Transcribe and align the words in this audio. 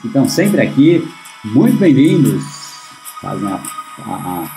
Que 0.00 0.06
estão 0.06 0.26
sempre 0.28 0.62
aqui, 0.62 1.06
muito 1.44 1.76
bem-vindos. 1.76 2.42
Faz 3.20 3.40
uma, 3.40 3.62
a, 3.98 4.48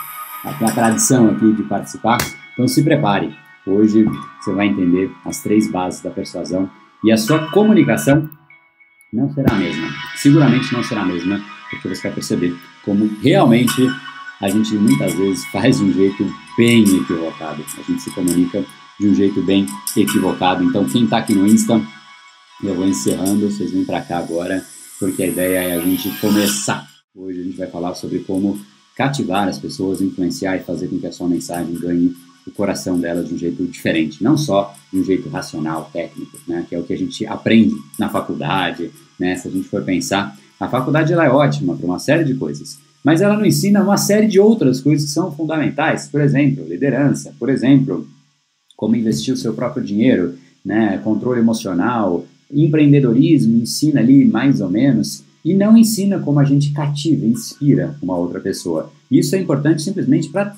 a, 0.45 0.49
a, 0.49 0.71
tradição 0.71 1.29
aqui 1.29 1.51
de 1.51 1.63
participar. 1.63 2.17
Então 2.53 2.67
se 2.67 2.81
prepare. 2.81 3.35
Hoje 3.65 4.05
você 4.39 4.53
vai 4.53 4.67
entender 4.67 5.11
as 5.25 5.41
três 5.41 5.69
bases 5.69 6.01
da 6.01 6.09
persuasão 6.09 6.69
e 7.03 7.11
a 7.11 7.17
sua 7.17 7.51
comunicação 7.51 8.29
não 9.11 9.31
será 9.33 9.53
a 9.53 9.57
mesma. 9.57 9.89
Seguramente 10.15 10.73
não 10.73 10.83
será 10.83 11.01
a 11.01 11.05
mesma, 11.05 11.41
porque 11.69 11.89
você 11.89 12.03
vai 12.03 12.13
perceber 12.13 12.55
como 12.83 13.09
realmente 13.21 13.85
a 14.41 14.49
gente 14.49 14.73
muitas 14.75 15.13
vezes 15.13 15.45
faz 15.47 15.77
de 15.77 15.85
um 15.85 15.93
jeito 15.93 16.33
bem 16.57 16.83
equivocado. 16.83 17.63
A 17.77 17.81
gente 17.81 18.01
se 18.01 18.11
comunica 18.11 18.63
de 18.99 19.07
um 19.07 19.13
jeito 19.13 19.41
bem 19.41 19.65
equivocado. 19.95 20.63
Então, 20.63 20.85
quem 20.85 21.03
está 21.03 21.17
aqui 21.17 21.33
no 21.33 21.47
Insta, 21.47 21.81
eu 22.63 22.75
vou 22.75 22.85
encerrando, 22.85 23.49
vocês 23.49 23.71
vêm 23.71 23.85
para 23.85 24.01
cá 24.01 24.17
agora 24.17 24.63
porque 25.03 25.23
a 25.23 25.27
ideia 25.27 25.57
é 25.57 25.75
a 25.75 25.81
gente 25.81 26.09
começar. 26.21 26.87
Hoje 27.13 27.41
a 27.41 27.43
gente 27.43 27.57
vai 27.57 27.67
falar 27.67 27.93
sobre 27.93 28.19
como 28.19 28.57
cativar 28.95 29.49
as 29.49 29.59
pessoas, 29.59 29.99
influenciar 29.99 30.55
e 30.55 30.63
fazer 30.63 30.87
com 30.87 30.97
que 30.97 31.05
a 31.05 31.11
sua 31.11 31.27
mensagem 31.27 31.75
ganhe 31.75 32.15
o 32.47 32.51
coração 32.51 32.97
delas 32.97 33.27
de 33.27 33.33
um 33.33 33.37
jeito 33.37 33.65
diferente, 33.65 34.23
não 34.23 34.37
só 34.37 34.73
de 34.93 34.99
um 34.99 35.03
jeito 35.03 35.27
racional, 35.27 35.89
técnico, 35.91 36.37
né, 36.47 36.65
que 36.69 36.73
é 36.73 36.79
o 36.79 36.83
que 36.83 36.93
a 36.93 36.97
gente 36.97 37.25
aprende 37.25 37.75
na 37.99 38.07
faculdade, 38.07 38.91
né, 39.19 39.35
se 39.35 39.49
a 39.49 39.51
gente 39.51 39.67
for 39.67 39.83
pensar, 39.83 40.37
a 40.57 40.69
faculdade 40.69 41.11
ela 41.11 41.25
é 41.25 41.29
ótima 41.29 41.75
para 41.75 41.85
uma 41.85 41.99
série 41.99 42.23
de 42.23 42.35
coisas, 42.35 42.79
mas 43.03 43.21
ela 43.21 43.35
não 43.35 43.45
ensina 43.45 43.83
uma 43.83 43.97
série 43.97 44.27
de 44.27 44.39
outras 44.39 44.79
coisas 44.79 45.05
que 45.07 45.11
são 45.11 45.33
fundamentais, 45.33 46.07
por 46.07 46.21
exemplo, 46.21 46.65
liderança, 46.65 47.33
por 47.37 47.49
exemplo, 47.49 48.07
como 48.77 48.95
investir 48.95 49.33
o 49.33 49.37
seu 49.37 49.53
próprio 49.53 49.83
dinheiro, 49.83 50.35
né, 50.63 50.97
controle 51.03 51.41
emocional, 51.41 52.25
empreendedorismo 52.51 53.61
ensina 53.61 53.99
ali 53.99 54.25
mais 54.25 54.61
ou 54.61 54.69
menos 54.69 55.23
e 55.43 55.53
não 55.53 55.77
ensina 55.77 56.19
como 56.19 56.39
a 56.39 56.45
gente 56.45 56.71
cativa, 56.71 57.25
inspira 57.25 57.95
uma 58.01 58.15
outra 58.15 58.39
pessoa. 58.39 58.91
Isso 59.11 59.35
é 59.35 59.39
importante 59.39 59.81
simplesmente 59.81 60.29
para 60.29 60.55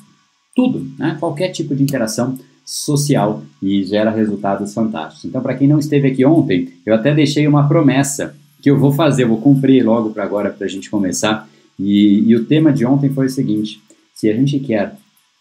tudo, 0.56 0.88
né? 0.98 1.18
qualquer 1.20 1.50
tipo 1.50 1.76
de 1.76 1.84
interação 1.84 2.38
social 2.64 3.44
e 3.62 3.84
gera 3.84 4.10
resultados 4.10 4.74
fantásticos. 4.74 5.26
Então, 5.26 5.42
para 5.42 5.56
quem 5.56 5.68
não 5.68 5.80
esteve 5.80 6.08
aqui 6.08 6.26
ontem, 6.26 6.70
eu 6.86 6.96
até 6.96 7.14
deixei 7.14 7.48
uma 7.48 7.68
promessa 7.68 8.36
que 8.62 8.70
eu 8.70 8.80
vou 8.80 8.92
fazer, 8.92 9.24
eu 9.24 9.30
vou 9.30 9.42
cumprir 9.42 9.86
logo 9.86 10.10
para 10.10 10.24
agora 10.24 10.50
para 10.50 10.66
a 10.66 10.70
gente 10.70 10.90
começar. 10.90 11.48
E, 11.78 12.24
e 12.26 12.36
o 12.36 12.46
tema 12.46 12.72
de 12.72 12.86
ontem 12.86 13.10
foi 13.10 13.28
o 13.28 13.30
seguinte: 13.30 13.80
se 14.14 14.30
a 14.30 14.34
gente 14.34 14.60
quer 14.60 14.96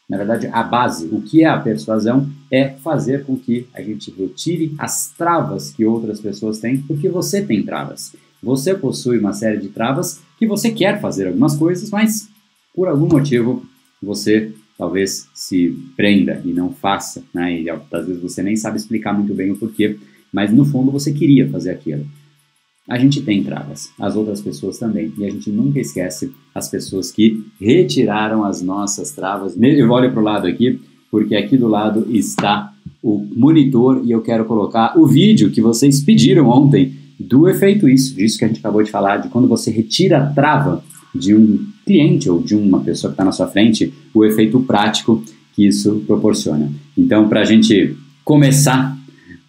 na 0.08 0.16
verdade, 0.18 0.48
a 0.52 0.62
base, 0.62 1.06
o 1.06 1.22
que 1.22 1.42
é 1.42 1.46
a 1.46 1.58
persuasão, 1.58 2.28
é 2.50 2.68
fazer 2.68 3.24
com 3.24 3.36
que 3.36 3.66
a 3.72 3.80
gente 3.80 4.10
retire 4.10 4.74
as 4.78 5.08
travas 5.16 5.70
que 5.70 5.84
outras 5.84 6.20
pessoas 6.20 6.58
têm, 6.58 6.78
porque 6.82 7.08
você 7.08 7.42
tem 7.42 7.62
travas. 7.62 8.14
Você 8.42 8.74
possui 8.74 9.18
uma 9.18 9.32
série 9.32 9.58
de 9.58 9.68
travas 9.68 10.20
que 10.38 10.46
você 10.46 10.70
quer 10.70 11.00
fazer 11.00 11.26
algumas 11.26 11.56
coisas, 11.56 11.90
mas 11.90 12.28
por 12.74 12.88
algum 12.88 13.08
motivo 13.08 13.64
você 14.02 14.52
talvez 14.76 15.28
se 15.32 15.74
prenda 15.96 16.42
e 16.44 16.52
não 16.52 16.72
faça, 16.72 17.22
né? 17.32 17.60
E 17.60 17.70
às 17.70 18.06
vezes 18.06 18.20
você 18.20 18.42
nem 18.42 18.56
sabe 18.56 18.76
explicar 18.76 19.14
muito 19.14 19.32
bem 19.32 19.52
o 19.52 19.56
porquê, 19.56 19.96
mas 20.30 20.52
no 20.52 20.66
fundo 20.66 20.90
você 20.90 21.12
queria 21.12 21.48
fazer 21.48 21.70
aquilo 21.70 22.04
a 22.88 22.98
gente 22.98 23.22
tem 23.22 23.42
travas, 23.42 23.90
as 23.98 24.14
outras 24.14 24.42
pessoas 24.42 24.78
também. 24.78 25.12
E 25.16 25.24
a 25.24 25.30
gente 25.30 25.50
nunca 25.50 25.80
esquece 25.80 26.32
as 26.54 26.68
pessoas 26.68 27.10
que 27.10 27.42
retiraram 27.58 28.44
as 28.44 28.60
nossas 28.60 29.10
travas. 29.12 29.56
Eu 29.58 29.90
olho 29.90 30.12
para 30.12 30.20
o 30.20 30.24
lado 30.24 30.46
aqui, 30.46 30.80
porque 31.10 31.34
aqui 31.34 31.56
do 31.56 31.66
lado 31.66 32.06
está 32.10 32.72
o 33.02 33.26
monitor 33.34 34.02
e 34.04 34.10
eu 34.10 34.20
quero 34.20 34.44
colocar 34.44 34.98
o 34.98 35.06
vídeo 35.06 35.50
que 35.50 35.60
vocês 35.60 36.02
pediram 36.02 36.48
ontem 36.48 36.94
do 37.18 37.48
efeito 37.48 37.88
isso, 37.88 38.14
disso 38.14 38.38
que 38.38 38.44
a 38.44 38.48
gente 38.48 38.60
acabou 38.60 38.82
de 38.82 38.90
falar, 38.90 39.18
de 39.18 39.28
quando 39.28 39.48
você 39.48 39.70
retira 39.70 40.18
a 40.18 40.26
trava 40.26 40.84
de 41.14 41.34
um 41.34 41.66
cliente 41.86 42.28
ou 42.28 42.42
de 42.42 42.54
uma 42.54 42.80
pessoa 42.80 43.10
que 43.10 43.14
está 43.14 43.24
na 43.24 43.32
sua 43.32 43.46
frente, 43.46 43.92
o 44.12 44.24
efeito 44.24 44.60
prático 44.60 45.22
que 45.54 45.66
isso 45.66 46.02
proporciona. 46.06 46.70
Então, 46.98 47.28
para 47.28 47.40
a 47.40 47.44
gente 47.44 47.96
começar, 48.24 48.98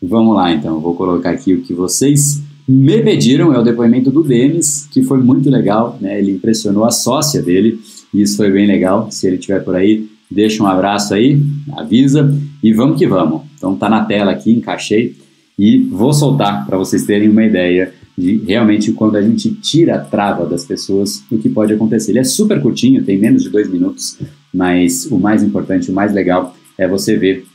vamos 0.02 0.36
lá 0.36 0.54
então, 0.54 0.76
eu 0.76 0.82
vou 0.82 0.94
colocar 0.96 1.32
aqui 1.32 1.54
o 1.54 1.62
que 1.62 1.74
vocês 1.74 2.45
me 2.68 3.02
pediram 3.02 3.54
é 3.54 3.60
o 3.60 3.64
depoimento 3.64 4.10
do 4.10 4.24
Denis, 4.24 4.88
que 4.92 5.04
foi 5.04 5.20
muito 5.20 5.50
legal, 5.50 5.98
né? 6.02 6.20
Ele 6.20 6.32
impressionou 6.32 6.86
a 6.86 6.92
sócia 6.92 7.42
dele, 7.42 7.80
e 8.14 8.22
isso 8.22 8.38
foi 8.38 8.52
bem 8.52 8.66
legal. 8.66 9.12
Se 9.12 9.28
ele 9.28 9.36
estiver 9.36 9.64
por 9.64 9.76
aí, 9.76 10.08
deixa 10.30 10.64
um 10.64 10.68
abraço 10.68 11.14
aí, 11.14 11.40
avisa 11.74 12.36
e 12.64 12.74
vamos 12.74 12.98
que 12.98 13.08
vamos. 13.08 13.42
Então 13.58 13.76
tá 13.76 13.90
na 13.90 14.06
tela 14.06 14.32
aqui, 14.32 14.52
encaixei 14.52 15.16
e 15.58 15.78
vou 15.78 16.14
soltar 16.14 16.66
para 16.66 16.78
vocês 16.78 17.06
terem 17.06 17.30
uma 17.30 17.44
ideia 17.44 17.94
de 18.18 18.38
realmente 18.46 18.92
quando 18.94 19.18
a 19.18 19.22
gente 19.22 19.52
tira 19.56 19.96
a 19.96 20.00
trava 20.00 20.46
das 20.46 20.66
pessoas, 20.66 21.24
o 21.30 21.38
que 21.38 21.50
pode 21.50 21.74
acontecer. 21.74 22.12
Ele 22.12 22.20
é 22.20 22.24
super 22.24 22.62
curtinho, 22.62 23.04
tem 23.04 23.18
menos 23.18 23.44
de 23.44 23.50
dois 23.50 23.70
minutos, 23.70 24.18
mas 24.54 25.06
o 25.12 25.20
mais 25.20 25.44
importante, 25.44 25.92
o 25.92 25.94
mais 25.94 26.14
legal 26.14 26.56
é 26.78 26.88
você 26.88 27.16
ver 27.18 27.46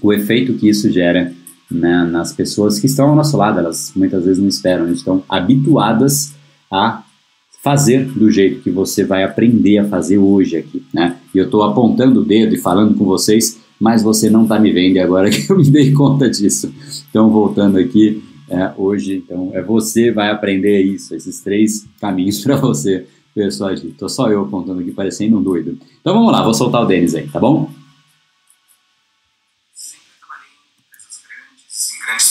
o 0.00 0.12
efeito 0.12 0.54
que 0.54 0.68
isso 0.68 0.90
gera 0.90 1.32
né, 1.70 2.08
nas 2.10 2.32
pessoas 2.32 2.78
que 2.78 2.86
estão 2.86 3.10
ao 3.10 3.16
nosso 3.16 3.36
lado. 3.36 3.58
Elas 3.58 3.92
muitas 3.94 4.24
vezes 4.24 4.40
não 4.40 4.48
esperam, 4.48 4.90
estão 4.90 5.22
habituadas 5.28 6.34
a 6.70 7.02
fazer 7.62 8.04
do 8.06 8.30
jeito 8.30 8.62
que 8.62 8.70
você 8.70 9.04
vai 9.04 9.24
aprender 9.24 9.78
a 9.78 9.88
fazer 9.88 10.18
hoje 10.18 10.56
aqui, 10.56 10.84
né? 10.92 11.16
E 11.34 11.38
eu 11.38 11.46
estou 11.46 11.62
apontando 11.62 12.20
o 12.20 12.24
dedo 12.24 12.54
e 12.54 12.58
falando 12.58 12.94
com 12.94 13.04
vocês, 13.04 13.58
mas 13.80 14.02
você 14.02 14.30
não 14.30 14.44
está 14.44 14.58
me 14.58 14.72
vendo 14.72 14.98
agora 14.98 15.28
que 15.30 15.50
eu 15.50 15.56
me 15.56 15.68
dei 15.70 15.92
conta 15.92 16.30
disso. 16.30 16.72
Então, 17.10 17.30
voltando 17.30 17.78
aqui, 17.78 18.22
é, 18.48 18.72
hoje, 18.76 19.16
então, 19.16 19.50
é 19.52 19.62
você 19.62 20.10
vai 20.10 20.30
aprender 20.30 20.80
isso, 20.80 21.14
esses 21.14 21.40
três 21.40 21.86
caminhos 22.00 22.40
para 22.44 22.56
você 22.56 23.06
persuadir. 23.34 23.90
Estou 23.90 24.08
só 24.08 24.30
eu 24.30 24.42
apontando 24.42 24.80
aqui, 24.80 24.92
parecendo 24.92 25.38
um 25.38 25.42
doido. 25.42 25.78
Então, 26.00 26.14
vamos 26.14 26.32
lá, 26.32 26.42
vou 26.42 26.54
soltar 26.54 26.82
o 26.82 26.86
Denis 26.86 27.14
aí, 27.14 27.28
tá 27.28 27.38
bom? 27.38 27.70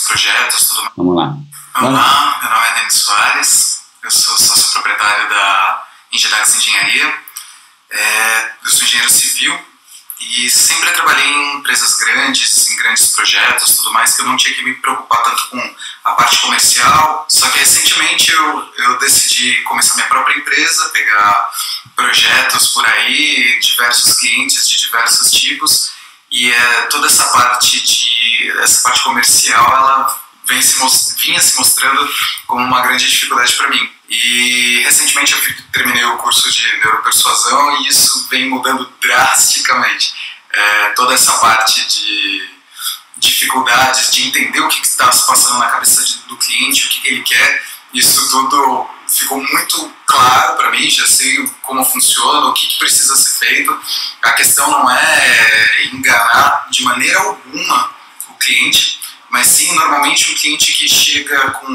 projetos, 0.08 0.68
tudo 0.70 0.82
mais. 0.82 0.87
Vamos 0.98 1.16
lá. 1.16 1.38
Vamos 1.76 1.94
lá, 1.94 2.40
meu 2.42 2.50
nome 2.50 2.68
é 2.70 2.74
Denis 2.80 2.94
Soares, 2.96 3.82
eu 4.02 4.10
sou 4.10 4.36
sócio 4.36 4.72
proprietário 4.72 5.30
da 5.30 5.88
Ingelax 6.12 6.56
Engenharia, 6.56 7.20
é, 7.92 8.52
eu 8.64 8.70
sou 8.72 8.84
engenheiro 8.84 9.12
civil, 9.12 9.64
e 10.20 10.50
sempre 10.50 10.90
trabalhei 10.94 11.28
em 11.28 11.58
empresas 11.58 12.00
grandes, 12.00 12.68
em 12.70 12.78
grandes 12.78 13.12
projetos, 13.12 13.78
tudo 13.78 13.94
mais, 13.94 14.16
que 14.16 14.24
eu 14.24 14.26
não 14.26 14.36
tinha 14.36 14.56
que 14.56 14.64
me 14.64 14.74
preocupar 14.74 15.22
tanto 15.22 15.50
com 15.50 15.76
a 16.06 16.12
parte 16.14 16.40
comercial. 16.40 17.28
Só 17.30 17.48
que 17.50 17.60
recentemente 17.60 18.32
eu, 18.32 18.74
eu 18.78 18.98
decidi 18.98 19.62
começar 19.66 19.94
minha 19.94 20.08
própria 20.08 20.36
empresa, 20.36 20.90
pegar 20.90 21.52
projetos 21.96 22.70
por 22.70 22.84
aí, 22.88 23.60
diversos 23.60 24.14
clientes 24.18 24.68
de 24.68 24.80
diversos 24.80 25.30
tipos, 25.30 25.92
e 26.32 26.52
é, 26.52 26.82
toda 26.90 27.06
essa 27.06 27.26
parte 27.26 27.80
de 27.82 28.52
essa 28.64 28.82
parte 28.82 29.04
comercial, 29.04 29.64
ela 29.64 30.27
vem 30.48 30.62
se, 30.62 31.16
vinha 31.18 31.42
se 31.42 31.58
mostrando 31.58 32.10
como 32.46 32.64
uma 32.64 32.82
grande 32.82 33.10
dificuldade 33.10 33.54
para 33.54 33.70
mim. 33.70 33.92
E 34.10 34.82
recentemente 34.84 35.34
eu 35.34 35.56
terminei 35.72 36.06
o 36.06 36.18
curso 36.18 36.50
de 36.50 36.78
neuropersuasão 36.78 37.82
e 37.82 37.88
isso 37.88 38.28
vem 38.30 38.50
mudando 38.50 38.92
drasticamente. 39.02 40.14
É, 40.52 40.90
toda 40.90 41.14
essa 41.14 41.34
parte 41.40 41.86
de 41.86 42.50
dificuldades 43.18 44.12
de 44.12 44.28
entender 44.28 44.62
o 44.62 44.68
que 44.68 44.86
está 44.86 45.12
se 45.12 45.26
passando 45.26 45.60
na 45.60 45.70
cabeça 45.70 46.04
de, 46.04 46.20
do 46.28 46.38
cliente, 46.38 46.86
o 46.86 46.90
que, 46.90 47.02
que 47.02 47.08
ele 47.10 47.24
quer, 47.24 47.64
isso 47.94 48.30
tudo 48.30 48.90
ficou 49.08 49.42
muito 49.42 49.94
claro 50.06 50.58
para 50.58 50.72
mim, 50.72 50.90
já 50.90 51.06
sei 51.08 51.48
como 51.62 51.84
funciona, 51.84 52.48
o 52.48 52.54
que, 52.54 52.68
que, 52.68 52.78
precisa 52.78 53.16
ser 53.16 53.46
feito. 53.46 53.80
A 54.22 54.34
questão 54.34 54.70
não 54.70 54.90
é 54.90 55.86
enganar 55.94 56.68
de 56.70 56.84
maneira 56.84 57.20
alguma 57.20 57.96
o 58.30 58.34
cliente, 58.36 59.00
mas 59.30 59.48
sim 59.48 59.74
normalmente 59.74 60.32
um 60.32 60.36
cliente 60.36 60.72
que 60.74 60.88
chega 60.88 61.52
com 61.52 61.68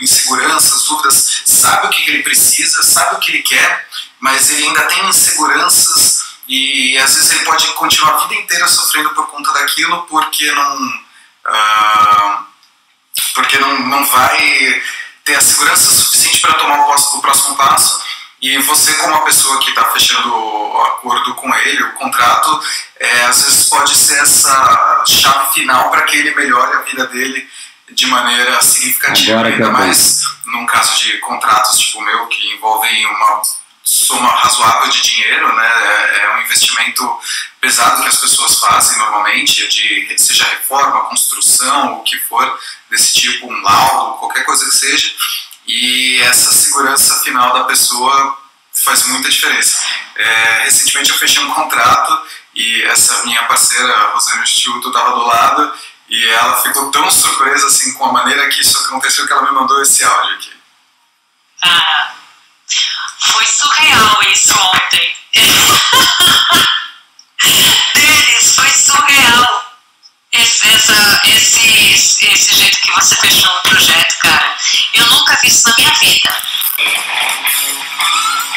inseguranças, 0.00 0.84
dúvidas, 0.84 1.42
sabe 1.44 1.86
o 1.86 1.90
que 1.90 2.10
ele 2.10 2.22
precisa, 2.22 2.82
sabe 2.82 3.16
o 3.16 3.18
que 3.20 3.30
ele 3.30 3.42
quer, 3.42 3.88
mas 4.18 4.50
ele 4.50 4.66
ainda 4.66 4.82
tem 4.82 5.08
inseguranças 5.08 6.24
e 6.48 6.98
às 6.98 7.14
vezes 7.14 7.30
ele 7.30 7.44
pode 7.44 7.66
continuar 7.74 8.14
a 8.14 8.26
vida 8.26 8.34
inteira 8.34 8.66
sofrendo 8.68 9.10
por 9.10 9.26
conta 9.28 9.52
daquilo 9.52 10.02
porque 10.02 10.50
não 10.52 10.86
uh, 10.86 12.44
porque 13.34 13.58
não, 13.58 13.80
não 13.80 14.04
vai 14.04 14.82
ter 15.24 15.36
a 15.36 15.40
segurança 15.40 15.90
suficiente 15.90 16.40
para 16.40 16.54
tomar 16.54 16.80
o, 16.80 17.20
próximo 17.20 17.56
passo 17.56 18.04
e 18.44 18.58
você 18.58 18.92
como 18.98 19.14
a 19.14 19.22
pessoa 19.22 19.58
que 19.58 19.70
está 19.70 19.86
fechando 19.86 20.28
o 20.28 20.82
acordo 20.82 21.34
com 21.34 21.54
ele, 21.54 21.82
o 21.82 21.92
contrato, 21.92 22.62
é, 23.00 23.24
às 23.24 23.42
vezes 23.42 23.70
pode 23.70 23.96
ser 23.96 24.18
essa 24.20 25.02
chave 25.06 25.54
final 25.54 25.90
para 25.90 26.02
que 26.02 26.18
ele 26.18 26.34
melhore 26.34 26.76
a 26.76 26.80
vida 26.80 27.06
dele 27.06 27.48
de 27.90 28.06
maneira 28.06 28.60
significativa, 28.60 29.32
Agora 29.32 29.48
ainda 29.48 29.70
mais 29.70 30.20
num 30.44 30.66
caso 30.66 30.94
de 30.98 31.16
contratos 31.20 31.78
tipo 31.80 31.98
o 32.00 32.02
meu 32.02 32.26
que 32.26 32.52
envolvem 32.52 33.06
uma 33.06 33.40
soma 33.82 34.28
razoável 34.28 34.90
de 34.90 35.00
dinheiro, 35.00 35.54
né? 35.54 35.66
É, 35.66 36.24
é 36.24 36.36
um 36.36 36.42
investimento 36.42 37.18
pesado 37.62 38.02
que 38.02 38.08
as 38.08 38.16
pessoas 38.16 38.58
fazem 38.58 38.98
normalmente, 38.98 39.66
de 39.68 40.18
seja 40.18 40.44
reforma, 40.44 41.08
construção, 41.08 41.94
o 41.94 42.02
que 42.02 42.18
for 42.18 42.60
desse 42.90 43.14
tipo, 43.14 43.50
um 43.50 43.62
laudo, 43.62 44.18
qualquer 44.18 44.44
coisa 44.44 44.66
que 44.66 44.76
seja, 44.76 45.10
e 45.66 46.20
essa 46.22 46.52
segurança 46.52 47.22
final 47.22 47.52
da 47.52 47.64
pessoa 47.64 48.38
faz 48.72 49.06
muita 49.06 49.30
diferença. 49.30 49.80
É, 50.16 50.62
recentemente 50.64 51.10
eu 51.10 51.16
fechei 51.16 51.42
um 51.42 51.54
contrato 51.54 52.22
e 52.54 52.82
essa 52.84 53.24
minha 53.24 53.44
parceira, 53.44 54.10
Rosana 54.10 54.42
Instituto, 54.42 54.88
estava 54.88 55.12
do 55.12 55.26
lado 55.26 55.74
e 56.08 56.24
ela 56.28 56.62
ficou 56.62 56.90
tão 56.90 57.10
surpresa 57.10 57.66
assim 57.66 57.94
com 57.94 58.04
a 58.04 58.12
maneira 58.12 58.48
que 58.48 58.60
isso 58.60 58.78
aconteceu 58.78 59.26
que 59.26 59.32
ela 59.32 59.42
me 59.42 59.52
mandou 59.52 59.80
esse 59.82 60.04
áudio 60.04 60.34
aqui. 60.34 60.52
Ah, 61.62 62.12
foi 63.18 63.46
surreal 63.46 64.22
isso 64.30 64.54
ontem. 64.58 65.16
Denis, 67.94 68.54
foi 68.54 68.70
surreal 68.70 69.64
esse, 70.32 70.68
essa, 70.68 71.22
esse, 71.24 71.92
esse 72.26 72.54
jeito 72.54 72.73
que 72.84 72.92
você 72.94 73.16
fechou 73.16 73.50
o 73.50 73.68
projeto, 73.68 74.18
cara. 74.20 74.54
Eu 74.94 75.04
nunca 75.06 75.38
vi 75.40 75.48
isso 75.48 75.68
na 75.68 75.74
minha 75.78 75.94
vida. 75.94 76.30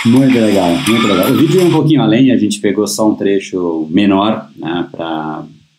Muito 0.05 0.39
legal, 0.39 0.69
muito 0.69 1.07
legal. 1.07 1.31
O 1.31 1.37
vídeo 1.37 1.61
é 1.61 1.63
um 1.63 1.71
pouquinho 1.71 2.01
além, 2.01 2.31
a 2.31 2.37
gente 2.37 2.59
pegou 2.59 2.87
só 2.87 3.09
um 3.09 3.15
trecho 3.15 3.87
menor, 3.89 4.49
né, 4.55 4.87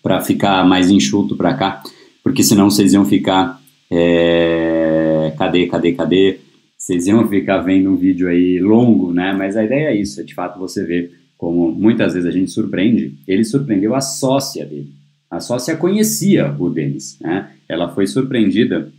para 0.03 0.21
ficar 0.21 0.67
mais 0.67 0.91
enxuto 0.91 1.37
para 1.37 1.55
cá, 1.55 1.83
porque 2.23 2.43
senão 2.43 2.71
vocês 2.71 2.93
iam 2.93 3.05
ficar. 3.05 3.59
É, 3.91 5.33
cadê, 5.39 5.67
cadê, 5.67 5.93
cadê? 5.93 6.41
Vocês 6.77 7.07
iam 7.07 7.27
ficar 7.29 7.59
vendo 7.59 7.91
um 7.91 7.97
vídeo 7.97 8.29
aí 8.29 8.61
longo, 8.61 9.13
né? 9.13 9.35
Mas 9.37 9.57
a 9.57 9.65
ideia 9.65 9.89
é 9.89 9.97
isso, 9.97 10.21
é 10.21 10.25
de 10.25 10.35
fato 10.35 10.59
você 10.59 10.85
ver 10.85 11.11
como 11.39 11.71
muitas 11.71 12.13
vezes 12.15 12.29
a 12.29 12.33
gente 12.33 12.51
surpreende. 12.51 13.15
Ele 13.27 13.45
surpreendeu 13.45 13.95
a 13.95 14.01
sócia 14.01 14.67
dele. 14.67 14.98
A 15.31 15.41
sócia 15.41 15.77
conhecia 15.77 16.55
o 16.59 16.71
Denis, 16.71 17.19
né? 17.21 17.53
Ela 17.69 17.89
foi 17.91 18.07
surpreendida 18.07 18.91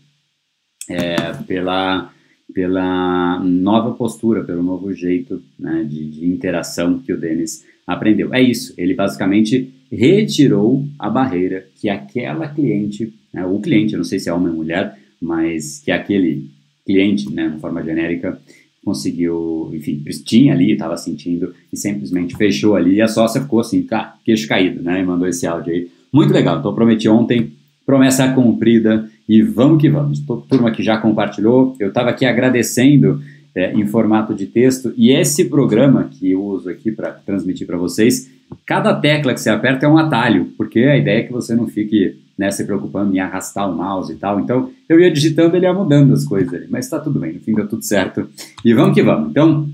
é, 0.89 1.33
pela, 1.47 2.11
pela 2.53 3.39
nova 3.39 3.91
postura, 3.93 4.43
pelo 4.43 4.63
novo 4.63 4.93
jeito 4.93 5.41
né, 5.57 5.85
de, 5.87 6.09
de 6.09 6.25
interação 6.27 6.99
que 6.99 7.13
o 7.13 7.19
Denis 7.19 7.65
aprendeu. 7.85 8.33
É 8.33 8.41
isso, 8.41 8.73
ele 8.77 8.93
basicamente 8.93 9.73
retirou 9.91 10.85
a 10.97 11.09
barreira 11.09 11.67
que 11.75 11.89
aquela 11.89 12.47
cliente, 12.47 13.13
né, 13.33 13.45
o 13.45 13.59
cliente, 13.59 13.93
eu 13.93 13.97
não 13.97 14.03
sei 14.03 14.19
se 14.19 14.29
é 14.29 14.33
homem 14.33 14.49
ou 14.49 14.55
mulher, 14.55 14.97
mas 15.19 15.79
que 15.79 15.91
aquele 15.91 16.49
cliente, 16.85 17.31
né, 17.31 17.49
de 17.49 17.59
forma 17.59 17.83
genérica, 17.83 18.39
conseguiu, 18.85 19.71
enfim, 19.73 20.03
tinha 20.23 20.53
ali, 20.53 20.71
estava 20.71 20.95
sentindo 20.97 21.53
e 21.71 21.77
simplesmente 21.77 22.35
fechou 22.35 22.75
ali 22.75 22.95
e 22.95 23.01
a 23.01 23.07
sócia 23.07 23.41
ficou 23.41 23.59
assim, 23.59 23.83
cá, 23.83 24.15
queixo 24.23 24.47
caído, 24.47 24.81
né, 24.81 25.01
e 25.01 25.05
mandou 25.05 25.27
esse 25.27 25.45
áudio 25.45 25.73
aí. 25.73 25.89
Muito 26.11 26.33
legal, 26.33 26.59
então 26.59 26.73
prometi 26.73 27.07
ontem, 27.07 27.53
promessa 27.85 28.31
cumprida 28.33 29.09
e 29.27 29.41
vamos 29.41 29.81
que 29.81 29.89
vamos. 29.89 30.19
Toda 30.19 30.45
turma 30.47 30.71
que 30.71 30.83
já 30.83 30.97
compartilhou, 30.97 31.75
eu 31.79 31.89
estava 31.89 32.09
aqui 32.09 32.25
agradecendo 32.25 33.21
é, 33.55 33.73
em 33.73 33.85
formato 33.85 34.33
de 34.33 34.45
texto 34.45 34.93
e 34.95 35.11
esse 35.11 35.45
programa 35.45 36.09
que 36.11 36.31
eu 36.31 36.43
uso 36.43 36.69
aqui 36.69 36.91
para 36.91 37.11
transmitir 37.11 37.65
para 37.65 37.77
vocês, 37.77 38.29
cada 38.65 38.93
tecla 38.93 39.33
que 39.33 39.41
você 39.41 39.49
aperta 39.49 39.85
é 39.85 39.89
um 39.89 39.97
atalho, 39.97 40.51
porque 40.57 40.79
a 40.79 40.97
ideia 40.97 41.19
é 41.19 41.23
que 41.23 41.31
você 41.31 41.55
não 41.55 41.67
fique 41.67 42.19
né, 42.37 42.49
se 42.51 42.63
preocupando 42.63 43.13
em 43.13 43.19
arrastar 43.19 43.69
o 43.69 43.75
mouse 43.75 44.13
e 44.13 44.15
tal. 44.15 44.39
Então, 44.39 44.71
eu 44.87 44.97
ia 44.97 45.11
digitando, 45.11 45.57
ele 45.57 45.65
ia 45.65 45.73
mudando 45.73 46.13
as 46.13 46.23
coisas 46.23 46.53
ali. 46.53 46.67
Mas 46.69 46.85
está 46.85 46.97
tudo 46.97 47.19
bem, 47.19 47.33
no 47.33 47.39
fim 47.41 47.53
deu 47.53 47.67
tudo 47.67 47.83
certo. 47.83 48.29
E 48.63 48.73
vamos 48.73 48.95
que 48.95 49.03
vamos. 49.03 49.29
Então, 49.29 49.67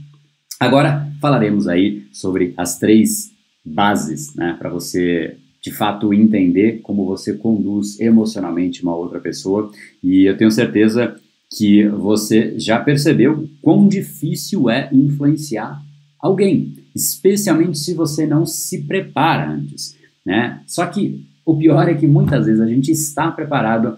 agora 0.59 1.07
falaremos 1.21 1.67
aí 1.67 2.07
sobre 2.11 2.55
as 2.57 2.79
três 2.79 3.31
bases, 3.63 4.35
né, 4.35 4.55
para 4.57 4.69
você 4.69 5.37
de 5.65 5.71
fato 5.71 6.13
entender 6.13 6.81
como 6.83 7.07
você 7.07 7.33
conduz 7.33 7.99
emocionalmente 7.99 8.83
uma 8.83 8.95
outra 8.95 9.19
pessoa. 9.19 9.71
E 10.03 10.25
eu 10.25 10.37
tenho 10.37 10.51
certeza 10.51 11.15
que 11.57 11.87
você 11.87 12.53
já 12.59 12.79
percebeu 12.79 13.49
quão 13.63 13.87
difícil 13.87 14.69
é 14.69 14.87
influenciar 14.93 15.81
alguém, 16.19 16.75
especialmente 16.93 17.79
se 17.79 17.95
você 17.95 18.27
não 18.27 18.45
se 18.45 18.83
prepara 18.83 19.49
antes, 19.49 19.97
né? 20.23 20.61
Só 20.67 20.85
que 20.85 21.25
o 21.43 21.57
pior 21.57 21.89
é 21.89 21.95
que 21.95 22.05
muitas 22.05 22.45
vezes 22.45 22.61
a 22.61 22.67
gente 22.67 22.91
está 22.91 23.31
preparado, 23.31 23.97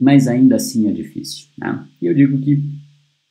mas 0.00 0.28
ainda 0.28 0.54
assim 0.54 0.88
é 0.88 0.92
difícil. 0.92 1.46
Né? 1.58 1.84
E 2.00 2.06
eu 2.06 2.14
digo 2.14 2.38
que 2.38 2.62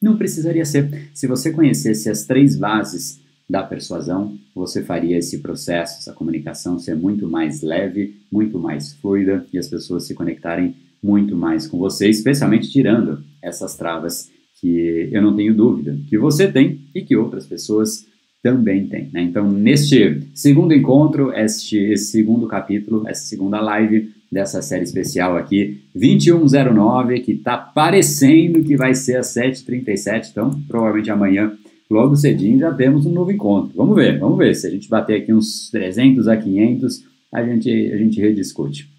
não 0.02 0.18
precisaria 0.18 0.66
ser. 0.66 1.10
Se 1.14 1.26
você 1.26 1.52
conhecesse 1.52 2.10
as 2.10 2.26
três 2.26 2.58
bases 2.58 3.22
da 3.50 3.64
persuasão, 3.64 4.38
você 4.54 4.84
faria 4.84 5.18
esse 5.18 5.40
processo, 5.40 6.00
essa 6.00 6.14
comunicação 6.14 6.78
ser 6.78 6.96
muito 6.96 7.30
mais 7.30 7.62
leve, 7.62 8.18
muito 8.32 8.60
mais 8.60 8.94
fluida 8.94 9.46
e 9.54 9.58
as 9.58 9.68
pessoas 9.70 10.06
se 10.06 10.14
conectarem 10.14 10.76
muito 11.02 11.36
mais 11.36 11.66
com 11.68 11.78
você, 11.78 12.10
especialmente 12.10 12.70
tirando 12.70 13.24
essas 13.42 13.76
travas 13.78 14.30
que 14.60 15.10
eu 15.12 15.22
não 15.22 15.36
tenho 15.36 15.56
dúvida 15.56 15.98
que 16.10 16.18
você 16.18 16.52
tem 16.52 16.82
e 16.94 17.02
que 17.02 17.16
outras 17.16 17.46
pessoas 17.46 18.06
também 18.44 18.88
tem. 18.88 19.10
Né? 19.14 19.22
Então, 19.22 19.50
neste 19.50 20.22
segundo 20.34 20.74
encontro, 20.74 21.32
este 21.34 21.96
segundo 21.98 22.48
capítulo, 22.48 23.08
essa 23.08 23.26
segunda 23.26 23.62
live 23.62 24.12
dessa 24.32 24.62
série 24.62 24.84
especial 24.84 25.38
aqui, 25.38 25.82
2109, 25.94 27.22
que 27.22 27.32
está 27.34 27.58
parecendo 27.58 28.64
que 28.64 28.76
vai 28.76 28.94
ser 28.94 29.18
às 29.18 29.28
7h37, 29.28 30.32
então 30.32 30.52
provavelmente 30.68 31.10
amanhã, 31.10 31.54
logo 31.90 32.16
cedinho, 32.16 32.60
já 32.60 32.74
temos 32.74 33.06
um 33.06 33.12
novo 33.12 33.32
encontro. 33.32 33.72
Vamos 33.76 33.96
ver, 33.96 34.20
vamos 34.20 34.38
ver. 34.38 34.54
Se 34.56 34.68
a 34.68 34.70
gente 34.70 34.90
bater 34.90 35.22
aqui 35.22 35.34
uns 35.34 35.70
300 35.72 36.28
a 36.28 36.38
500, 36.38 37.04
a 37.34 37.44
gente, 37.44 37.70
a 37.70 37.98
gente 37.98 38.20
rediscute. 38.20 38.90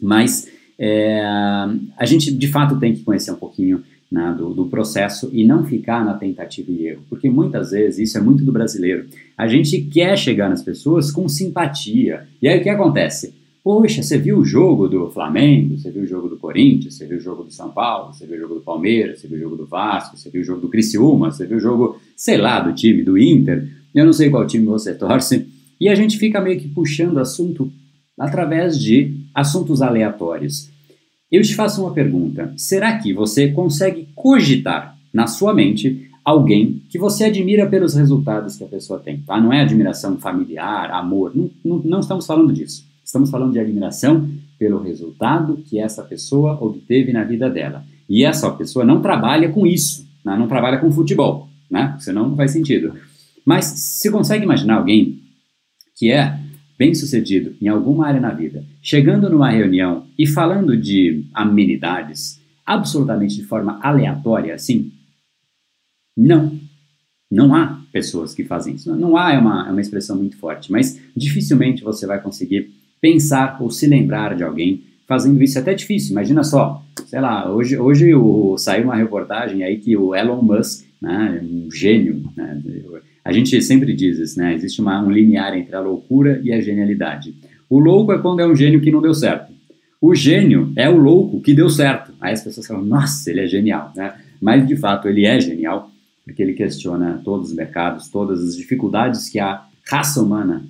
Mas 0.00 0.48
é, 0.78 1.20
a 1.22 2.04
gente 2.04 2.32
de 2.32 2.48
fato 2.48 2.78
tem 2.78 2.94
que 2.94 3.02
conhecer 3.02 3.30
um 3.30 3.36
pouquinho 3.36 3.82
né, 4.10 4.34
do, 4.36 4.52
do, 4.52 4.66
processo 4.66 5.30
e 5.32 5.44
não 5.44 5.64
ficar 5.64 6.04
na 6.04 6.14
tentativa 6.14 6.70
e 6.70 6.88
erro, 6.88 7.02
porque 7.08 7.30
muitas 7.30 7.70
vezes 7.70 8.10
isso 8.10 8.18
é 8.18 8.20
muito 8.20 8.44
do 8.44 8.52
brasileiro. 8.52 9.06
A 9.38 9.46
gente 9.46 9.80
quer 9.80 10.18
chegar 10.18 10.50
nas 10.50 10.62
pessoas 10.62 11.10
com 11.10 11.28
simpatia. 11.28 12.26
E 12.40 12.48
aí 12.48 12.60
o 12.60 12.62
que 12.62 12.68
acontece? 12.68 13.34
Poxa, 13.62 14.02
você 14.02 14.18
viu 14.18 14.38
o 14.38 14.44
jogo 14.44 14.88
do 14.88 15.08
Flamengo, 15.10 15.78
você 15.78 15.88
viu 15.88 16.02
o 16.02 16.06
jogo 16.06 16.28
do 16.28 16.36
Corinthians, 16.36 16.94
você 16.94 17.06
viu 17.06 17.18
o 17.18 17.20
jogo 17.20 17.44
do 17.44 17.52
São 17.52 17.70
Paulo, 17.70 18.12
você 18.12 18.26
viu 18.26 18.36
o 18.36 18.40
jogo 18.40 18.54
do 18.56 18.60
Palmeiras, 18.60 19.20
você 19.20 19.28
viu 19.28 19.38
o 19.38 19.40
jogo 19.40 19.56
do 19.56 19.66
Vasco, 19.66 20.16
você 20.16 20.28
viu 20.30 20.42
o 20.42 20.44
jogo 20.44 20.60
do 20.60 20.68
Criciúma, 20.68 21.30
você 21.30 21.46
viu 21.46 21.58
o 21.58 21.60
jogo, 21.60 22.00
sei 22.16 22.38
lá, 22.38 22.58
do 22.58 22.74
time 22.74 23.04
do 23.04 23.16
Inter. 23.16 23.68
Eu 23.94 24.04
não 24.04 24.12
sei 24.12 24.30
qual 24.30 24.44
time 24.48 24.66
você 24.66 24.92
torce. 24.98 25.46
E 25.80 25.88
a 25.88 25.94
gente 25.94 26.18
fica 26.18 26.40
meio 26.40 26.58
que 26.58 26.68
puxando 26.68 27.18
assunto 27.18 27.70
através 28.18 28.76
de 28.76 29.16
assuntos 29.32 29.80
aleatórios. 29.80 30.68
Eu 31.30 31.40
te 31.42 31.54
faço 31.54 31.82
uma 31.82 31.94
pergunta: 31.94 32.52
será 32.56 32.98
que 32.98 33.12
você 33.12 33.48
consegue 33.48 34.08
cogitar 34.12 34.98
na 35.14 35.28
sua 35.28 35.54
mente 35.54 36.10
alguém 36.24 36.82
que 36.90 36.98
você 36.98 37.24
admira 37.24 37.68
pelos 37.68 37.94
resultados 37.94 38.56
que 38.56 38.64
a 38.64 38.68
pessoa 38.68 38.98
tem? 38.98 39.20
Tá? 39.20 39.40
Não 39.40 39.52
é 39.52 39.60
admiração 39.60 40.18
familiar, 40.18 40.90
amor, 40.90 41.30
não, 41.32 41.48
não, 41.64 41.78
não 41.78 42.00
estamos 42.00 42.26
falando 42.26 42.52
disso. 42.52 42.90
Estamos 43.12 43.28
falando 43.28 43.52
de 43.52 43.58
admiração 43.58 44.26
pelo 44.58 44.82
resultado 44.82 45.58
que 45.66 45.78
essa 45.78 46.02
pessoa 46.02 46.56
obteve 46.64 47.12
na 47.12 47.22
vida 47.22 47.50
dela. 47.50 47.84
E 48.08 48.24
essa 48.24 48.50
pessoa 48.52 48.86
não 48.86 49.02
trabalha 49.02 49.50
com 49.50 49.66
isso, 49.66 50.08
né? 50.24 50.34
não 50.34 50.48
trabalha 50.48 50.78
com 50.78 50.90
futebol, 50.90 51.46
né? 51.70 51.94
senão 52.00 52.30
não 52.30 52.36
faz 52.36 52.52
sentido. 52.52 52.94
Mas 53.44 53.66
se 53.66 54.10
consegue 54.10 54.44
imaginar 54.44 54.76
alguém 54.76 55.20
que 55.94 56.10
é 56.10 56.38
bem 56.78 56.94
sucedido 56.94 57.54
em 57.60 57.68
alguma 57.68 58.06
área 58.06 58.18
na 58.18 58.30
vida, 58.30 58.64
chegando 58.80 59.28
numa 59.28 59.50
reunião 59.50 60.06
e 60.18 60.26
falando 60.26 60.74
de 60.74 61.26
amenidades 61.34 62.40
absolutamente 62.64 63.36
de 63.36 63.44
forma 63.44 63.78
aleatória, 63.82 64.54
assim? 64.54 64.90
Não. 66.16 66.58
Não 67.30 67.54
há 67.54 67.78
pessoas 67.92 68.34
que 68.34 68.42
fazem 68.42 68.76
isso. 68.76 68.96
Não 68.96 69.18
há 69.18 69.34
é 69.34 69.38
uma, 69.38 69.68
é 69.68 69.70
uma 69.70 69.82
expressão 69.82 70.16
muito 70.16 70.38
forte, 70.38 70.72
mas 70.72 70.98
dificilmente 71.14 71.84
você 71.84 72.06
vai 72.06 72.18
conseguir 72.18 72.80
pensar 73.02 73.58
ou 73.60 73.68
se 73.68 73.86
lembrar 73.86 74.36
de 74.36 74.44
alguém 74.44 74.80
fazendo 75.06 75.42
isso. 75.42 75.58
É 75.58 75.60
até 75.60 75.74
difícil. 75.74 76.12
Imagina 76.12 76.44
só, 76.44 76.82
sei 77.06 77.20
lá, 77.20 77.52
hoje, 77.52 77.76
hoje 77.76 78.14
o, 78.14 78.56
saiu 78.56 78.84
uma 78.84 78.96
reportagem 78.96 79.64
aí 79.64 79.76
que 79.78 79.94
o 79.96 80.14
Elon 80.14 80.40
Musk, 80.40 80.86
né, 81.00 81.42
um 81.42 81.68
gênio, 81.70 82.22
né, 82.36 82.62
a 83.24 83.32
gente 83.32 83.60
sempre 83.60 83.92
diz 83.94 84.18
isso, 84.18 84.38
né? 84.38 84.54
Existe 84.54 84.80
uma, 84.80 85.00
um 85.00 85.10
linear 85.10 85.56
entre 85.56 85.76
a 85.76 85.80
loucura 85.80 86.40
e 86.42 86.52
a 86.52 86.60
genialidade. 86.60 87.34
O 87.70 87.78
louco 87.78 88.12
é 88.12 88.18
quando 88.18 88.40
é 88.40 88.46
um 88.46 88.56
gênio 88.56 88.80
que 88.80 88.90
não 88.90 89.00
deu 89.00 89.14
certo. 89.14 89.52
O 90.00 90.14
gênio 90.14 90.72
é 90.74 90.88
o 90.88 90.96
louco 90.96 91.40
que 91.40 91.54
deu 91.54 91.70
certo. 91.70 92.12
Aí 92.20 92.32
as 92.32 92.42
pessoas 92.42 92.66
falam, 92.66 92.84
nossa, 92.84 93.30
ele 93.30 93.40
é 93.40 93.46
genial, 93.46 93.92
né? 93.94 94.14
Mas 94.40 94.66
de 94.66 94.76
fato 94.76 95.08
ele 95.08 95.24
é 95.24 95.38
genial 95.40 95.90
porque 96.24 96.42
ele 96.42 96.52
questiona 96.52 97.20
todos 97.24 97.50
os 97.50 97.54
mercados, 97.54 98.08
todas 98.08 98.42
as 98.42 98.56
dificuldades 98.56 99.28
que 99.28 99.38
a 99.38 99.64
raça 99.88 100.20
humana 100.20 100.64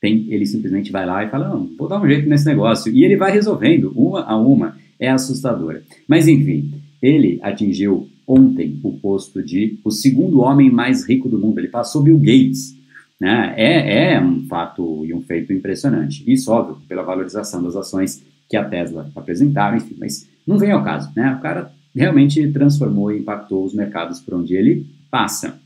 tem. 0.00 0.26
Ele 0.28 0.46
simplesmente 0.46 0.90
vai 0.92 1.06
lá 1.06 1.24
e 1.24 1.28
fala, 1.28 1.48
não, 1.48 1.68
vou 1.76 1.88
dar 1.88 2.00
um 2.00 2.06
jeito 2.06 2.28
nesse 2.28 2.46
negócio. 2.46 2.92
E 2.92 3.04
ele 3.04 3.16
vai 3.16 3.32
resolvendo 3.32 3.92
uma 3.94 4.22
a 4.22 4.36
uma. 4.36 4.76
É 4.98 5.08
assustadora. 5.08 5.82
Mas 6.08 6.26
enfim, 6.26 6.72
ele 7.00 7.38
atingiu 7.42 8.08
ontem 8.26 8.78
o 8.82 8.92
posto 8.92 9.42
de 9.42 9.78
o 9.84 9.90
segundo 9.90 10.40
homem 10.40 10.70
mais 10.70 11.08
rico 11.08 11.28
do 11.28 11.38
mundo. 11.38 11.58
Ele 11.58 11.68
passou 11.68 12.02
Bill 12.02 12.18
Gates. 12.18 12.76
Né? 13.20 13.54
É, 13.56 14.12
é 14.14 14.20
um 14.20 14.46
fato 14.46 15.04
e 15.04 15.12
um 15.12 15.22
feito 15.22 15.52
impressionante. 15.52 16.22
Isso, 16.26 16.50
óbvio, 16.50 16.78
pela 16.88 17.02
valorização 17.02 17.62
das 17.62 17.74
ações 17.74 18.22
que 18.48 18.56
a 18.56 18.64
Tesla 18.64 19.10
apresentaram, 19.14 19.76
enfim, 19.76 19.96
mas 19.98 20.28
não 20.46 20.58
vem 20.58 20.70
ao 20.70 20.84
caso. 20.84 21.10
Né? 21.14 21.34
O 21.34 21.42
cara 21.42 21.72
realmente 21.94 22.46
transformou 22.52 23.12
e 23.12 23.18
impactou 23.18 23.64
os 23.64 23.74
mercados 23.74 24.20
por 24.20 24.34
onde 24.34 24.54
ele 24.54 24.86
passa. 25.10 25.58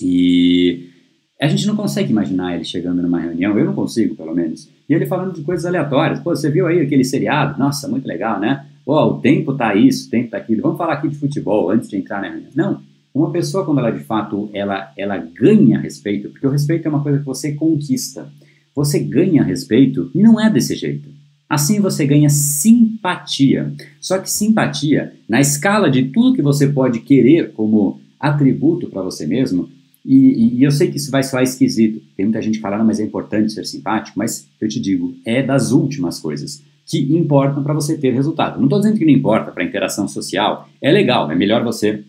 E 0.00 0.90
a 1.40 1.48
gente 1.48 1.66
não 1.66 1.76
consegue 1.76 2.10
imaginar 2.10 2.54
ele 2.54 2.64
chegando 2.64 3.02
numa 3.02 3.20
reunião, 3.20 3.58
eu 3.58 3.66
não 3.66 3.74
consigo, 3.74 4.14
pelo 4.14 4.34
menos, 4.34 4.68
e 4.88 4.94
ele 4.94 5.06
falando 5.06 5.34
de 5.34 5.42
coisas 5.42 5.66
aleatórias. 5.66 6.20
Pô, 6.20 6.34
você 6.34 6.50
viu 6.50 6.66
aí 6.66 6.80
aquele 6.80 7.04
seriado? 7.04 7.58
Nossa, 7.58 7.88
muito 7.88 8.06
legal, 8.06 8.40
né? 8.40 8.66
oh, 8.86 9.06
o 9.06 9.20
tempo 9.20 9.54
tá 9.54 9.74
isso, 9.74 10.06
o 10.06 10.10
tempo 10.10 10.30
tá 10.30 10.36
aquilo, 10.38 10.62
vamos 10.62 10.78
falar 10.78 10.94
aqui 10.94 11.08
de 11.08 11.16
futebol 11.16 11.68
antes 11.70 11.88
de 11.90 11.96
entrar 11.96 12.22
na 12.22 12.28
reunião. 12.28 12.50
Não, 12.54 12.82
uma 13.12 13.32
pessoa 13.32 13.64
quando 13.64 13.80
ela 13.80 13.90
de 13.90 14.04
fato 14.04 14.48
ela, 14.54 14.92
ela 14.96 15.16
ganha 15.18 15.80
respeito, 15.80 16.30
porque 16.30 16.46
o 16.46 16.50
respeito 16.50 16.86
é 16.86 16.88
uma 16.88 17.02
coisa 17.02 17.18
que 17.18 17.24
você 17.24 17.52
conquista. 17.52 18.30
Você 18.74 19.00
ganha 19.00 19.42
respeito 19.42 20.10
e 20.14 20.22
não 20.22 20.40
é 20.40 20.48
desse 20.48 20.76
jeito. 20.76 21.08
Assim 21.48 21.80
você 21.80 22.06
ganha 22.06 22.28
simpatia. 22.28 23.72
Só 24.00 24.18
que 24.18 24.30
simpatia, 24.30 25.14
na 25.28 25.40
escala 25.40 25.90
de 25.90 26.04
tudo 26.04 26.34
que 26.34 26.42
você 26.42 26.68
pode 26.68 27.00
querer 27.00 27.52
como 27.52 28.00
atributo 28.20 28.88
para 28.88 29.02
você 29.02 29.26
mesmo, 29.26 29.68
e, 30.06 30.58
e, 30.58 30.62
eu 30.62 30.70
sei 30.70 30.88
que 30.88 30.98
isso 30.98 31.10
vai 31.10 31.24
soar 31.24 31.42
esquisito, 31.42 32.00
tem 32.16 32.26
muita 32.26 32.40
gente 32.40 32.60
falando, 32.60 32.84
mas 32.84 33.00
é 33.00 33.02
importante 33.02 33.52
ser 33.52 33.64
simpático, 33.66 34.16
mas 34.16 34.48
eu 34.60 34.68
te 34.68 34.80
digo, 34.80 35.16
é 35.24 35.42
das 35.42 35.72
últimas 35.72 36.20
coisas 36.20 36.62
que 36.86 37.12
importam 37.12 37.64
para 37.64 37.74
você 37.74 37.98
ter 37.98 38.12
resultado. 38.12 38.58
Não 38.58 38.66
estou 38.66 38.78
dizendo 38.78 38.98
que 38.98 39.04
não 39.04 39.12
importa 39.12 39.50
para 39.50 39.64
interação 39.64 40.06
social, 40.06 40.68
é 40.80 40.92
legal, 40.92 41.28
é 41.30 41.34
melhor 41.34 41.64
você 41.64 42.04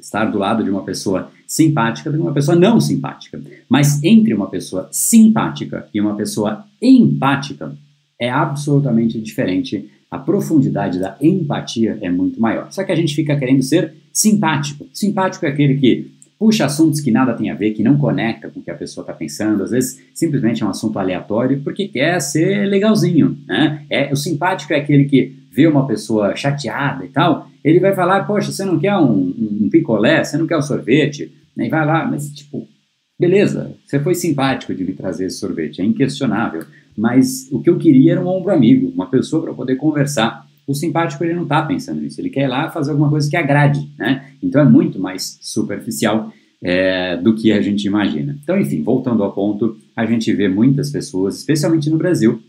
estar 0.00 0.24
do 0.24 0.38
lado 0.38 0.64
de 0.64 0.70
uma 0.70 0.82
pessoa 0.82 1.30
simpática 1.46 2.10
do 2.10 2.16
que 2.16 2.22
uma 2.22 2.32
pessoa 2.32 2.56
não 2.56 2.80
simpática. 2.80 3.40
Mas 3.68 4.02
entre 4.02 4.34
uma 4.34 4.48
pessoa 4.48 4.88
simpática 4.90 5.88
e 5.94 6.00
uma 6.00 6.16
pessoa 6.16 6.64
empática 6.82 7.76
é 8.18 8.28
absolutamente 8.28 9.20
diferente. 9.20 9.88
A 10.10 10.18
profundidade 10.18 10.98
da 10.98 11.16
empatia 11.20 11.98
é 12.00 12.10
muito 12.10 12.40
maior. 12.40 12.72
Só 12.72 12.82
que 12.82 12.90
a 12.90 12.96
gente 12.96 13.14
fica 13.14 13.36
querendo 13.36 13.62
ser 13.62 13.94
simpático. 14.12 14.88
Simpático 14.92 15.46
é 15.46 15.50
aquele 15.50 15.76
que 15.76 16.10
puxa 16.40 16.64
assuntos 16.64 17.00
que 17.00 17.10
nada 17.10 17.34
tem 17.34 17.50
a 17.50 17.54
ver, 17.54 17.72
que 17.72 17.82
não 17.82 17.98
conecta 17.98 18.48
com 18.48 18.60
o 18.60 18.62
que 18.62 18.70
a 18.70 18.74
pessoa 18.74 19.02
está 19.02 19.12
pensando, 19.12 19.62
às 19.62 19.72
vezes 19.72 20.02
simplesmente 20.14 20.62
é 20.62 20.66
um 20.66 20.70
assunto 20.70 20.98
aleatório 20.98 21.60
porque 21.62 21.86
quer 21.86 22.18
ser 22.18 22.66
legalzinho, 22.66 23.36
né? 23.46 23.84
É, 23.90 24.10
o 24.10 24.16
simpático 24.16 24.72
é 24.72 24.78
aquele 24.78 25.04
que 25.04 25.36
vê 25.52 25.66
uma 25.66 25.86
pessoa 25.86 26.34
chateada 26.34 27.04
e 27.04 27.08
tal, 27.08 27.46
ele 27.62 27.78
vai 27.78 27.94
falar, 27.94 28.24
poxa, 28.24 28.50
você 28.50 28.64
não 28.64 28.78
quer 28.78 28.96
um, 28.96 29.34
um 29.64 29.68
picolé, 29.70 30.24
você 30.24 30.38
não 30.38 30.46
quer 30.46 30.56
um 30.56 30.62
sorvete, 30.62 31.30
e 31.54 31.68
vai 31.68 31.84
lá, 31.84 32.06
mas 32.06 32.32
tipo, 32.32 32.66
beleza, 33.18 33.72
você 33.84 34.00
foi 34.00 34.14
simpático 34.14 34.74
de 34.74 34.82
me 34.82 34.94
trazer 34.94 35.26
esse 35.26 35.36
sorvete, 35.36 35.82
é 35.82 35.84
inquestionável, 35.84 36.64
mas 36.96 37.48
o 37.52 37.60
que 37.60 37.68
eu 37.68 37.76
queria 37.76 38.12
era 38.12 38.20
um 38.24 38.28
ombro 38.28 38.50
amigo, 38.50 38.90
uma 38.94 39.10
pessoa 39.10 39.42
para 39.42 39.52
poder 39.52 39.76
conversar, 39.76 40.46
o 40.66 40.74
simpático 40.74 41.24
ele 41.24 41.34
não 41.34 41.44
está 41.44 41.62
pensando 41.62 42.00
nisso, 42.00 42.20
ele 42.20 42.30
quer 42.30 42.44
ir 42.44 42.48
lá 42.48 42.70
fazer 42.70 42.92
alguma 42.92 43.10
coisa 43.10 43.28
que 43.28 43.36
agrade, 43.36 43.88
né? 43.98 44.32
Então 44.42 44.60
é 44.60 44.64
muito 44.64 44.98
mais 45.00 45.38
superficial 45.40 46.32
é, 46.62 47.16
do 47.16 47.34
que 47.34 47.52
a 47.52 47.60
gente 47.60 47.84
imagina. 47.84 48.38
Então, 48.42 48.58
enfim, 48.58 48.82
voltando 48.82 49.22
ao 49.22 49.32
ponto, 49.32 49.76
a 49.96 50.04
gente 50.04 50.32
vê 50.32 50.48
muitas 50.48 50.90
pessoas, 50.90 51.38
especialmente 51.38 51.88
no 51.88 51.96
Brasil, 51.96 52.40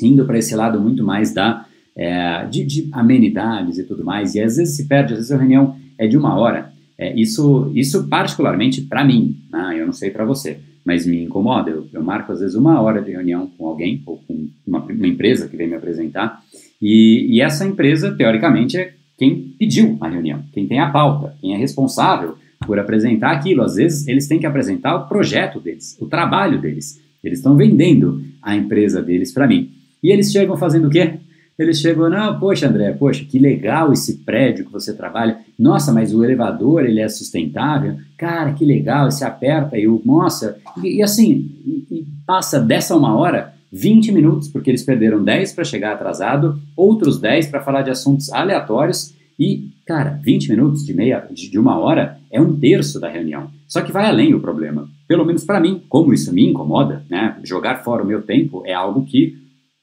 indo 0.00 0.24
para 0.24 0.38
esse 0.38 0.54
lado 0.54 0.80
muito 0.80 1.04
mais 1.04 1.34
da 1.34 1.66
é, 1.96 2.46
de, 2.46 2.64
de, 2.64 2.88
amenidades 2.92 3.78
e 3.78 3.84
tudo 3.84 4.04
mais, 4.04 4.34
e 4.34 4.40
às 4.40 4.56
vezes 4.56 4.76
se 4.76 4.86
perde, 4.86 5.12
às 5.12 5.18
vezes 5.18 5.32
a 5.32 5.36
reunião 5.36 5.76
é 5.98 6.06
de 6.06 6.16
uma 6.16 6.38
hora. 6.38 6.72
É, 6.96 7.14
isso, 7.18 7.70
isso 7.74 8.06
particularmente 8.08 8.82
para 8.82 9.04
mim, 9.04 9.36
né? 9.50 9.76
eu 9.78 9.86
não 9.86 9.92
sei 9.92 10.10
para 10.10 10.24
você, 10.24 10.58
mas 10.84 11.06
me 11.06 11.24
incomoda. 11.24 11.70
Eu, 11.70 11.86
eu, 11.92 12.02
marco 12.02 12.32
às 12.32 12.40
vezes 12.40 12.54
uma 12.54 12.80
hora 12.80 13.02
de 13.02 13.10
reunião 13.10 13.50
com 13.56 13.66
alguém 13.66 14.02
ou 14.06 14.18
com 14.18 14.48
uma, 14.66 14.80
uma 14.80 15.06
empresa 15.06 15.48
que 15.48 15.56
vem 15.56 15.68
me 15.68 15.74
apresentar 15.74 16.42
e, 16.80 17.36
e 17.36 17.40
essa 17.40 17.66
empresa, 17.66 18.14
teoricamente, 18.14 18.78
é 18.78 18.92
quem 19.18 19.54
pediu 19.58 19.98
a 20.00 20.08
reunião, 20.08 20.42
quem 20.52 20.66
tem 20.66 20.80
a 20.80 20.88
pauta, 20.90 21.34
quem 21.40 21.54
é 21.54 21.56
responsável 21.58 22.36
por 22.66 22.78
apresentar 22.78 23.32
aquilo. 23.32 23.62
Às 23.62 23.74
vezes, 23.74 24.08
eles 24.08 24.26
têm 24.26 24.38
que 24.38 24.46
apresentar 24.46 24.96
o 24.96 25.08
projeto 25.08 25.60
deles, 25.60 25.96
o 26.00 26.06
trabalho 26.06 26.60
deles. 26.60 27.00
Eles 27.22 27.38
estão 27.38 27.54
vendendo 27.54 28.22
a 28.42 28.56
empresa 28.56 29.02
deles 29.02 29.32
para 29.32 29.46
mim. 29.46 29.70
E 30.02 30.10
eles 30.10 30.32
chegam 30.32 30.56
fazendo 30.56 30.88
o 30.88 30.90
quê? 30.90 31.18
Eles 31.58 31.78
chegam, 31.78 32.08
não, 32.08 32.40
poxa, 32.40 32.66
André, 32.66 32.90
poxa, 32.92 33.22
que 33.22 33.38
legal 33.38 33.92
esse 33.92 34.18
prédio 34.24 34.64
que 34.64 34.72
você 34.72 34.94
trabalha. 34.94 35.40
Nossa, 35.58 35.92
mas 35.92 36.14
o 36.14 36.24
elevador, 36.24 36.86
ele 36.86 37.00
é 37.00 37.08
sustentável. 37.10 37.98
Cara, 38.16 38.54
que 38.54 38.64
legal, 38.64 39.10
você 39.10 39.26
aperta 39.26 39.76
e 39.76 39.86
o, 39.86 40.00
nossa. 40.02 40.56
E, 40.82 40.96
e 40.96 41.02
assim, 41.02 41.50
e, 41.66 41.84
e 41.90 42.06
passa 42.26 42.58
dessa 42.58 42.96
uma 42.96 43.14
hora, 43.14 43.52
20 43.72 44.12
minutos, 44.12 44.48
porque 44.48 44.70
eles 44.70 44.82
perderam 44.82 45.22
10 45.22 45.52
para 45.52 45.64
chegar 45.64 45.92
atrasado, 45.92 46.58
outros 46.76 47.20
10 47.20 47.48
para 47.48 47.62
falar 47.62 47.82
de 47.82 47.90
assuntos 47.90 48.32
aleatórios 48.32 49.14
e, 49.38 49.70
cara, 49.86 50.20
20 50.22 50.50
minutos 50.50 50.84
de 50.84 50.92
meia, 50.92 51.26
de 51.32 51.58
uma 51.58 51.78
hora 51.78 52.18
é 52.30 52.40
um 52.40 52.58
terço 52.58 53.00
da 53.00 53.08
reunião. 53.08 53.50
Só 53.66 53.80
que 53.80 53.92
vai 53.92 54.06
além 54.06 54.34
o 54.34 54.40
problema. 54.40 54.88
Pelo 55.08 55.24
menos 55.24 55.44
para 55.44 55.60
mim, 55.60 55.82
como 55.88 56.12
isso 56.12 56.32
me 56.32 56.46
incomoda, 56.46 57.04
né? 57.08 57.38
Jogar 57.42 57.82
fora 57.82 58.02
o 58.02 58.06
meu 58.06 58.22
tempo 58.22 58.62
é 58.66 58.74
algo 58.74 59.04
que 59.04 59.38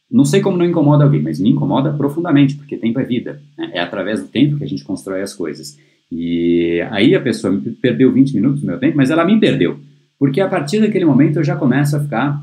não 0.09 0.23
sei 0.23 0.41
como 0.41 0.57
não 0.57 0.65
incomoda 0.65 1.03
alguém, 1.03 1.21
mas 1.21 1.39
me 1.39 1.49
incomoda 1.49 1.91
profundamente, 1.91 2.55
porque 2.55 2.77
tempo 2.77 2.99
é 2.99 3.03
vida. 3.03 3.41
Né? 3.57 3.71
É 3.73 3.79
através 3.81 4.21
do 4.21 4.27
tempo 4.27 4.57
que 4.57 4.63
a 4.63 4.67
gente 4.67 4.83
constrói 4.83 5.21
as 5.21 5.33
coisas. 5.33 5.77
E 6.09 6.81
aí 6.91 7.13
a 7.13 7.19
pessoa 7.19 7.61
perdeu 7.81 8.11
20 8.13 8.33
minutos 8.33 8.61
do 8.61 8.67
meu 8.67 8.79
tempo, 8.79 8.95
mas 8.95 9.09
ela 9.09 9.25
me 9.25 9.37
perdeu. 9.39 9.79
Porque 10.17 10.39
a 10.39 10.47
partir 10.47 10.79
daquele 10.79 11.03
momento 11.03 11.37
eu 11.37 11.43
já 11.43 11.55
começo 11.55 11.95
a 11.97 11.99
ficar 11.99 12.41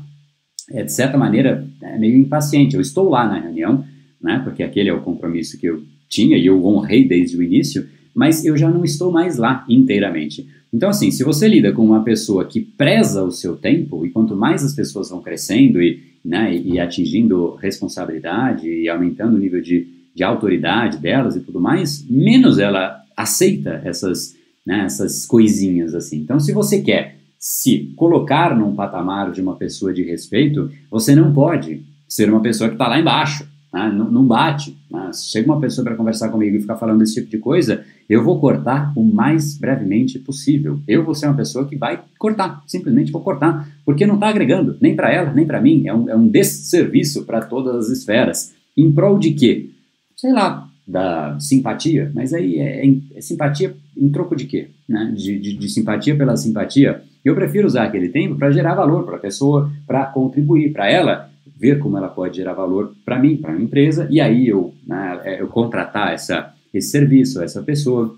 é, 0.71 0.83
de 0.83 0.91
certa 0.91 1.17
maneira, 1.17 1.67
é 1.81 1.97
meio 1.97 2.17
impaciente. 2.17 2.75
Eu 2.75 2.81
estou 2.81 3.09
lá 3.09 3.27
na 3.27 3.39
reunião, 3.39 3.85
né, 4.21 4.41
porque 4.43 4.63
aquele 4.63 4.89
é 4.89 4.93
o 4.93 5.01
compromisso 5.01 5.59
que 5.59 5.67
eu 5.67 5.83
tinha 6.09 6.37
e 6.37 6.45
eu 6.45 6.63
honrei 6.65 7.07
desde 7.07 7.37
o 7.37 7.43
início, 7.43 7.87
mas 8.13 8.45
eu 8.45 8.55
já 8.57 8.69
não 8.69 8.83
estou 8.83 9.11
mais 9.11 9.37
lá 9.37 9.65
inteiramente. 9.69 10.47
Então, 10.73 10.89
assim, 10.89 11.11
se 11.11 11.23
você 11.23 11.47
lida 11.47 11.71
com 11.71 11.85
uma 11.85 12.03
pessoa 12.03 12.45
que 12.45 12.59
preza 12.59 13.23
o 13.23 13.31
seu 13.31 13.55
tempo, 13.55 14.05
e 14.05 14.09
quanto 14.09 14.35
mais 14.35 14.63
as 14.63 14.73
pessoas 14.73 15.09
vão 15.09 15.21
crescendo 15.21 15.81
e, 15.81 16.01
né, 16.23 16.55
e 16.55 16.79
atingindo 16.79 17.55
responsabilidade 17.55 18.67
e 18.67 18.89
aumentando 18.89 19.35
o 19.35 19.39
nível 19.39 19.61
de, 19.61 19.87
de 20.13 20.23
autoridade 20.23 20.97
delas 20.97 21.35
e 21.35 21.41
tudo 21.41 21.59
mais, 21.61 22.05
menos 22.09 22.57
ela 22.59 23.01
aceita 23.15 23.81
essas, 23.85 24.35
né, 24.65 24.83
essas 24.85 25.25
coisinhas 25.25 25.93
assim. 25.93 26.17
Então, 26.17 26.39
se 26.39 26.51
você 26.51 26.81
quer 26.81 27.14
se 27.47 27.93
colocar 27.95 28.57
num 28.57 28.73
patamar 28.73 29.31
de 29.31 29.39
uma 29.39 29.55
pessoa 29.55 29.93
de 29.93 30.01
respeito, 30.01 30.71
você 30.89 31.13
não 31.13 31.31
pode 31.31 31.85
ser 32.09 32.27
uma 32.27 32.41
pessoa 32.41 32.67
que 32.67 32.73
está 32.73 32.87
lá 32.87 32.99
embaixo. 32.99 33.47
Né? 33.71 33.93
Não, 33.95 34.09
não, 34.09 34.25
bate. 34.25 34.75
Né? 34.89 35.11
Chega 35.13 35.51
uma 35.51 35.61
pessoa 35.61 35.85
para 35.85 35.95
conversar 35.95 36.29
comigo 36.29 36.57
e 36.57 36.61
ficar 36.61 36.75
falando 36.75 37.03
esse 37.03 37.13
tipo 37.13 37.29
de 37.29 37.37
coisa, 37.37 37.85
eu 38.09 38.23
vou 38.23 38.39
cortar 38.39 38.91
o 38.95 39.03
mais 39.03 39.59
brevemente 39.59 40.17
possível. 40.17 40.79
Eu 40.87 41.05
vou 41.05 41.13
ser 41.13 41.27
uma 41.27 41.35
pessoa 41.35 41.67
que 41.67 41.75
vai 41.75 42.01
cortar, 42.17 42.63
simplesmente 42.65 43.11
vou 43.11 43.21
cortar, 43.21 43.69
porque 43.85 44.07
não 44.07 44.15
está 44.15 44.29
agregando, 44.29 44.75
nem 44.81 44.95
para 44.95 45.13
ela, 45.13 45.31
nem 45.31 45.45
para 45.45 45.61
mim. 45.61 45.85
É 45.85 45.93
um, 45.93 46.09
é 46.09 46.15
um 46.15 46.27
desserviço 46.27 47.25
para 47.25 47.45
todas 47.45 47.75
as 47.75 47.89
esferas. 47.95 48.55
Em 48.75 48.91
prol 48.91 49.19
de 49.19 49.33
quê? 49.33 49.69
Sei 50.15 50.33
lá, 50.33 50.67
da 50.87 51.39
simpatia, 51.39 52.11
mas 52.15 52.33
aí 52.33 52.57
é, 52.57 52.87
é, 52.87 52.93
é 53.13 53.21
simpatia 53.21 53.75
em 53.97 54.09
troco 54.09 54.35
de 54.35 54.45
quê? 54.45 54.69
Né? 54.87 55.13
De, 55.15 55.39
de, 55.39 55.57
de 55.57 55.69
simpatia 55.69 56.15
pela 56.15 56.35
simpatia. 56.37 57.01
Eu 57.23 57.35
prefiro 57.35 57.67
usar 57.67 57.85
aquele 57.85 58.09
tempo 58.09 58.35
para 58.35 58.51
gerar 58.51 58.75
valor 58.75 59.05
para 59.05 59.15
a 59.15 59.19
pessoa, 59.19 59.71
para 59.87 60.05
contribuir 60.05 60.71
para 60.71 60.89
ela, 60.89 61.29
ver 61.57 61.79
como 61.79 61.97
ela 61.97 62.07
pode 62.07 62.37
gerar 62.37 62.53
valor 62.53 62.95
para 63.03 63.19
mim, 63.19 63.37
para 63.37 63.53
a 63.53 63.59
empresa, 63.59 64.07
e 64.11 64.19
aí 64.19 64.47
eu, 64.47 64.73
né, 64.85 65.21
é, 65.23 65.41
eu 65.41 65.47
contratar 65.47 66.13
essa, 66.13 66.53
esse 66.73 66.89
serviço, 66.89 67.41
essa 67.41 67.63
pessoa. 67.63 68.15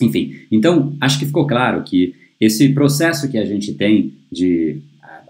Enfim, 0.00 0.34
então 0.50 0.94
acho 1.00 1.18
que 1.18 1.26
ficou 1.26 1.46
claro 1.46 1.82
que 1.82 2.14
esse 2.40 2.68
processo 2.70 3.30
que 3.30 3.38
a 3.38 3.44
gente 3.44 3.74
tem 3.74 4.12
de 4.30 4.82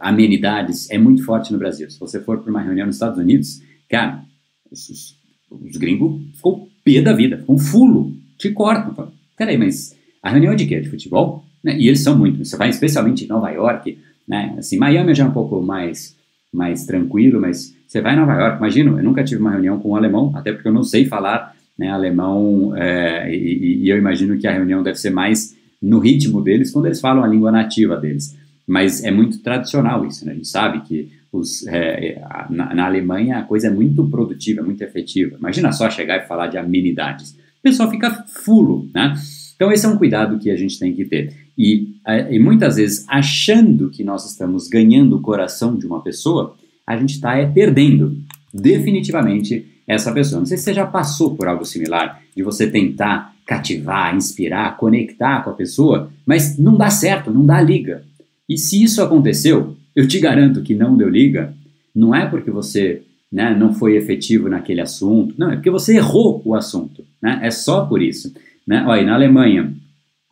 amenidades 0.04 0.90
é 0.90 0.98
muito 0.98 1.24
forte 1.24 1.52
no 1.52 1.58
Brasil. 1.58 1.90
Se 1.90 1.98
você 1.98 2.20
for 2.20 2.38
para 2.38 2.50
uma 2.50 2.60
reunião 2.60 2.86
nos 2.86 2.96
Estados 2.96 3.18
Unidos, 3.18 3.62
cara, 3.88 4.22
os, 4.70 5.16
os 5.50 5.76
gringos 5.76 6.20
ficam 6.34 6.68
pé 6.84 7.00
da 7.00 7.12
vida, 7.12 7.38
ficam 7.38 7.58
fulo, 7.58 8.14
te 8.36 8.50
cortam. 8.50 9.12
Peraí, 9.36 9.58
mas 9.58 9.96
a 10.22 10.30
reunião 10.30 10.52
é 10.52 10.56
de 10.56 10.66
quê? 10.66 10.80
De 10.80 10.88
futebol? 10.88 11.44
Né? 11.62 11.76
E 11.78 11.88
eles 11.88 12.00
são 12.00 12.16
muito. 12.16 12.44
Você 12.44 12.56
vai 12.56 12.68
especialmente 12.68 13.24
em 13.24 13.28
Nova 13.28 13.50
York, 13.50 13.98
né? 14.26 14.54
Assim, 14.58 14.78
Miami 14.78 15.14
já 15.14 15.24
é 15.24 15.26
um 15.26 15.32
pouco 15.32 15.60
mais 15.60 16.16
mais 16.52 16.86
tranquilo, 16.86 17.40
mas 17.40 17.74
você 17.86 18.00
vai 18.00 18.14
em 18.14 18.16
Nova 18.16 18.32
York, 18.32 18.58
imagino, 18.58 18.96
eu 18.96 19.02
nunca 19.02 19.24
tive 19.24 19.40
uma 19.40 19.50
reunião 19.50 19.78
com 19.80 19.90
um 19.90 19.96
alemão, 19.96 20.32
até 20.36 20.52
porque 20.52 20.68
eu 20.68 20.72
não 20.72 20.84
sei 20.84 21.04
falar 21.04 21.52
né, 21.76 21.90
alemão, 21.90 22.72
é, 22.76 23.34
e, 23.34 23.82
e, 23.82 23.88
eu 23.88 23.98
imagino 23.98 24.38
que 24.38 24.46
a 24.46 24.52
reunião 24.52 24.82
deve 24.82 24.98
ser 24.98 25.10
mais 25.10 25.56
no 25.82 25.98
ritmo 25.98 26.40
deles 26.40 26.70
quando 26.70 26.86
eles 26.86 27.00
falam 27.00 27.24
a 27.24 27.26
língua 27.26 27.50
nativa 27.50 27.96
deles. 27.96 28.36
Mas 28.66 29.02
é 29.04 29.10
muito 29.10 29.42
tradicional 29.42 30.06
isso, 30.06 30.24
né? 30.24 30.32
A 30.32 30.34
gente 30.36 30.48
sabe 30.48 30.80
que 30.82 31.10
os, 31.30 31.66
é, 31.66 32.22
na, 32.48 32.74
na, 32.74 32.86
Alemanha 32.86 33.38
a 33.38 33.42
coisa 33.42 33.66
é 33.66 33.70
muito 33.70 34.08
produtiva, 34.08 34.62
muito 34.62 34.82
efetiva. 34.82 35.36
Imagina 35.36 35.72
só 35.72 35.90
chegar 35.90 36.16
e 36.16 36.26
falar 36.26 36.46
de 36.46 36.56
amenidades. 36.56 37.36
Pessoal 37.64 37.90
fica 37.90 38.26
fulo, 38.44 38.90
né? 38.94 39.14
Então 39.56 39.72
esse 39.72 39.86
é 39.86 39.88
um 39.88 39.96
cuidado 39.96 40.38
que 40.38 40.50
a 40.50 40.56
gente 40.56 40.78
tem 40.78 40.92
que 40.92 41.06
ter. 41.06 41.32
E, 41.56 41.94
e 42.30 42.38
muitas 42.38 42.76
vezes, 42.76 43.06
achando 43.08 43.88
que 43.88 44.04
nós 44.04 44.30
estamos 44.30 44.68
ganhando 44.68 45.16
o 45.16 45.22
coração 45.22 45.74
de 45.74 45.86
uma 45.86 46.02
pessoa, 46.02 46.54
a 46.86 46.94
gente 46.94 47.14
está 47.14 47.38
é, 47.38 47.46
perdendo 47.46 48.18
definitivamente 48.52 49.66
essa 49.88 50.12
pessoa. 50.12 50.40
Não 50.40 50.46
sei 50.46 50.58
se 50.58 50.64
você 50.64 50.74
já 50.74 50.86
passou 50.86 51.34
por 51.34 51.48
algo 51.48 51.64
similar, 51.64 52.20
de 52.36 52.42
você 52.42 52.66
tentar 52.66 53.34
cativar, 53.46 54.14
inspirar, 54.14 54.76
conectar 54.76 55.42
com 55.42 55.48
a 55.48 55.54
pessoa, 55.54 56.10
mas 56.26 56.58
não 56.58 56.76
dá 56.76 56.90
certo, 56.90 57.30
não 57.30 57.46
dá 57.46 57.62
liga. 57.62 58.04
E 58.46 58.58
se 58.58 58.82
isso 58.82 59.02
aconteceu, 59.02 59.74
eu 59.96 60.06
te 60.06 60.20
garanto 60.20 60.62
que 60.62 60.74
não 60.74 60.98
deu 60.98 61.08
liga, 61.08 61.54
não 61.94 62.14
é 62.14 62.26
porque 62.26 62.50
você 62.50 63.00
né, 63.32 63.56
não 63.58 63.72
foi 63.72 63.96
efetivo 63.96 64.50
naquele 64.50 64.82
assunto, 64.82 65.34
não, 65.38 65.50
é 65.50 65.54
porque 65.54 65.70
você 65.70 65.96
errou 65.96 66.42
o 66.44 66.54
assunto. 66.54 67.03
Né? 67.24 67.40
É 67.42 67.50
só 67.50 67.86
por 67.86 68.02
isso. 68.02 68.34
Né? 68.66 68.84
Olha, 68.86 69.02
na 69.02 69.14
Alemanha, 69.14 69.72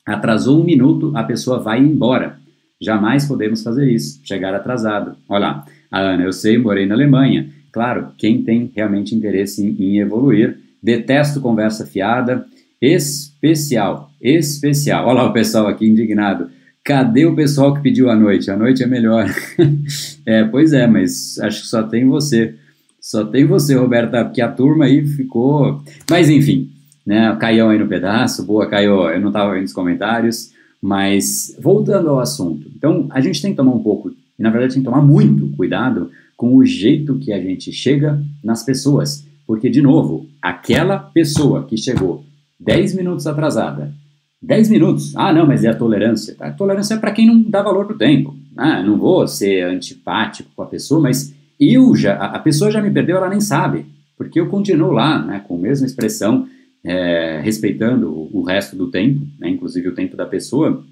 atrasou 0.05 0.61
um 0.61 0.65
minuto, 0.65 1.11
a 1.17 1.25
pessoa 1.25 1.59
vai 1.59 1.81
embora. 1.81 2.37
Jamais 2.79 3.25
podemos 3.25 3.63
fazer 3.63 3.91
isso, 3.91 4.21
chegar 4.23 4.55
atrasado. 4.55 5.17
Olha 5.27 5.41
lá, 5.41 5.67
a 5.91 6.01
Ana, 6.01 6.25
eu 6.25 6.33
sei, 6.35 6.59
morei 6.59 6.85
na 6.85 6.95
Alemanha. 6.95 7.49
Claro, 7.73 8.09
quem 8.19 8.43
tem 8.43 8.71
realmente 8.77 9.15
interesse 9.15 9.65
em, 9.65 9.75
em 9.83 10.01
evoluir, 10.01 10.59
detesto 10.83 11.41
conversa 11.41 11.87
fiada, 11.87 12.45
especial, 12.79 14.11
especial. 14.21 15.07
Olha 15.07 15.23
lá 15.23 15.31
o 15.31 15.33
pessoal 15.33 15.69
aqui 15.69 15.87
indignado. 15.89 16.51
Cadê 16.85 17.25
o 17.25 17.35
pessoal 17.35 17.73
que 17.73 17.81
pediu 17.81 18.11
a 18.11 18.17
noite? 18.17 18.51
A 18.51 18.57
noite 18.57 18.83
é 18.83 18.87
melhor. 18.87 19.33
é, 20.27 20.45
pois 20.45 20.75
é, 20.75 20.87
mas 20.87 21.39
acho 21.39 21.63
que 21.63 21.69
só 21.69 21.85
tem 21.85 22.05
você. 22.05 22.55
Só 23.01 23.25
tem 23.25 23.45
você, 23.45 23.75
Roberta, 23.75 24.25
porque 24.25 24.43
a 24.43 24.49
turma 24.49 24.85
aí 24.85 25.07
ficou. 25.07 25.81
Mas 26.11 26.29
enfim, 26.29 26.72
né? 27.07 27.37
Aí 27.41 27.79
no 27.79 27.89
pedaço, 27.89 28.45
boa 28.45 28.69
Caio, 28.69 29.09
eu 29.11 29.21
não 29.21 29.29
estava 29.29 29.53
vendo 29.55 29.65
os 29.65 29.73
comentários, 29.73 30.53
mas 30.81 31.57
voltando 31.61 32.09
ao 32.09 32.21
assunto. 32.21 32.69
Então, 32.77 33.07
a 33.11 33.21
gente 33.21 33.41
tem 33.41 33.53
que 33.53 33.57
tomar 33.57 33.73
um 33.73 33.83
pouco, 33.83 34.11
e 34.11 34.43
na 34.43 34.51
verdade 34.51 34.75
tem 34.75 34.83
que 34.83 34.89
tomar 34.89 35.03
muito 35.03 35.49
cuidado 35.57 36.11
com 36.37 36.57
o 36.57 36.65
jeito 36.65 37.19
que 37.19 37.33
a 37.33 37.41
gente 37.41 37.73
chega 37.73 38.21
nas 38.43 38.65
pessoas, 38.65 39.25
porque, 39.47 39.71
de 39.71 39.81
novo, 39.81 40.27
aquela 40.41 40.99
pessoa 40.99 41.65
que 41.65 41.77
chegou 41.77 42.25
10 42.59 42.95
minutos 42.95 43.27
atrasada, 43.27 43.93
10 44.41 44.71
minutos, 44.71 45.13
ah, 45.15 45.33
não, 45.33 45.47
mas 45.47 45.65
é 45.65 45.69
a 45.69 45.75
tolerância. 45.75 46.35
Tá? 46.35 46.49
A 46.49 46.53
tolerância 46.53 46.95
é 46.95 46.99
para 46.99 47.13
quem 47.13 47.27
não 47.27 47.43
dá 47.43 47.63
valor 47.63 47.87
para 47.87 47.95
o 47.95 47.99
tempo. 47.99 48.35
Ah, 48.57 48.83
não 48.83 48.99
vou 48.99 49.27
ser 49.29 49.63
antipático 49.65 50.51
com 50.57 50.63
a 50.63 50.67
pessoa, 50.67 51.01
mas 51.01 51.33
eu 51.61 51.95
já, 51.95 52.15
a 52.15 52.39
pessoa 52.41 52.71
já 52.71 52.83
me 52.83 52.91
perdeu, 52.91 53.17
ela 53.17 53.29
nem 53.29 53.41
sabe, 53.41 53.87
porque 54.19 54.41
eu 54.41 54.49
continuo 54.49 54.91
lá, 54.91 55.23
né, 55.25 55.45
com 55.47 55.55
a 55.55 55.59
mesma 55.59 55.87
expressão, 55.87 56.49
é, 56.85 57.41
respeitando 57.43 58.11
o, 58.11 58.43
resto 58.43 58.77
do 58.77 58.91
tempo, 58.91 59.21
né, 59.39 59.49
inclusive 59.49 59.89
o 59.89 59.95
tempo 59.95 60.17
da 60.17 60.27
pessoa, 60.27 60.85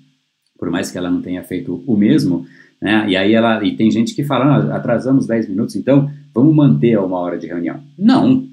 por 0.58 0.70
mais 0.70 0.90
que 0.90 0.98
ela 0.98 1.10
não 1.10 1.20
tenha 1.20 1.42
feito 1.42 1.82
o 1.86 1.96
mesmo, 1.96 2.46
né, 2.80 3.06
e 3.08 3.16
aí 3.16 3.34
ela, 3.34 3.64
e 3.64 3.76
tem 3.76 3.90
gente 3.90 4.14
que 4.14 4.24
fala, 4.24 4.44
ah, 4.44 4.76
atrasamos 4.76 5.26
10 5.26 5.48
minutos, 5.48 5.76
então 5.76 6.10
vamos 6.34 6.54
manter 6.54 6.98
uma 6.98 7.18
hora 7.18 7.38
de 7.38 7.46
reunião. 7.46 7.82
Não, 7.98 8.46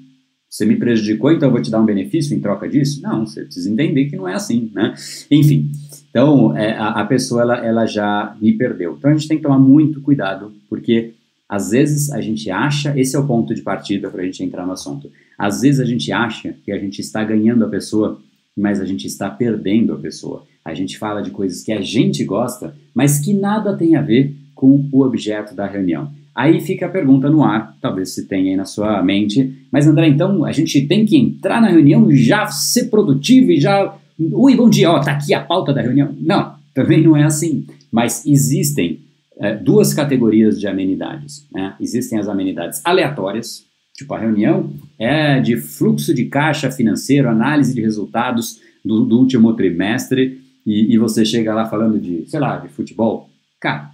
você 0.48 0.64
me 0.64 0.76
prejudicou, 0.76 1.30
então 1.30 1.48
eu 1.48 1.52
vou 1.52 1.62
te 1.62 1.70
dar 1.70 1.80
um 1.80 1.86
benefício 1.86 2.36
em 2.36 2.40
troca 2.40 2.68
disso? 2.68 3.02
Não, 3.02 3.26
você 3.26 3.44
precisa 3.44 3.70
entender 3.70 4.06
que 4.06 4.16
não 4.16 4.26
é 4.26 4.34
assim, 4.34 4.70
né? 4.74 4.94
Enfim, 5.30 5.70
então 6.10 6.56
é, 6.56 6.72
a, 6.72 6.88
a, 6.88 7.04
pessoa 7.04 7.42
ela, 7.42 7.56
ela 7.58 7.86
já 7.86 8.34
me 8.40 8.52
perdeu. 8.52 8.96
Então 8.98 9.10
a 9.10 9.14
gente 9.14 9.28
tem 9.28 9.36
que 9.36 9.42
tomar 9.42 9.58
muito 9.58 10.00
cuidado, 10.00 10.52
porque 10.68 11.12
às 11.48 11.70
vezes 11.70 12.10
a 12.10 12.20
gente 12.20 12.50
acha, 12.50 12.98
esse 12.98 13.14
é 13.14 13.18
o 13.18 13.26
ponto 13.26 13.54
de 13.54 13.62
partida 13.62 14.10
para 14.10 14.22
a 14.22 14.24
gente 14.24 14.42
entrar 14.42 14.66
no 14.66 14.72
assunto. 14.72 15.10
Às 15.38 15.60
vezes 15.60 15.80
a 15.80 15.84
gente 15.84 16.10
acha 16.10 16.54
que 16.64 16.72
a 16.72 16.78
gente 16.78 17.00
está 17.00 17.22
ganhando 17.22 17.64
a 17.64 17.68
pessoa, 17.68 18.20
mas 18.56 18.80
a 18.80 18.84
gente 18.84 19.06
está 19.06 19.30
perdendo 19.30 19.92
a 19.92 19.98
pessoa. 19.98 20.44
A 20.64 20.74
gente 20.74 20.98
fala 20.98 21.22
de 21.22 21.30
coisas 21.30 21.62
que 21.62 21.72
a 21.72 21.80
gente 21.80 22.24
gosta, 22.24 22.74
mas 22.92 23.20
que 23.20 23.32
nada 23.32 23.76
tem 23.76 23.94
a 23.94 24.02
ver 24.02 24.34
com 24.54 24.88
o 24.90 25.02
objeto 25.02 25.54
da 25.54 25.66
reunião. 25.66 26.10
Aí 26.34 26.60
fica 26.60 26.86
a 26.86 26.88
pergunta 26.88 27.30
no 27.30 27.42
ar, 27.42 27.76
talvez 27.80 28.14
se 28.14 28.26
tenha 28.26 28.50
aí 28.50 28.56
na 28.56 28.64
sua 28.64 29.02
mente, 29.02 29.52
mas 29.72 29.86
André, 29.86 30.08
então 30.08 30.44
a 30.44 30.52
gente 30.52 30.86
tem 30.86 31.04
que 31.04 31.16
entrar 31.16 31.60
na 31.60 31.68
reunião 31.68 32.10
já 32.12 32.46
ser 32.46 32.84
produtivo 32.84 33.50
e 33.50 33.60
já. 33.60 33.96
Ui, 34.18 34.54
bom 34.54 34.68
dia, 34.68 34.90
ó, 34.90 35.00
tá 35.00 35.12
aqui 35.12 35.34
a 35.34 35.40
pauta 35.40 35.72
da 35.72 35.80
reunião. 35.80 36.14
Não, 36.20 36.54
também 36.74 37.02
não 37.02 37.16
é 37.16 37.24
assim. 37.24 37.66
Mas 37.90 38.24
existem 38.26 39.00
é, 39.38 39.54
duas 39.54 39.94
categorias 39.94 40.60
de 40.60 40.66
amenidades. 40.66 41.46
Né? 41.52 41.74
Existem 41.80 42.18
as 42.18 42.28
amenidades 42.28 42.80
aleatórias, 42.84 43.64
Tipo, 43.98 44.14
a 44.14 44.18
reunião 44.20 44.72
é 44.96 45.40
de 45.40 45.56
fluxo 45.56 46.14
de 46.14 46.26
caixa 46.26 46.70
financeiro, 46.70 47.28
análise 47.28 47.74
de 47.74 47.80
resultados 47.80 48.60
do, 48.84 49.04
do 49.04 49.18
último 49.18 49.52
trimestre, 49.54 50.40
e, 50.64 50.94
e, 50.94 50.98
você 50.98 51.24
chega 51.24 51.52
lá 51.52 51.66
falando 51.66 51.98
de, 51.98 52.24
sei 52.28 52.38
lá, 52.38 52.58
de 52.58 52.68
futebol. 52.68 53.28
Cara, 53.58 53.90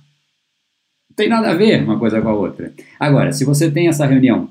não 1.08 1.16
tem 1.16 1.26
nada 1.26 1.50
a 1.50 1.54
ver 1.54 1.82
uma 1.82 1.98
coisa 1.98 2.20
com 2.20 2.28
a 2.28 2.34
outra. 2.34 2.74
Agora, 3.00 3.32
se 3.32 3.46
você 3.46 3.70
tem 3.70 3.88
essa 3.88 4.04
reunião 4.04 4.50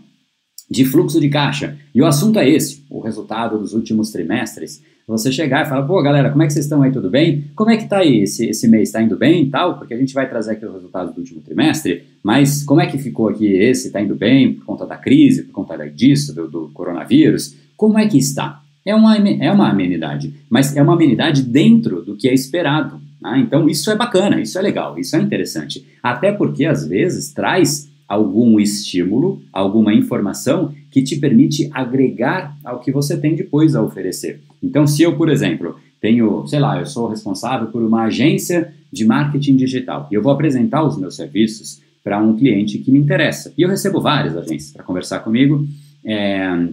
de 0.72 0.86
fluxo 0.86 1.22
de 1.22 1.30
caixa 1.30 1.78
e 1.94 2.02
o 2.02 2.06
assunto 2.08 2.39
é 2.39 2.50
esse, 2.50 2.84
o 2.89 3.00
resultado 3.00 3.60
dos 3.60 3.74
últimos 3.74 4.10
trimestres, 4.10 4.82
você 5.08 5.32
chegar 5.32 5.66
e 5.66 5.70
falar, 5.70 5.84
pô, 5.84 6.02
galera, 6.02 6.30
como 6.30 6.44
é 6.44 6.48
que 6.48 6.54
vocês 6.54 6.66
estão 6.66 6.82
aí, 6.82 6.92
tudo 6.92 7.10
bem? 7.10 7.46
Como 7.56 7.70
é 7.70 7.78
que 7.78 7.88
tá 7.88 7.98
aí 7.98 8.24
esse, 8.24 8.46
esse 8.48 8.68
mês? 8.68 8.89
Está 8.89 9.02
indo 9.02 9.18
bem 9.18 9.44
e 9.44 9.50
tal? 9.50 9.78
Porque 9.78 9.94
a 9.94 9.98
gente 9.98 10.13
vai 10.13 10.30
trazer 10.30 10.54
aqui 10.54 10.66
os 10.66 10.74
resultados 10.74 11.13
do 11.13 11.20
último 11.20 11.42
trimestre, 11.42 12.04
mas 12.24 12.63
como 12.63 12.82
é 12.82 12.88
que 12.88 12.98
ficou 12.98 13.28
aqui 13.28 13.48
esse? 13.48 13.88
Está 13.88 14.02
indo 14.02 14.16
bem 14.16 14.54
por 14.54 14.66
conta 14.66 14.86
da 14.86 14.98
crise, 14.98 15.44
por 15.44 15.52
conta 15.52 15.78
disso, 15.89 16.34
do, 16.34 16.48
do 16.48 16.70
coronavírus? 16.74 17.56
Como 17.76 18.00
é 18.00 18.08
que 18.08 18.18
está? 18.18 18.62
É 18.86 18.94
uma, 18.94 19.18
é 19.18 19.52
uma 19.52 19.70
amenidade, 19.70 20.34
mas 20.50 20.76
é 20.76 20.82
uma 20.82 20.94
amenidade 20.94 21.44
dentro 21.44 22.02
do 22.02 22.16
que 22.16 22.28
é 22.28 22.34
esperado. 22.34 23.00
Né? 23.22 23.39
Então 23.39 23.70
isso 23.70 23.89
é 23.89 23.96
bacana, 23.96 24.42
isso 24.42 24.58
é 24.58 24.62
legal, 24.62 25.00
isso 25.00 25.16
é 25.16 25.20
interessante. 25.20 25.86
Até 26.02 26.32
porque 26.32 26.66
às 26.66 26.86
vezes 26.86 27.32
traz 27.32 27.89
algum 28.08 28.60
estímulo, 28.60 29.42
alguma 29.52 29.94
informação 29.94 30.74
que 30.92 31.02
te 31.02 31.16
permite 31.18 31.70
agregar 31.74 32.56
ao 32.63 32.80
que 32.80 32.92
você 32.92 33.18
tem 33.18 33.36
depois 33.36 33.76
a 33.76 33.82
oferecer. 33.82 34.42
Então, 34.62 34.86
se 34.86 35.02
eu, 35.04 35.16
por 35.16 35.30
exemplo, 35.30 35.76
tenho, 36.00 36.46
sei 36.48 36.60
lá, 36.60 36.80
eu 36.80 36.86
sou 36.86 37.08
responsável 37.08 37.68
por 37.68 37.82
uma 37.82 38.04
agência 38.04 38.74
de 38.92 39.06
marketing 39.06 39.56
digital 39.56 40.08
e 40.12 40.16
eu 40.16 40.22
vou 40.22 40.32
apresentar 40.32 40.84
os 40.84 40.98
meus 40.98 41.16
serviços 41.16 41.82
para 42.04 42.22
um 42.22 42.36
cliente 42.36 42.78
que 42.78 42.92
me 42.92 43.00
interessa. 43.00 43.54
E 43.58 43.62
eu 43.62 43.70
recebo 43.70 44.02
várias 44.02 44.36
agências 44.36 44.72
para 44.72 44.84
conversar 44.84 45.20
comigo. 45.20 45.66
É, 46.06 46.68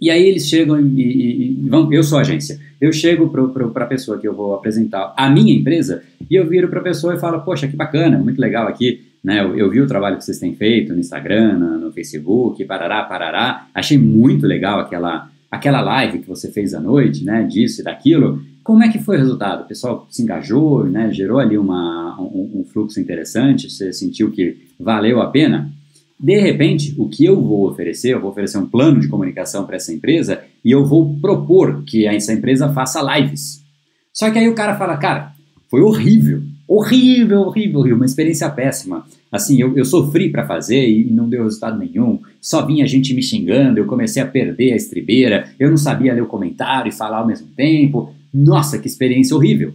E 0.00 0.10
aí 0.10 0.26
eles 0.26 0.48
chegam 0.48 0.80
e, 0.80 1.02
e, 1.02 1.64
e 1.64 1.68
vão, 1.68 1.92
eu 1.92 2.02
sou 2.02 2.18
agência, 2.18 2.58
eu 2.80 2.92
chego 2.92 3.28
para 3.28 3.84
a 3.84 3.86
pessoa 3.86 4.18
que 4.18 4.26
eu 4.26 4.34
vou 4.34 4.54
apresentar 4.54 5.14
a 5.16 5.30
minha 5.30 5.54
empresa 5.54 6.02
e 6.28 6.34
eu 6.34 6.48
viro 6.48 6.68
para 6.68 6.80
a 6.80 6.82
pessoa 6.82 7.14
e 7.14 7.20
falo, 7.20 7.42
poxa, 7.42 7.68
que 7.68 7.76
bacana, 7.76 8.18
muito 8.18 8.40
legal 8.40 8.66
aqui, 8.66 9.03
né? 9.24 9.40
Eu, 9.40 9.56
eu, 9.56 9.70
vi 9.70 9.80
o 9.80 9.86
trabalho 9.86 10.18
que 10.18 10.24
vocês 10.24 10.38
têm 10.38 10.54
feito 10.54 10.92
no 10.92 11.00
Instagram, 11.00 11.58
no, 11.58 11.78
no 11.78 11.92
Facebook, 11.92 12.62
parará, 12.66 13.02
parará, 13.04 13.66
achei 13.74 13.96
muito 13.96 14.46
legal 14.46 14.78
aquela, 14.80 15.30
aquela 15.50 15.80
live 15.80 16.18
que 16.18 16.28
você 16.28 16.52
fez 16.52 16.74
à 16.74 16.80
noite, 16.80 17.24
né, 17.24 17.42
disso 17.44 17.80
e 17.80 17.84
daquilo. 17.84 18.42
Como 18.62 18.82
é 18.82 18.88
que 18.90 18.98
foi 18.98 19.16
o 19.16 19.20
resultado? 19.20 19.62
O 19.62 19.66
pessoal 19.66 20.06
se 20.10 20.22
engajou, 20.22 20.84
né, 20.84 21.10
gerou 21.10 21.38
ali 21.38 21.56
uma, 21.56 22.20
um, 22.20 22.60
um 22.60 22.64
fluxo 22.64 23.00
interessante, 23.00 23.70
você 23.70 23.92
sentiu 23.92 24.30
que 24.30 24.58
valeu 24.78 25.22
a 25.22 25.30
pena? 25.30 25.70
De 26.20 26.38
repente, 26.38 26.94
o 26.98 27.08
que 27.08 27.24
eu 27.24 27.40
vou 27.40 27.68
oferecer, 27.68 28.14
eu 28.14 28.20
vou 28.20 28.30
oferecer 28.30 28.58
um 28.58 28.66
plano 28.66 29.00
de 29.00 29.08
comunicação 29.08 29.66
para 29.66 29.76
essa 29.76 29.92
empresa 29.92 30.42
e 30.64 30.70
eu 30.70 30.84
vou 30.84 31.18
propor 31.20 31.82
que 31.84 32.06
essa 32.06 32.32
empresa 32.32 32.72
faça 32.72 33.02
lives. 33.16 33.62
Só 34.12 34.30
que 34.30 34.38
aí 34.38 34.48
o 34.48 34.54
cara 34.54 34.76
fala, 34.76 34.96
cara, 34.96 35.32
foi 35.68 35.80
horrível, 35.80 36.42
horrível, 36.66 37.40
horrível, 37.40 37.80
horrível, 37.80 37.96
uma 37.96 38.06
experiência 38.06 38.48
péssima. 38.50 39.06
Assim, 39.30 39.60
eu, 39.60 39.76
eu 39.76 39.84
sofri 39.84 40.30
para 40.30 40.46
fazer 40.46 40.88
e 40.88 41.10
não 41.10 41.28
deu 41.28 41.44
resultado 41.44 41.78
nenhum, 41.78 42.20
só 42.40 42.64
vinha 42.64 42.86
gente 42.86 43.12
me 43.14 43.22
xingando, 43.22 43.78
eu 43.78 43.86
comecei 43.86 44.22
a 44.22 44.26
perder 44.26 44.72
a 44.72 44.76
estribeira, 44.76 45.48
eu 45.58 45.70
não 45.70 45.76
sabia 45.76 46.14
ler 46.14 46.22
o 46.22 46.26
comentário 46.26 46.88
e 46.88 46.92
falar 46.92 47.18
ao 47.18 47.26
mesmo 47.26 47.48
tempo. 47.56 48.12
Nossa, 48.32 48.78
que 48.78 48.86
experiência 48.86 49.36
horrível. 49.36 49.74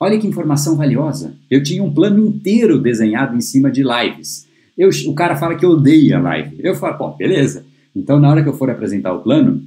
Olha 0.00 0.18
que 0.18 0.26
informação 0.26 0.76
valiosa. 0.76 1.34
Eu 1.50 1.62
tinha 1.62 1.82
um 1.82 1.92
plano 1.92 2.24
inteiro 2.24 2.80
desenhado 2.80 3.36
em 3.36 3.40
cima 3.40 3.70
de 3.70 3.82
lives. 3.82 4.46
Eu, 4.76 4.90
o 5.08 5.14
cara 5.14 5.36
fala 5.36 5.56
que 5.56 5.66
odeia 5.66 6.20
live. 6.20 6.56
Eu 6.60 6.74
falo, 6.74 6.96
pô, 6.96 7.10
beleza. 7.10 7.66
Então, 7.94 8.20
na 8.20 8.30
hora 8.30 8.42
que 8.42 8.48
eu 8.48 8.54
for 8.54 8.70
apresentar 8.70 9.12
o 9.12 9.22
plano, 9.22 9.60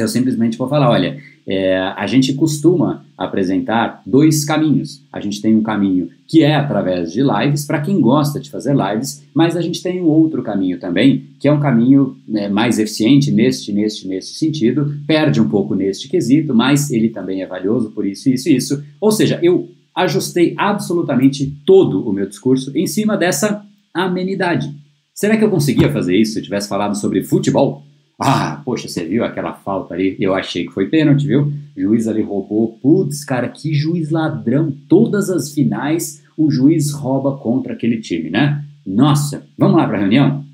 eu 0.00 0.08
simplesmente 0.08 0.56
vou 0.56 0.68
falar, 0.68 0.88
olha, 0.88 1.18
é, 1.46 1.76
a 1.96 2.06
gente 2.06 2.32
costuma 2.34 3.04
apresentar 3.18 4.00
dois 4.06 4.44
caminhos. 4.44 5.02
A 5.12 5.20
gente 5.20 5.42
tem 5.42 5.54
um 5.56 5.62
caminho 5.62 6.08
que 6.26 6.42
é 6.42 6.54
através 6.54 7.12
de 7.12 7.20
lives, 7.22 7.64
para 7.66 7.80
quem 7.80 8.00
gosta 8.00 8.40
de 8.40 8.48
fazer 8.48 8.74
lives, 8.74 9.22
mas 9.34 9.56
a 9.56 9.60
gente 9.60 9.82
tem 9.82 10.00
um 10.00 10.06
outro 10.06 10.42
caminho 10.42 10.78
também, 10.78 11.24
que 11.38 11.48
é 11.48 11.52
um 11.52 11.60
caminho 11.60 12.16
né, 12.26 12.48
mais 12.48 12.78
eficiente 12.78 13.30
neste, 13.30 13.72
neste, 13.72 14.06
neste 14.06 14.38
sentido, 14.38 14.94
perde 15.06 15.40
um 15.40 15.48
pouco 15.48 15.74
neste 15.74 16.08
quesito, 16.08 16.54
mas 16.54 16.90
ele 16.90 17.10
também 17.10 17.42
é 17.42 17.46
valioso 17.46 17.90
por 17.90 18.06
isso, 18.06 18.30
isso 18.30 18.48
isso. 18.48 18.84
Ou 19.00 19.10
seja, 19.10 19.38
eu 19.42 19.68
ajustei 19.94 20.54
absolutamente 20.56 21.52
todo 21.66 22.08
o 22.08 22.12
meu 22.12 22.26
discurso 22.26 22.72
em 22.74 22.86
cima 22.86 23.16
dessa 23.16 23.62
amenidade. 23.92 24.74
Será 25.14 25.36
que 25.36 25.44
eu 25.44 25.50
conseguia 25.50 25.92
fazer 25.92 26.16
isso 26.16 26.32
se 26.32 26.38
eu 26.38 26.42
tivesse 26.42 26.68
falado 26.68 26.96
sobre 26.96 27.22
futebol? 27.22 27.84
Ah, 28.24 28.62
poxa, 28.64 28.88
você 28.88 29.04
viu 29.04 29.24
aquela 29.24 29.52
falta 29.52 29.94
ali? 29.94 30.16
Eu 30.20 30.34
achei 30.34 30.64
que 30.64 30.72
foi 30.72 30.86
pênalti, 30.86 31.26
viu? 31.26 31.52
O 31.76 31.80
juiz 31.80 32.06
ali 32.06 32.22
roubou. 32.22 32.78
Putz, 32.80 33.24
cara, 33.24 33.48
que 33.48 33.74
juiz 33.74 34.10
ladrão. 34.10 34.72
Todas 34.88 35.28
as 35.28 35.52
finais 35.52 36.22
o 36.36 36.50
juiz 36.50 36.92
rouba 36.92 37.36
contra 37.36 37.72
aquele 37.72 38.00
time, 38.00 38.30
né? 38.30 38.64
Nossa, 38.86 39.44
vamos 39.56 39.76
lá 39.76 39.86
para 39.86 39.96
a 39.96 40.00
reunião? 40.00 40.44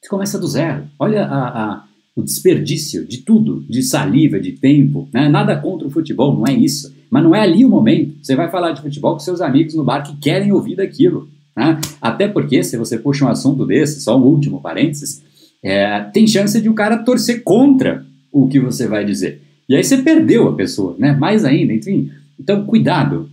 Você 0.00 0.08
começa 0.08 0.38
do 0.38 0.46
zero. 0.46 0.84
Olha 0.98 1.24
a, 1.24 1.64
a, 1.64 1.84
o 2.14 2.22
desperdício 2.22 3.04
de 3.04 3.18
tudo, 3.18 3.64
de 3.68 3.82
saliva, 3.82 4.38
de 4.38 4.52
tempo. 4.52 5.08
Né? 5.12 5.28
Nada 5.28 5.56
contra 5.56 5.86
o 5.86 5.90
futebol, 5.90 6.36
não 6.36 6.46
é 6.46 6.52
isso. 6.52 6.94
Mas 7.10 7.22
não 7.22 7.34
é 7.34 7.40
ali 7.40 7.64
o 7.64 7.68
momento. 7.68 8.16
Você 8.22 8.34
vai 8.36 8.50
falar 8.50 8.72
de 8.72 8.82
futebol 8.82 9.14
com 9.14 9.20
seus 9.20 9.40
amigos 9.40 9.74
no 9.74 9.84
bar 9.84 10.02
que 10.02 10.16
querem 10.16 10.52
ouvir 10.52 10.76
daquilo. 10.76 11.28
Né? 11.56 11.80
Até 12.00 12.28
porque, 12.28 12.62
se 12.62 12.76
você 12.76 12.98
puxa 12.98 13.24
um 13.24 13.28
assunto 13.28 13.64
desse, 13.66 14.00
só 14.00 14.18
um 14.18 14.24
último 14.24 14.60
parênteses, 14.60 15.22
é, 15.66 16.00
tem 16.12 16.26
chance 16.26 16.60
de 16.60 16.68
o 16.68 16.74
cara 16.74 16.98
torcer 16.98 17.42
contra 17.42 18.06
o 18.32 18.46
que 18.46 18.60
você 18.60 18.86
vai 18.86 19.04
dizer. 19.04 19.42
E 19.68 19.74
aí 19.74 19.82
você 19.82 19.98
perdeu 19.98 20.48
a 20.48 20.54
pessoa, 20.54 20.94
né? 20.98 21.12
Mais 21.12 21.44
ainda, 21.44 21.72
enfim. 21.72 22.10
Então, 22.38 22.64
cuidado. 22.64 23.28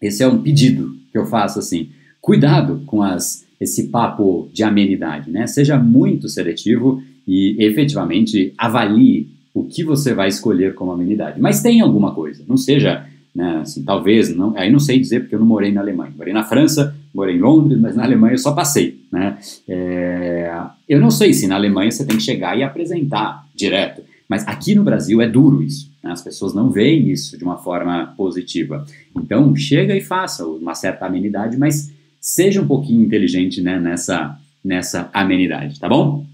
Esse 0.00 0.22
é 0.22 0.28
um 0.28 0.40
pedido 0.40 0.94
que 1.12 1.18
eu 1.18 1.26
faço 1.26 1.58
assim. 1.58 1.90
Cuidado 2.20 2.82
com 2.86 3.02
as, 3.02 3.44
esse 3.60 3.88
papo 3.88 4.48
de 4.52 4.62
amenidade, 4.62 5.30
né? 5.30 5.46
Seja 5.46 5.78
muito 5.78 6.28
seletivo 6.28 7.02
e 7.28 7.56
efetivamente 7.58 8.54
avalie 8.56 9.28
o 9.52 9.64
que 9.64 9.84
você 9.84 10.14
vai 10.14 10.28
escolher 10.28 10.74
como 10.74 10.92
amenidade. 10.92 11.40
Mas 11.40 11.60
tem 11.60 11.80
alguma 11.80 12.14
coisa. 12.14 12.42
Não 12.48 12.56
seja 12.56 13.06
né? 13.34 13.58
Assim, 13.62 13.84
talvez, 13.84 14.34
não, 14.34 14.56
aí 14.56 14.70
não 14.70 14.78
sei 14.78 14.98
dizer 14.98 15.20
porque 15.20 15.34
eu 15.34 15.38
não 15.38 15.46
morei 15.46 15.72
na 15.72 15.80
Alemanha. 15.80 16.12
Morei 16.16 16.32
na 16.32 16.44
França, 16.44 16.94
morei 17.14 17.36
em 17.36 17.40
Londres, 17.40 17.80
mas 17.80 17.96
na 17.96 18.04
Alemanha 18.04 18.34
eu 18.34 18.38
só 18.38 18.52
passei. 18.52 18.99
Né? 19.10 19.38
É, 19.68 20.52
eu 20.88 21.00
não 21.00 21.10
sei 21.10 21.32
se 21.32 21.46
na 21.46 21.56
Alemanha 21.56 21.90
você 21.90 22.06
tem 22.06 22.16
que 22.16 22.22
chegar 22.22 22.56
e 22.56 22.62
apresentar 22.62 23.46
direto, 23.54 24.02
mas 24.28 24.46
aqui 24.46 24.74
no 24.74 24.84
Brasil 24.84 25.20
é 25.20 25.28
duro 25.28 25.62
isso. 25.62 25.90
Né? 26.02 26.12
As 26.12 26.22
pessoas 26.22 26.54
não 26.54 26.70
veem 26.70 27.10
isso 27.10 27.36
de 27.36 27.42
uma 27.42 27.58
forma 27.58 28.14
positiva. 28.16 28.84
Então, 29.16 29.54
chega 29.56 29.96
e 29.96 30.00
faça 30.00 30.46
uma 30.46 30.74
certa 30.74 31.06
amenidade, 31.06 31.56
mas 31.56 31.92
seja 32.20 32.62
um 32.62 32.66
pouquinho 32.66 33.04
inteligente 33.04 33.60
né, 33.60 33.78
nessa, 33.80 34.38
nessa 34.64 35.10
amenidade, 35.12 35.80
tá 35.80 35.88
bom? 35.88 36.24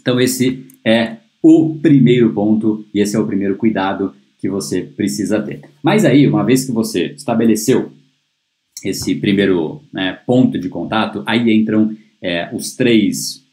Então, 0.00 0.20
esse 0.20 0.64
é 0.84 1.16
o 1.42 1.78
primeiro 1.80 2.32
ponto 2.32 2.86
e 2.94 3.00
esse 3.00 3.16
é 3.16 3.18
o 3.18 3.26
primeiro 3.26 3.56
cuidado 3.56 4.14
que 4.38 4.48
você 4.48 4.82
precisa 4.82 5.42
ter. 5.42 5.62
Mas 5.82 6.04
aí, 6.04 6.26
uma 6.26 6.44
vez 6.44 6.64
que 6.64 6.72
você 6.72 7.06
estabeleceu 7.16 7.90
esse 8.84 9.14
primeiro 9.14 9.82
né, 9.92 10.18
ponto 10.26 10.58
de 10.58 10.68
contato, 10.68 11.22
aí 11.26 11.50
entram 11.50 11.96
é, 12.24 12.48
os 12.54 12.74
três 12.74 13.44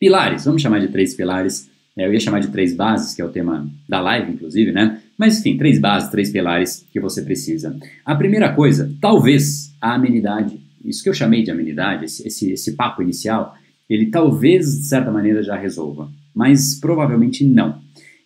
pilares, 0.00 0.46
vamos 0.46 0.62
chamar 0.62 0.80
de 0.80 0.88
três 0.88 1.14
pilares, 1.14 1.68
é, 1.94 2.06
eu 2.06 2.12
ia 2.12 2.18
chamar 2.20 2.40
de 2.40 2.48
três 2.48 2.74
bases, 2.74 3.14
que 3.14 3.20
é 3.20 3.24
o 3.24 3.28
tema 3.28 3.68
da 3.86 4.00
live, 4.00 4.32
inclusive, 4.32 4.72
né? 4.72 5.02
Mas 5.18 5.40
enfim, 5.40 5.58
três 5.58 5.78
bases, 5.78 6.10
três 6.10 6.30
pilares 6.30 6.86
que 6.90 6.98
você 6.98 7.22
precisa. 7.22 7.76
A 8.04 8.14
primeira 8.14 8.52
coisa, 8.54 8.90
talvez 8.98 9.74
a 9.80 9.94
amenidade, 9.94 10.58
isso 10.84 11.02
que 11.02 11.08
eu 11.08 11.14
chamei 11.14 11.42
de 11.42 11.50
amenidade, 11.50 12.06
esse, 12.06 12.26
esse, 12.26 12.50
esse 12.52 12.72
papo 12.72 13.02
inicial, 13.02 13.54
ele 13.88 14.06
talvez, 14.06 14.78
de 14.78 14.86
certa 14.86 15.10
maneira, 15.10 15.42
já 15.42 15.56
resolva, 15.56 16.10
mas 16.34 16.78
provavelmente 16.80 17.44
não. 17.44 17.78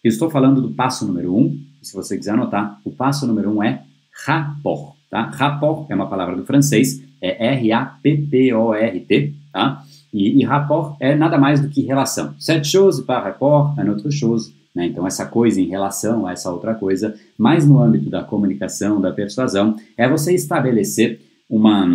Eu 0.03 0.09
estou 0.09 0.31
falando 0.31 0.63
do 0.63 0.71
passo 0.75 1.07
número 1.07 1.37
um, 1.37 1.59
se 1.83 1.93
você 1.95 2.17
quiser 2.17 2.33
anotar, 2.33 2.81
o 2.85 2.91
passo 2.91 3.27
número 3.27 3.51
um 3.51 3.63
é 3.63 3.83
rapport, 4.25 4.95
tá? 5.11 5.23
Rapport 5.23 5.91
é 5.91 5.95
uma 5.95 6.09
palavra 6.09 6.37
do 6.37 6.45
francês, 6.45 7.03
é 7.21 7.55
R-A-P-P-O-R-T, 7.55 9.39
tá? 9.53 9.83
E, 10.13 10.41
e 10.41 10.45
rapport 10.45 10.97
é 11.01 11.15
nada 11.15 11.39
mais 11.39 11.61
do 11.61 11.69
que 11.69 11.83
relação. 11.83 12.35
Cette 12.39 12.67
chose 12.67 13.05
par 13.05 13.23
rapport 13.23 13.79
à 13.79 13.85
notre 13.85 14.11
chose, 14.11 14.53
né? 14.75 14.87
Então, 14.87 15.07
essa 15.07 15.27
coisa 15.27 15.61
em 15.61 15.67
relação 15.67 16.27
a 16.27 16.33
essa 16.33 16.51
outra 16.51 16.75
coisa, 16.75 17.15
mas 17.37 17.67
no 17.67 17.81
âmbito 17.81 18.11
da 18.11 18.23
comunicação, 18.23 19.01
da 19.01 19.13
persuasão, 19.13 19.77
é 19.97 20.09
você 20.09 20.35
estabelecer 20.35 21.21
uma, 21.49 21.89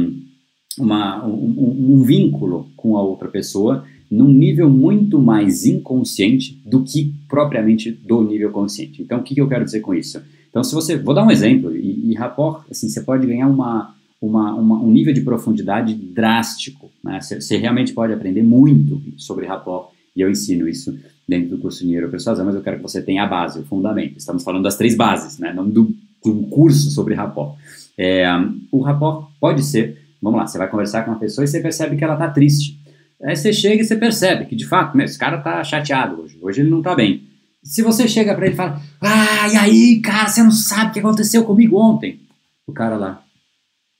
uma, 0.78 1.26
um, 1.26 1.96
um 1.98 2.04
vínculo 2.04 2.68
com 2.76 2.98
a 2.98 3.02
outra 3.02 3.30
pessoa 3.30 3.86
num 4.10 4.32
nível 4.32 4.70
muito 4.70 5.20
mais 5.20 5.66
inconsciente 5.66 6.62
do 6.66 6.84
que 6.84 7.14
propriamente 7.28 7.92
do 7.92 8.24
nível 8.24 8.52
consciente. 8.52 9.02
Então, 9.02 9.20
o 9.20 9.24
que, 9.24 9.34
que 9.34 9.42
eu 9.42 9.48
quero 9.48 9.66
dizer 9.66 9.82
com 9.82 9.94
isso? 9.94 10.22
Então, 10.50 10.64
se 10.64 10.74
você, 10.74 10.98
vou 10.98 11.14
dar 11.14 11.26
um 11.26 11.32
exemplo, 11.32 11.76
e, 11.76 12.12
e 12.12 12.14
rapport, 12.14 12.66
assim, 12.70 12.88
você 12.88 13.02
pode 13.02 13.26
ganhar 13.26 13.48
uma, 13.48 13.94
uma, 14.26 14.54
uma, 14.54 14.80
um 14.80 14.92
nível 14.92 15.14
de 15.14 15.22
profundidade 15.22 15.94
drástico, 15.94 16.90
né? 17.04 17.20
Você, 17.22 17.40
você, 17.40 17.58
realmente 17.58 17.94
pode 17.94 18.14
aprender 18.14 18.44
muito 18.44 19.02
sobre 19.18 19.46
rapport, 19.46 19.90
e 20.16 20.22
eu 20.22 20.30
ensino 20.30 20.68
isso 20.68 20.98
dentro 21.28 21.50
do 21.50 21.58
curso 21.58 21.86
Neuropersuasão, 21.86 22.46
mas 22.46 22.56
eu 22.56 22.62
quero 22.62 22.78
que 22.78 22.84
você 22.84 23.02
tenha 23.02 23.24
a 23.24 23.28
base, 23.28 23.60
o 23.60 23.64
fundamento. 23.64 24.18
Estamos 24.18 24.44
falando 24.44 24.64
das 24.64 24.78
três 24.78 24.96
bases, 24.96 25.40
né? 25.40 25.54
Não 25.54 25.70
do, 25.70 25.94
do 26.24 26.44
curso 26.44 26.92
sobre 26.92 27.14
rapport. 27.14 27.58
É, 27.98 28.26
o 28.72 28.82
rapport 28.82 29.30
pode 29.40 29.64
ser, 29.64 29.98
vamos 30.22 30.40
lá, 30.40 30.48
você 30.48 30.58
vai 30.58 30.70
conversar 30.70 31.04
com 31.04 31.12
uma 31.12 31.20
pessoa 31.20 31.44
e 31.44 31.48
você 31.48 31.60
percebe 31.60 31.96
que 31.96 32.04
ela 32.04 32.14
está 32.14 32.30
triste. 32.30 32.80
Aí 33.24 33.36
você 33.36 33.54
chega 33.54 33.82
e 33.82 33.86
você 33.86 33.96
percebe 33.96 34.46
que, 34.46 34.56
de 34.56 34.66
fato, 34.66 34.96
meu, 34.96 35.06
esse 35.06 35.18
cara 35.18 35.40
tá 35.40 35.64
chateado 35.64 36.22
hoje. 36.22 36.38
Hoje 36.42 36.62
ele 36.62 36.70
não 36.70 36.82
tá 36.82 36.94
bem. 36.94 37.24
Se 37.64 37.82
você 37.82 38.08
chega 38.08 38.36
para 38.36 38.46
ele 38.46 38.54
e 38.54 38.58
fala, 38.58 38.80
ah, 39.02 39.48
e 39.52 39.58
aí, 39.58 40.00
cara, 40.00 40.28
você 40.28 40.44
não 40.44 40.52
sabe 40.52 40.92
o 40.92 40.94
que 40.94 41.00
aconteceu 41.00 41.44
comigo 41.44 41.80
ontem. 41.80 42.20
O 42.68 42.74
cara 42.74 42.96
lá, 42.96 43.25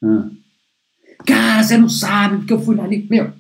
ah. 0.06 0.30
cara, 1.26 1.64
você 1.64 1.78
não 1.78 1.90
sabe 1.90 2.38
porque 2.38 2.54
eu 2.54 2.60
fui 2.60 2.80
ali. 2.80 3.06
Meu, 3.10 3.32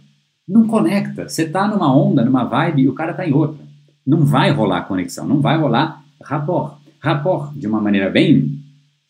não 0.48 0.68
conecta. 0.68 1.28
Você 1.28 1.48
tá 1.48 1.68
numa 1.68 1.96
onda, 1.96 2.24
numa 2.24 2.44
vibe 2.44 2.84
e 2.84 2.90
o 2.90 2.94
cara 2.94 3.14
tá 3.14 3.28
em 3.28 3.34
outra. 3.34 3.64
Não 4.06 4.26
vai 4.26 4.52
rolar 4.52 4.84
conexão, 4.84 5.28
não 5.28 5.42
vai 5.42 5.58
rolar 5.58 6.04
rapport. 6.22 6.78
Rapport, 7.00 7.54
de 7.56 7.68
uma 7.68 7.82
maneira 7.82 8.10
bem 8.10 8.60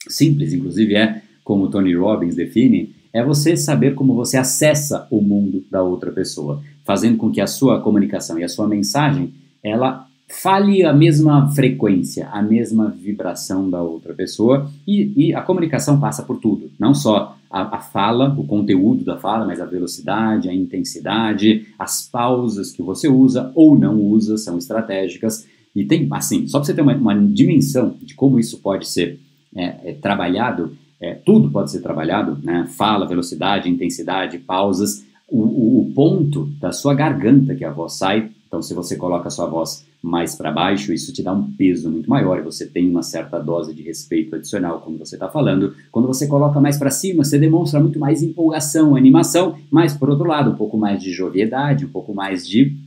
simples, 0.07 0.53
inclusive 0.53 0.95
é 0.95 1.21
como 1.43 1.69
Tony 1.69 1.95
Robbins 1.95 2.35
define, 2.35 2.95
é 3.13 3.23
você 3.23 3.55
saber 3.55 3.95
como 3.95 4.15
você 4.15 4.37
acessa 4.37 5.07
o 5.09 5.21
mundo 5.21 5.63
da 5.71 5.81
outra 5.81 6.11
pessoa, 6.11 6.61
fazendo 6.83 7.17
com 7.17 7.31
que 7.31 7.39
a 7.39 7.47
sua 7.47 7.79
comunicação 7.79 8.37
e 8.39 8.43
a 8.43 8.49
sua 8.49 8.67
mensagem 8.67 9.33
ela 9.63 10.07
fale 10.27 10.83
a 10.83 10.93
mesma 10.93 11.49
frequência, 11.51 12.27
a 12.29 12.41
mesma 12.41 12.89
vibração 12.89 13.69
da 13.69 13.81
outra 13.81 14.13
pessoa 14.13 14.69
e, 14.87 15.11
e 15.15 15.33
a 15.33 15.41
comunicação 15.41 15.99
passa 15.99 16.23
por 16.23 16.37
tudo, 16.37 16.71
não 16.79 16.93
só 16.93 17.37
a, 17.49 17.77
a, 17.77 17.79
fala, 17.79 18.33
o 18.37 18.45
conteúdo 18.45 19.05
da 19.05 19.17
fala, 19.17 19.45
mas 19.45 19.61
a 19.61 19.65
velocidade, 19.65 20.49
a 20.49 20.53
intensidade, 20.53 21.67
as 21.77 22.07
pausas 22.07 22.71
que 22.71 22.81
você 22.81 23.07
usa 23.07 23.51
ou 23.55 23.77
não 23.77 23.99
usa 24.01 24.37
são 24.37 24.57
estratégicas 24.57 25.47
e 25.75 25.83
tem, 25.83 26.07
assim, 26.11 26.47
só 26.47 26.59
para 26.59 26.67
você 26.67 26.73
ter 26.73 26.81
uma, 26.81 26.95
uma, 26.95 27.15
dimensão 27.15 27.95
de 28.01 28.15
como 28.15 28.39
isso 28.39 28.59
pode 28.59 28.87
ser 28.87 29.19
é, 29.53 29.89
é, 29.89 29.93
trabalhado, 29.93 30.75
é, 31.01 31.15
tudo 31.15 31.51
pode 31.51 31.69
ser 31.69 31.81
trabalhado, 31.81 32.37
né? 32.41 32.65
Fala, 32.77 33.05
velocidade, 33.05 33.69
intensidade, 33.69 34.37
pausas, 34.37 35.03
o, 35.29 35.41
o, 35.41 35.81
o 35.81 35.93
ponto 35.93 36.45
da 36.61 36.71
sua 36.71 36.93
garganta 36.93 37.53
que 37.53 37.65
a 37.65 37.71
voz 37.71 37.93
sai. 37.93 38.31
Então, 38.47 38.61
se 38.61 38.73
você 38.73 38.95
coloca 38.95 39.27
a 39.27 39.31
sua 39.31 39.47
voz 39.47 39.85
mais 40.05 40.35
para 40.35 40.51
baixo, 40.51 40.93
isso 40.93 41.11
te 41.11 41.23
dá 41.23 41.33
um 41.33 41.51
peso 41.53 41.89
muito 41.89 42.07
maior 42.07 42.37
e 42.37 42.43
você 42.43 42.65
tem 42.65 42.87
uma 42.89 43.01
certa 43.01 43.39
dose 43.39 43.73
de 43.73 43.81
respeito 43.81 44.35
adicional 44.35 44.79
quando 44.81 44.99
você 44.99 45.15
está 45.15 45.27
falando. 45.27 45.75
Quando 45.91 46.07
você 46.07 46.27
coloca 46.27 46.61
mais 46.61 46.77
para 46.77 46.91
cima, 46.91 47.23
você 47.23 47.39
demonstra 47.39 47.79
muito 47.79 47.97
mais 47.97 48.21
empolgação, 48.21 48.95
animação, 48.95 49.57
mas 49.71 49.93
por 49.93 50.09
outro 50.09 50.27
lado, 50.27 50.51
um 50.51 50.55
pouco 50.55 50.77
mais 50.77 51.01
de 51.01 51.11
joviedade, 51.11 51.85
um 51.85 51.89
pouco 51.89 52.13
mais 52.13 52.47
de 52.47 52.77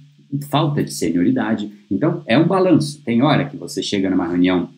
falta 0.49 0.83
de 0.83 0.93
senioridade. 0.93 1.73
Então, 1.91 2.23
é 2.27 2.39
um 2.39 2.47
balanço. 2.47 3.03
Tem 3.05 3.21
hora 3.21 3.47
que 3.47 3.57
você 3.57 3.83
chega 3.83 4.09
numa 4.09 4.29
reunião 4.29 4.69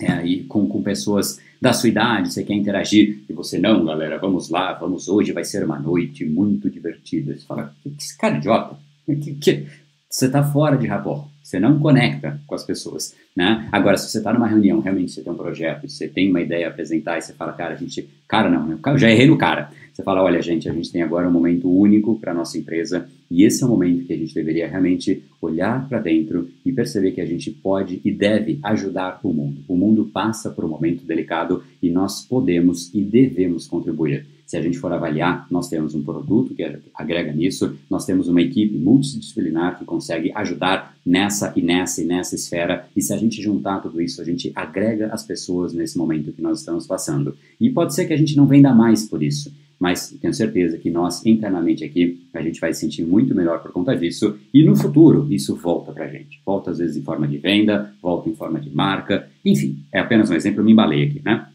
é, 0.00 0.26
e 0.26 0.44
com, 0.44 0.66
com 0.66 0.82
pessoas 0.82 1.40
da 1.60 1.72
sua 1.72 1.88
idade, 1.88 2.32
você 2.32 2.42
quer 2.42 2.54
interagir, 2.54 3.22
e 3.28 3.32
você, 3.32 3.58
não, 3.58 3.84
galera, 3.84 4.18
vamos 4.18 4.48
lá, 4.48 4.72
vamos 4.72 5.08
hoje, 5.08 5.32
vai 5.32 5.44
ser 5.44 5.64
uma 5.64 5.78
noite 5.78 6.24
muito 6.24 6.70
divertida. 6.70 7.36
Você 7.36 7.46
fala, 7.46 7.74
que, 7.82 7.90
que 7.90 8.16
cara 8.18 8.36
idiota? 8.36 8.76
Que, 9.06 9.34
que, 9.34 9.66
você 10.10 10.26
está 10.26 10.42
fora 10.42 10.76
de 10.76 10.88
rapport, 10.88 11.29
você 11.50 11.58
não 11.58 11.80
conecta 11.80 12.40
com 12.46 12.54
as 12.54 12.62
pessoas, 12.62 13.14
né? 13.34 13.68
Agora, 13.72 13.96
se 13.96 14.08
você 14.08 14.18
está 14.18 14.32
numa 14.32 14.46
reunião, 14.46 14.78
realmente 14.78 15.10
você 15.10 15.20
tem 15.20 15.32
um 15.32 15.36
projeto, 15.36 15.88
você 15.88 16.06
tem 16.06 16.30
uma 16.30 16.40
ideia 16.40 16.68
a 16.68 16.70
apresentar 16.70 17.18
e 17.18 17.22
você 17.22 17.32
fala, 17.32 17.52
cara, 17.52 17.74
a 17.74 17.76
gente, 17.76 18.08
cara 18.28 18.48
não, 18.48 18.78
eu 18.86 18.98
já 18.98 19.10
errei 19.10 19.26
no 19.26 19.36
cara. 19.36 19.68
Você 19.92 20.04
fala, 20.04 20.22
olha, 20.22 20.40
gente, 20.40 20.68
a 20.68 20.72
gente 20.72 20.92
tem 20.92 21.02
agora 21.02 21.28
um 21.28 21.32
momento 21.32 21.68
único 21.68 22.18
para 22.20 22.32
nossa 22.32 22.56
empresa 22.56 23.08
e 23.28 23.44
esse 23.44 23.64
é 23.64 23.66
o 23.66 23.68
momento 23.68 24.06
que 24.06 24.12
a 24.12 24.16
gente 24.16 24.32
deveria 24.32 24.68
realmente 24.68 25.24
olhar 25.42 25.88
para 25.88 25.98
dentro 25.98 26.48
e 26.64 26.72
perceber 26.72 27.10
que 27.10 27.20
a 27.20 27.26
gente 27.26 27.50
pode 27.50 28.00
e 28.04 28.12
deve 28.12 28.60
ajudar 28.62 29.18
o 29.24 29.32
mundo. 29.32 29.60
O 29.66 29.76
mundo 29.76 30.04
passa 30.04 30.50
por 30.50 30.64
um 30.64 30.68
momento 30.68 31.04
delicado 31.04 31.64
e 31.82 31.90
nós 31.90 32.24
podemos 32.24 32.94
e 32.94 33.02
devemos 33.02 33.66
contribuir. 33.66 34.24
Se 34.50 34.56
a 34.56 34.62
gente 34.62 34.80
for 34.80 34.92
avaliar, 34.92 35.46
nós 35.48 35.68
temos 35.68 35.94
um 35.94 36.02
produto 36.02 36.56
que 36.56 36.80
agrega 36.92 37.32
nisso, 37.32 37.76
nós 37.88 38.04
temos 38.04 38.26
uma 38.26 38.42
equipe 38.42 38.76
multidisciplinar 38.76 39.78
que 39.78 39.84
consegue 39.84 40.32
ajudar 40.34 40.96
nessa 41.06 41.52
e 41.54 41.62
nessa 41.62 42.02
e 42.02 42.04
nessa 42.04 42.34
esfera, 42.34 42.84
e 42.96 43.00
se 43.00 43.12
a 43.12 43.16
gente 43.16 43.40
juntar 43.40 43.78
tudo 43.78 44.02
isso, 44.02 44.20
a 44.20 44.24
gente 44.24 44.50
agrega 44.56 45.06
as 45.12 45.24
pessoas 45.24 45.72
nesse 45.72 45.96
momento 45.96 46.32
que 46.32 46.42
nós 46.42 46.58
estamos 46.58 46.84
passando. 46.84 47.36
E 47.60 47.70
pode 47.70 47.94
ser 47.94 48.06
que 48.06 48.12
a 48.12 48.16
gente 48.16 48.36
não 48.36 48.44
venda 48.44 48.74
mais 48.74 49.08
por 49.08 49.22
isso, 49.22 49.54
mas 49.78 50.10
tenho 50.20 50.34
certeza 50.34 50.78
que 50.78 50.90
nós, 50.90 51.24
internamente 51.24 51.84
aqui, 51.84 52.26
a 52.34 52.42
gente 52.42 52.58
vai 52.58 52.74
se 52.74 52.80
sentir 52.80 53.04
muito 53.04 53.32
melhor 53.32 53.62
por 53.62 53.70
conta 53.70 53.96
disso, 53.96 54.36
e 54.52 54.64
no 54.64 54.74
futuro 54.74 55.32
isso 55.32 55.54
volta 55.54 55.92
para 55.92 56.06
a 56.06 56.08
gente. 56.08 56.42
Volta 56.44 56.72
às 56.72 56.78
vezes 56.78 56.96
em 56.96 57.02
forma 57.02 57.28
de 57.28 57.38
venda, 57.38 57.94
volta 58.02 58.28
em 58.28 58.34
forma 58.34 58.60
de 58.60 58.68
marca, 58.68 59.30
enfim, 59.44 59.84
é 59.92 60.00
apenas 60.00 60.28
um 60.28 60.34
exemplo, 60.34 60.58
eu 60.58 60.64
me 60.64 60.72
embalei 60.72 61.04
aqui, 61.04 61.22
né? 61.24 61.46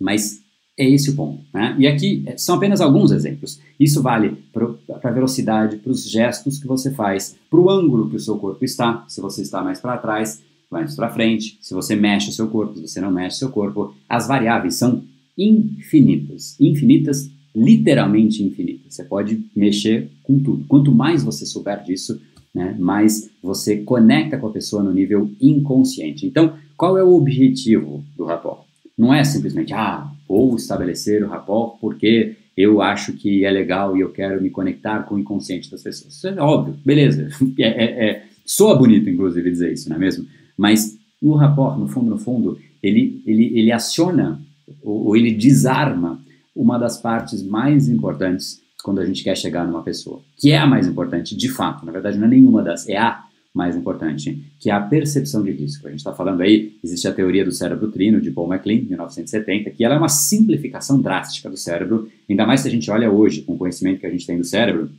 Mas 0.00 0.41
é 0.78 0.88
esse 0.88 1.10
o 1.10 1.16
ponto. 1.16 1.42
Né? 1.52 1.76
E 1.78 1.86
aqui 1.86 2.22
é, 2.26 2.36
são 2.36 2.56
apenas 2.56 2.80
alguns 2.80 3.10
exemplos. 3.10 3.60
Isso 3.78 4.02
vale 4.02 4.36
para 4.52 5.10
a 5.10 5.12
velocidade, 5.12 5.76
para 5.76 5.92
os 5.92 6.08
gestos 6.08 6.58
que 6.58 6.66
você 6.66 6.90
faz, 6.90 7.36
para 7.50 7.60
o 7.60 7.70
ângulo 7.70 8.08
que 8.08 8.16
o 8.16 8.20
seu 8.20 8.36
corpo 8.36 8.64
está. 8.64 9.04
Se 9.08 9.20
você 9.20 9.42
está 9.42 9.62
mais 9.62 9.80
para 9.80 9.98
trás, 9.98 10.42
mais 10.70 10.94
para 10.94 11.10
frente. 11.10 11.58
Se 11.60 11.74
você 11.74 11.94
mexe 11.94 12.30
o 12.30 12.32
seu 12.32 12.48
corpo, 12.48 12.76
se 12.76 12.88
você 12.88 13.00
não 13.00 13.10
mexe 13.10 13.36
o 13.36 13.38
seu 13.40 13.50
corpo. 13.50 13.94
As 14.08 14.26
variáveis 14.26 14.76
são 14.76 15.02
infinitas. 15.36 16.58
Infinitas, 16.58 17.30
literalmente 17.54 18.42
infinitas. 18.42 18.94
Você 18.94 19.04
pode 19.04 19.44
mexer 19.54 20.10
com 20.22 20.38
tudo. 20.38 20.64
Quanto 20.66 20.90
mais 20.90 21.22
você 21.22 21.44
souber 21.44 21.82
disso, 21.82 22.20
né, 22.54 22.74
mais 22.78 23.30
você 23.42 23.78
conecta 23.78 24.38
com 24.38 24.46
a 24.46 24.52
pessoa 24.52 24.82
no 24.82 24.92
nível 24.92 25.30
inconsciente. 25.40 26.26
Então, 26.26 26.54
qual 26.76 26.98
é 26.98 27.04
o 27.04 27.14
objetivo 27.14 28.02
do 28.16 28.24
rapport? 28.24 28.62
Não 28.96 29.12
é 29.12 29.24
simplesmente, 29.24 29.72
ah, 29.72 30.10
vou 30.32 30.56
estabelecer 30.56 31.22
o 31.22 31.28
rapport 31.28 31.78
porque 31.78 32.36
eu 32.56 32.80
acho 32.80 33.12
que 33.12 33.44
é 33.44 33.50
legal 33.50 33.94
e 33.94 34.00
eu 34.00 34.10
quero 34.10 34.40
me 34.40 34.48
conectar 34.48 35.02
com 35.02 35.14
o 35.14 35.18
inconsciente 35.18 35.70
das 35.70 35.82
pessoas. 35.82 36.14
Isso 36.14 36.26
é 36.26 36.40
óbvio, 36.40 36.74
beleza. 36.84 37.28
É, 37.58 37.68
é, 37.68 38.08
é, 38.08 38.24
soa 38.46 38.74
bonito, 38.74 39.10
inclusive, 39.10 39.50
dizer 39.50 39.72
isso, 39.74 39.90
não 39.90 39.96
é 39.96 39.98
mesmo? 39.98 40.24
Mas 40.56 40.98
o 41.20 41.34
rapport, 41.34 41.78
no 41.78 41.86
fundo, 41.86 42.10
no 42.10 42.18
fundo, 42.18 42.58
ele, 42.82 43.22
ele, 43.26 43.58
ele 43.58 43.70
aciona 43.70 44.40
ou, 44.82 45.08
ou 45.08 45.16
ele 45.16 45.32
desarma 45.32 46.18
uma 46.56 46.78
das 46.78 46.96
partes 46.98 47.42
mais 47.42 47.88
importantes 47.88 48.58
quando 48.82 49.00
a 49.00 49.06
gente 49.06 49.22
quer 49.22 49.36
chegar 49.36 49.66
numa 49.66 49.82
pessoa, 49.82 50.22
que 50.38 50.50
é 50.50 50.56
a 50.56 50.66
mais 50.66 50.86
importante, 50.88 51.36
de 51.36 51.48
fato. 51.50 51.84
Na 51.84 51.92
verdade, 51.92 52.18
não 52.18 52.26
é 52.26 52.30
nenhuma 52.30 52.62
das, 52.62 52.88
é 52.88 52.96
a 52.96 53.22
mais 53.54 53.76
importante, 53.76 54.50
que 54.58 54.70
é 54.70 54.72
a 54.72 54.80
percepção 54.80 55.42
de 55.42 55.50
risco. 55.50 55.86
A 55.86 55.90
gente 55.90 55.98
está 55.98 56.12
falando 56.12 56.40
aí, 56.40 56.78
existe 56.82 57.06
a 57.06 57.12
teoria 57.12 57.44
do 57.44 57.52
cérebro 57.52 57.90
trino, 57.90 58.20
de 58.20 58.30
Paul 58.30 58.48
MacLean, 58.48 58.82
1970, 58.82 59.70
que 59.70 59.84
ela 59.84 59.94
é 59.94 59.98
uma 59.98 60.08
simplificação 60.08 61.00
drástica 61.00 61.50
do 61.50 61.56
cérebro, 61.56 62.08
ainda 62.28 62.46
mais 62.46 62.60
se 62.60 62.68
a 62.68 62.70
gente 62.70 62.90
olha 62.90 63.10
hoje, 63.10 63.42
com 63.42 63.52
o 63.52 63.58
conhecimento 63.58 64.00
que 64.00 64.06
a 64.06 64.10
gente 64.10 64.26
tem 64.26 64.38
do 64.38 64.44
cérebro, 64.44 64.90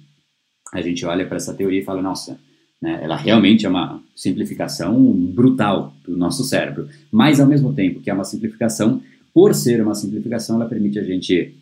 a 0.71 0.81
gente 0.81 1.03
olha 1.05 1.25
para 1.25 1.37
essa 1.37 1.53
teoria 1.53 1.79
e 1.79 1.83
fala, 1.83 2.01
nossa, 2.01 2.39
né, 2.79 2.99
ela 3.01 3.15
realmente 3.15 3.65
é 3.65 3.69
uma 3.69 4.01
simplificação 4.15 5.11
brutal 5.13 5.93
do 6.05 6.15
nosso 6.15 6.43
cérebro, 6.43 6.87
mas 7.11 7.39
ao 7.39 7.47
mesmo 7.47 7.73
tempo 7.73 8.01
que 8.01 8.09
é 8.09 8.13
uma 8.13 8.23
simplificação, 8.23 9.01
por 9.33 9.55
ser 9.55 9.81
uma 9.81 9.95
simplificação, 9.95 10.57
ela 10.57 10.69
permite 10.69 10.99
a 10.99 11.03
gente 11.03 11.55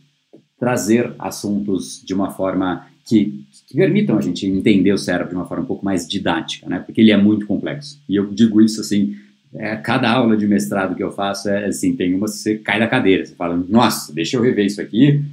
trazer 0.59 1.13
assuntos 1.17 2.01
de 2.05 2.13
uma 2.13 2.31
forma 2.31 2.85
que, 3.05 3.43
que, 3.67 3.75
permitam 3.75 4.17
a 4.17 4.21
gente 4.21 4.45
entender 4.45 4.93
o 4.93 4.97
cérebro 4.97 5.29
de 5.29 5.35
uma 5.35 5.45
forma 5.45 5.63
um 5.63 5.67
pouco 5.67 5.83
mais 5.83 6.07
didática, 6.07 6.67
né? 6.69 6.79
Porque 6.79 7.01
ele 7.01 7.11
é 7.11 7.17
muito 7.17 7.45
complexo. 7.45 8.01
E 8.07 8.15
eu 8.15 8.27
digo 8.27 8.61
isso 8.61 8.81
assim, 8.81 9.15
é, 9.53 9.75
cada 9.75 10.11
aula 10.11 10.37
de 10.37 10.47
mestrado 10.47 10.95
que 10.95 11.03
eu 11.03 11.11
faço 11.11 11.49
é 11.49 11.65
assim, 11.65 11.95
tem 11.95 12.13
uma 12.13 12.27
você 12.27 12.57
cai 12.57 12.79
da 12.79 12.87
cadeira, 12.87 13.25
você 13.25 13.35
fala, 13.35 13.55
nossa, 13.67 14.13
deixa 14.13 14.37
eu 14.37 14.41
rever 14.41 14.65
isso 14.65 14.81
aqui, 14.81 15.23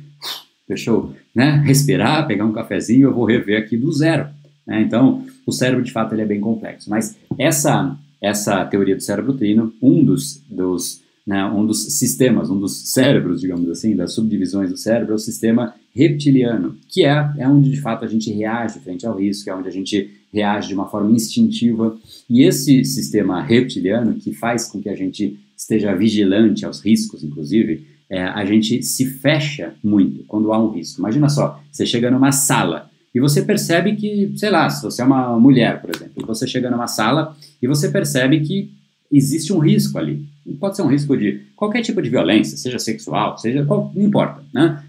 deixa 0.66 0.90
eu 0.90 1.14
né, 1.34 1.62
respirar, 1.64 2.26
pegar 2.26 2.44
um 2.44 2.52
cafezinho, 2.52 3.08
eu 3.08 3.14
vou 3.14 3.24
rever 3.24 3.58
aqui 3.58 3.76
do 3.76 3.92
zero. 3.92 4.28
Né? 4.66 4.82
Então, 4.82 5.24
o 5.46 5.52
cérebro 5.52 5.84
de 5.84 5.92
fato 5.92 6.14
ele 6.14 6.22
é 6.22 6.26
bem 6.26 6.40
complexo. 6.40 6.90
Mas 6.90 7.16
essa 7.38 7.96
essa 8.20 8.64
teoria 8.64 8.96
do 8.96 9.02
cérebro 9.02 9.32
trino, 9.34 9.72
um 9.80 10.04
dos, 10.04 10.42
dos 10.48 11.00
né, 11.28 11.44
um 11.44 11.66
dos 11.66 11.84
sistemas, 11.98 12.48
um 12.48 12.58
dos 12.58 12.90
cérebros, 12.90 13.42
digamos 13.42 13.68
assim, 13.68 13.94
das 13.94 14.14
subdivisões 14.14 14.70
do 14.70 14.78
cérebro, 14.78 15.12
é 15.12 15.16
o 15.16 15.18
sistema 15.18 15.74
reptiliano, 15.94 16.78
que 16.88 17.04
é, 17.04 17.30
é 17.36 17.46
onde 17.46 17.70
de 17.70 17.78
fato 17.82 18.02
a 18.02 18.08
gente 18.08 18.32
reage 18.32 18.78
frente 18.78 19.06
ao 19.06 19.14
risco, 19.14 19.50
é 19.50 19.54
onde 19.54 19.68
a 19.68 19.70
gente 19.70 20.10
reage 20.32 20.68
de 20.68 20.74
uma 20.74 20.88
forma 20.88 21.12
instintiva. 21.12 21.94
E 22.30 22.44
esse 22.44 22.82
sistema 22.82 23.42
reptiliano, 23.42 24.14
que 24.14 24.32
faz 24.32 24.68
com 24.68 24.80
que 24.80 24.88
a 24.88 24.96
gente 24.96 25.38
esteja 25.54 25.94
vigilante 25.94 26.64
aos 26.64 26.80
riscos, 26.80 27.22
inclusive, 27.22 27.86
é, 28.08 28.22
a 28.22 28.46
gente 28.46 28.82
se 28.82 29.04
fecha 29.04 29.74
muito 29.84 30.24
quando 30.24 30.50
há 30.50 30.58
um 30.58 30.70
risco. 30.70 30.98
Imagina 30.98 31.28
só, 31.28 31.60
você 31.70 31.84
chega 31.84 32.10
numa 32.10 32.32
sala 32.32 32.88
e 33.14 33.20
você 33.20 33.42
percebe 33.42 33.96
que, 33.96 34.32
sei 34.34 34.48
lá, 34.48 34.70
se 34.70 34.82
você 34.82 35.02
é 35.02 35.04
uma 35.04 35.38
mulher, 35.38 35.82
por 35.82 35.94
exemplo, 35.94 36.26
você 36.26 36.46
chega 36.46 36.70
numa 36.70 36.86
sala 36.86 37.36
e 37.60 37.68
você 37.68 37.90
percebe 37.90 38.40
que 38.40 38.77
existe 39.10 39.52
um 39.52 39.58
risco 39.58 39.98
ali. 39.98 40.26
Pode 40.60 40.76
ser 40.76 40.82
um 40.82 40.88
risco 40.88 41.16
de 41.16 41.42
qualquer 41.54 41.82
tipo 41.82 42.00
de 42.00 42.08
violência, 42.08 42.56
seja 42.56 42.78
sexual, 42.78 43.36
seja 43.38 43.64
qual, 43.64 43.92
não 43.94 44.02
importa, 44.02 44.42
né? 44.52 44.82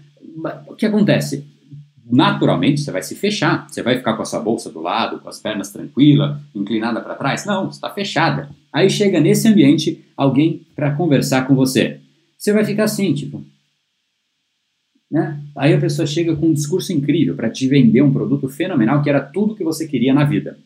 O 0.66 0.74
que 0.74 0.86
acontece? 0.86 1.44
Naturalmente, 2.10 2.80
você 2.80 2.90
vai 2.90 3.02
se 3.02 3.14
fechar. 3.14 3.68
Você 3.68 3.82
vai 3.82 3.96
ficar 3.96 4.14
com 4.14 4.22
a 4.22 4.24
sua 4.24 4.40
bolsa 4.40 4.70
do 4.70 4.80
lado, 4.80 5.20
com 5.20 5.28
as 5.28 5.38
pernas 5.38 5.70
tranquilas, 5.70 6.40
inclinada 6.54 7.00
para 7.00 7.14
trás? 7.14 7.44
Não, 7.44 7.68
está 7.68 7.88
fechada. 7.90 8.50
Aí 8.72 8.90
chega 8.90 9.20
nesse 9.20 9.46
ambiente 9.46 10.04
alguém 10.16 10.66
para 10.74 10.94
conversar 10.94 11.46
com 11.46 11.54
você. 11.54 12.00
Você 12.36 12.52
vai 12.52 12.64
ficar 12.64 12.84
assim, 12.84 13.14
tipo. 13.14 13.44
Né? 15.10 15.40
Aí 15.56 15.74
a 15.74 15.80
pessoa 15.80 16.06
chega 16.06 16.34
com 16.34 16.46
um 16.46 16.52
discurso 16.52 16.92
incrível 16.92 17.34
para 17.34 17.50
te 17.50 17.68
vender 17.68 18.02
um 18.02 18.12
produto 18.12 18.48
fenomenal 18.48 19.02
que 19.02 19.10
era 19.10 19.20
tudo 19.20 19.54
que 19.54 19.64
você 19.64 19.86
queria 19.86 20.14
na 20.14 20.24
vida. 20.24 20.58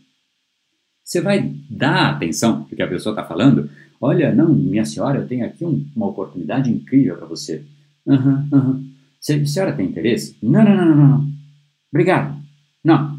Você 1.04 1.20
vai 1.20 1.52
dar 1.68 2.12
atenção 2.12 2.64
para 2.64 2.76
que 2.76 2.82
a 2.82 2.88
pessoa 2.88 3.12
está 3.12 3.22
falando? 3.22 3.68
Olha, 4.00 4.34
não, 4.34 4.54
minha 4.54 4.84
senhora, 4.84 5.18
eu 5.18 5.28
tenho 5.28 5.44
aqui 5.44 5.64
um, 5.64 5.86
uma 5.94 6.06
oportunidade 6.06 6.70
incrível 6.70 7.16
para 7.16 7.26
você. 7.26 7.62
Aham, 8.08 8.48
uhum, 8.50 8.58
aham. 8.58 8.70
Uhum. 8.70 8.94
Senhora 9.46 9.72
tem 9.72 9.86
interesse? 9.86 10.36
Não, 10.42 10.64
não, 10.64 10.76
não, 10.76 10.86
não, 10.86 11.08
não. 11.08 11.28
Obrigado. 11.92 12.36
Não. 12.82 13.18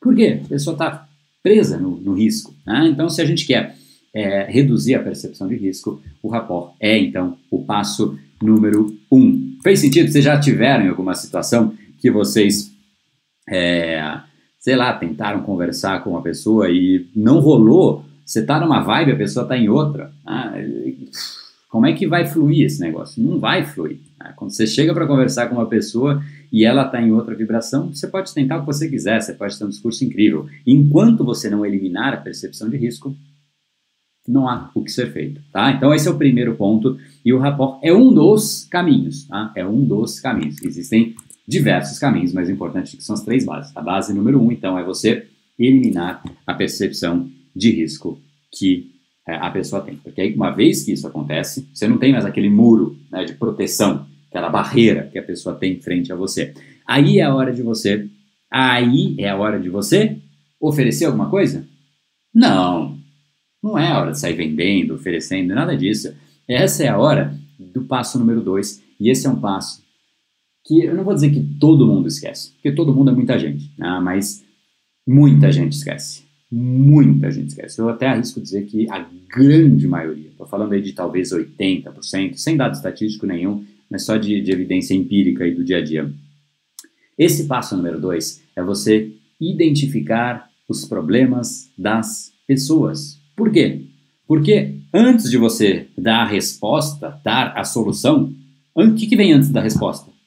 Por 0.00 0.14
quê? 0.14 0.40
A 0.44 0.48
pessoa 0.48 0.74
está 0.74 1.08
presa 1.42 1.76
no, 1.78 1.96
no 2.00 2.14
risco. 2.14 2.54
Né? 2.66 2.88
Então, 2.88 3.08
se 3.08 3.20
a 3.20 3.24
gente 3.24 3.44
quer 3.46 3.74
é, 4.14 4.44
reduzir 4.44 4.94
a 4.94 5.02
percepção 5.02 5.48
de 5.48 5.56
risco, 5.56 6.00
o 6.22 6.28
rapport 6.28 6.74
é, 6.78 6.98
então, 6.98 7.36
o 7.50 7.64
passo 7.64 8.18
número 8.40 8.96
um. 9.10 9.58
Fez 9.62 9.80
sentido? 9.80 10.10
Vocês 10.10 10.24
já 10.24 10.38
tiveram 10.38 10.84
em 10.84 10.88
alguma 10.88 11.14
situação 11.14 11.74
que 11.98 12.10
vocês 12.10 12.72
é, 13.48 14.20
sei 14.68 14.76
lá, 14.76 14.92
tentaram 14.92 15.40
conversar 15.44 16.04
com 16.04 16.10
uma 16.10 16.20
pessoa 16.20 16.68
e 16.68 17.08
não 17.16 17.40
rolou 17.40 18.04
Você 18.22 18.44
tá 18.44 18.60
numa 18.60 18.82
vibe, 18.82 19.12
a 19.12 19.16
pessoa 19.16 19.46
tá 19.46 19.56
em 19.56 19.70
outra. 19.70 20.12
Ah, 20.26 20.52
como 21.70 21.86
é 21.86 21.94
que 21.94 22.06
vai 22.06 22.26
fluir 22.26 22.66
esse 22.66 22.78
negócio? 22.78 23.22
Não 23.22 23.40
vai 23.40 23.64
fluir. 23.64 23.98
Né? 24.20 24.34
Quando 24.36 24.50
você 24.50 24.66
chega 24.66 24.92
para 24.92 25.06
conversar 25.06 25.46
com 25.46 25.54
uma 25.54 25.64
pessoa 25.64 26.22
e 26.52 26.66
ela 26.66 26.84
está 26.84 27.00
em 27.00 27.10
outra 27.12 27.34
vibração, 27.34 27.88
você 27.94 28.06
pode 28.06 28.34
tentar 28.34 28.58
o 28.58 28.60
que 28.60 28.66
você 28.66 28.90
quiser, 28.90 29.22
você 29.22 29.32
pode 29.32 29.58
ter 29.58 29.64
um 29.64 29.70
discurso 29.70 30.04
incrível. 30.04 30.46
Enquanto 30.66 31.24
você 31.24 31.48
não 31.48 31.64
eliminar 31.64 32.12
a 32.12 32.18
percepção 32.18 32.68
de 32.68 32.76
risco, 32.76 33.16
não 34.26 34.46
há 34.46 34.70
o 34.74 34.84
que 34.84 34.92
ser 34.92 35.10
feito, 35.10 35.40
tá? 35.50 35.72
Então 35.72 35.94
esse 35.94 36.06
é 36.06 36.10
o 36.10 36.18
primeiro 36.18 36.54
ponto 36.56 36.98
e 37.24 37.32
o 37.32 37.38
rapport 37.38 37.80
é 37.82 37.94
um 37.94 38.12
dos 38.12 38.66
caminhos, 38.70 39.26
tá? 39.26 39.50
É 39.56 39.66
um 39.66 39.82
dos 39.82 40.20
caminhos. 40.20 40.62
Existem 40.62 41.16
diversos 41.48 41.98
caminhos, 41.98 42.34
mas 42.34 42.46
o 42.46 42.52
importante 42.52 42.94
é 42.94 42.98
que 42.98 43.02
são 43.02 43.14
as 43.14 43.22
três 43.22 43.46
bases. 43.46 43.74
A 43.74 43.80
base 43.80 44.12
número 44.12 44.38
um, 44.38 44.52
então, 44.52 44.78
é 44.78 44.84
você 44.84 45.26
eliminar 45.58 46.22
a 46.46 46.52
percepção 46.52 47.30
de 47.56 47.70
risco 47.70 48.20
que 48.52 48.92
é, 49.26 49.34
a 49.34 49.50
pessoa 49.50 49.80
tem. 49.80 49.96
Porque 49.96 50.20
aí, 50.20 50.34
uma 50.34 50.50
vez 50.50 50.84
que 50.84 50.92
isso 50.92 51.06
acontece, 51.06 51.66
você 51.72 51.88
não 51.88 51.96
tem 51.96 52.12
mais 52.12 52.26
aquele 52.26 52.50
muro 52.50 52.98
né, 53.10 53.24
de 53.24 53.32
proteção, 53.32 54.06
aquela 54.28 54.50
barreira 54.50 55.08
que 55.10 55.18
a 55.18 55.22
pessoa 55.22 55.54
tem 55.54 55.80
frente 55.80 56.12
a 56.12 56.16
você. 56.16 56.52
Aí 56.86 57.18
é 57.18 57.22
a 57.22 57.34
hora 57.34 57.50
de 57.50 57.62
você, 57.62 58.06
aí 58.50 59.14
é 59.18 59.30
a 59.30 59.36
hora 59.36 59.58
de 59.58 59.70
você 59.70 60.18
oferecer 60.60 61.06
alguma 61.06 61.30
coisa? 61.30 61.66
Não, 62.34 62.98
não 63.62 63.78
é 63.78 63.90
a 63.90 63.98
hora 63.98 64.12
de 64.12 64.20
sair 64.20 64.34
vendendo, 64.34 64.94
oferecendo, 64.94 65.54
nada 65.54 65.74
disso. 65.74 66.14
Essa 66.46 66.84
é 66.84 66.88
a 66.88 66.98
hora 66.98 67.34
do 67.58 67.84
passo 67.84 68.18
número 68.18 68.42
dois, 68.42 68.82
e 69.00 69.08
esse 69.10 69.26
é 69.26 69.30
um 69.30 69.40
passo 69.40 69.87
que 70.68 70.84
eu 70.84 70.94
não 70.94 71.02
vou 71.02 71.14
dizer 71.14 71.30
que 71.30 71.40
todo 71.58 71.86
mundo 71.86 72.06
esquece, 72.06 72.52
porque 72.52 72.70
todo 72.70 72.94
mundo 72.94 73.10
é 73.10 73.14
muita 73.14 73.38
gente, 73.38 73.72
né? 73.78 73.98
mas 74.02 74.44
muita 75.06 75.50
gente 75.50 75.72
esquece. 75.72 76.28
Muita 76.50 77.30
gente 77.30 77.48
esquece. 77.48 77.80
Eu 77.80 77.88
até 77.88 78.06
arrisco 78.06 78.40
dizer 78.40 78.66
que 78.66 78.88
a 78.90 79.06
grande 79.34 79.88
maioria, 79.88 80.28
estou 80.28 80.46
falando 80.46 80.72
aí 80.72 80.82
de 80.82 80.92
talvez 80.92 81.30
80%, 81.30 82.34
sem 82.34 82.56
dado 82.56 82.74
estatístico 82.74 83.26
nenhum, 83.26 83.64
mas 83.90 84.04
só 84.04 84.18
de, 84.18 84.42
de 84.42 84.52
evidência 84.52 84.94
empírica 84.94 85.46
e 85.46 85.54
do 85.54 85.64
dia 85.64 85.78
a 85.78 85.84
dia. 85.84 86.10
Esse 87.16 87.46
passo 87.46 87.74
número 87.74 87.98
dois 87.98 88.42
é 88.54 88.62
você 88.62 89.10
identificar 89.40 90.48
os 90.68 90.84
problemas 90.84 91.70
das 91.78 92.30
pessoas. 92.46 93.18
Por 93.34 93.50
quê? 93.50 93.86
Porque 94.26 94.74
antes 94.92 95.30
de 95.30 95.38
você 95.38 95.86
dar 95.96 96.22
a 96.22 96.26
resposta, 96.26 97.18
dar 97.24 97.56
a 97.56 97.64
solução, 97.64 98.32
o 98.74 98.94
que, 98.94 99.06
que 99.06 99.16
vem 99.16 99.32
antes 99.32 99.50
da 99.50 99.62
resposta? 99.62 100.17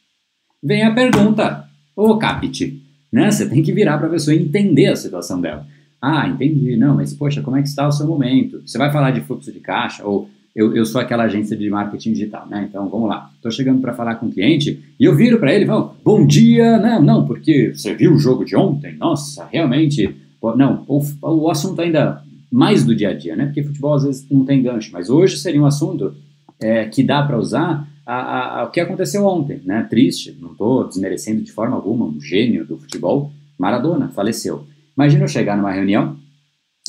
Vem 0.62 0.84
a 0.84 0.94
pergunta, 0.94 1.66
ô 1.96 2.18
Capit, 2.18 2.82
né? 3.12 3.32
Você 3.32 3.50
tem 3.50 3.62
que 3.62 3.74
virar 3.74 3.98
para 3.98 4.08
a 4.08 4.12
pessoa 4.12 4.36
entender 4.36 4.88
a 4.88 4.96
situação 4.96 5.42
dela. 5.42 5.66
Ah, 6.02 6.28
entendi, 6.28 6.76
não, 6.78 6.96
mas 6.96 7.14
poxa, 7.14 7.42
como 7.42 7.58
é 7.58 7.62
que 7.62 7.68
está 7.68 7.88
o 7.88 7.92
seu 7.92 8.08
momento? 8.08 8.62
Você 8.66 8.78
vai 8.78 8.92
falar 8.92 9.12
de 9.12 9.22
fluxo 9.22 9.52
de 9.52 9.60
caixa 9.60 10.06
ou 10.06 10.30
eu, 10.56 10.76
eu 10.76 10.86
sou 10.86 11.00
aquela 11.00 11.24
agência 11.24 11.56
de 11.56 11.70
marketing 11.70 12.14
digital, 12.14 12.46
né? 12.50 12.66
Então 12.70 12.90
vamos 12.90 13.08
lá. 13.08 13.30
Estou 13.36 13.52
chegando 13.52 13.82
para 13.82 13.94
falar 13.94 14.16
com 14.16 14.26
o 14.26 14.32
cliente 14.32 14.84
e 15.00 15.06
eu 15.06 15.16
viro 15.16 15.40
para 15.40 15.54
ele 15.54 15.66
falo: 15.66 15.96
Bom 16.04 16.26
dia, 16.26 16.78
não, 16.78 17.02
não, 17.02 17.26
porque 17.26 17.74
você 17.74 17.94
viu 17.94 18.14
o 18.14 18.20
jogo 18.20 18.44
de 18.44 18.56
ontem? 18.56 18.96
Nossa, 18.98 19.48
realmente. 19.52 20.16
Não, 20.58 20.84
o, 20.88 21.04
o 21.22 21.52
assunto 21.52 21.80
ainda 21.80 22.24
mais 22.52 22.84
do 22.84 22.96
dia 22.96 23.10
a 23.10 23.14
dia, 23.14 23.36
né? 23.36 23.46
Porque 23.46 23.64
futebol 23.64 23.94
às 23.94 24.04
vezes 24.04 24.26
não 24.30 24.44
tem 24.44 24.62
gancho, 24.62 24.90
mas 24.92 25.10
hoje 25.10 25.38
seria 25.38 25.62
um 25.62 25.68
assunto 25.68 26.16
é, 26.60 26.86
que 26.86 27.04
dá 27.04 27.22
para 27.22 27.38
usar 27.38 27.88
a, 28.14 28.60
a, 28.60 28.64
o 28.66 28.72
que 28.72 28.80
aconteceu 28.80 29.26
ontem, 29.26 29.62
né? 29.64 29.88
Triste, 29.90 30.38
não 30.42 30.52
estou 30.52 30.88
desmerecendo 30.88 31.42
de 31.42 31.52
forma 31.52 31.76
alguma 31.76 32.06
um 32.06 32.20
gênio 32.20 32.66
do 32.66 32.78
futebol, 32.78 33.32
Maradona 33.58 34.10
faleceu. 34.10 34.66
Imagina 34.98 35.24
eu 35.24 35.28
chegar 35.28 35.56
numa 35.56 35.72
reunião 35.72 36.18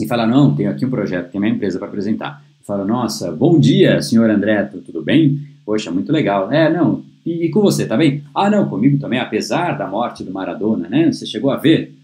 e 0.00 0.06
falar, 0.06 0.26
não, 0.26 0.54
tenho 0.54 0.70
aqui 0.70 0.84
um 0.84 0.90
projeto, 0.90 1.30
tenho 1.30 1.44
uma 1.44 1.50
empresa 1.50 1.78
para 1.78 1.86
apresentar. 1.86 2.42
Eu 2.58 2.66
falo, 2.66 2.84
nossa, 2.84 3.30
bom 3.30 3.60
dia, 3.60 4.02
senhor 4.02 4.28
André, 4.30 4.64
tudo 4.64 5.02
bem? 5.02 5.38
Poxa, 5.64 5.90
muito 5.90 6.10
legal. 6.10 6.50
É, 6.50 6.72
não, 6.72 7.04
e, 7.24 7.46
e, 7.46 7.50
com 7.50 7.60
você, 7.60 7.86
tá 7.86 7.96
bem? 7.96 8.24
Ah, 8.34 8.50
não, 8.50 8.68
comigo 8.68 8.98
também, 8.98 9.20
apesar 9.20 9.78
da 9.78 9.86
morte 9.86 10.24
do 10.24 10.32
Maradona, 10.32 10.88
né? 10.88 11.12
Você 11.12 11.24
chegou 11.24 11.50
a 11.52 11.56
ver? 11.56 11.94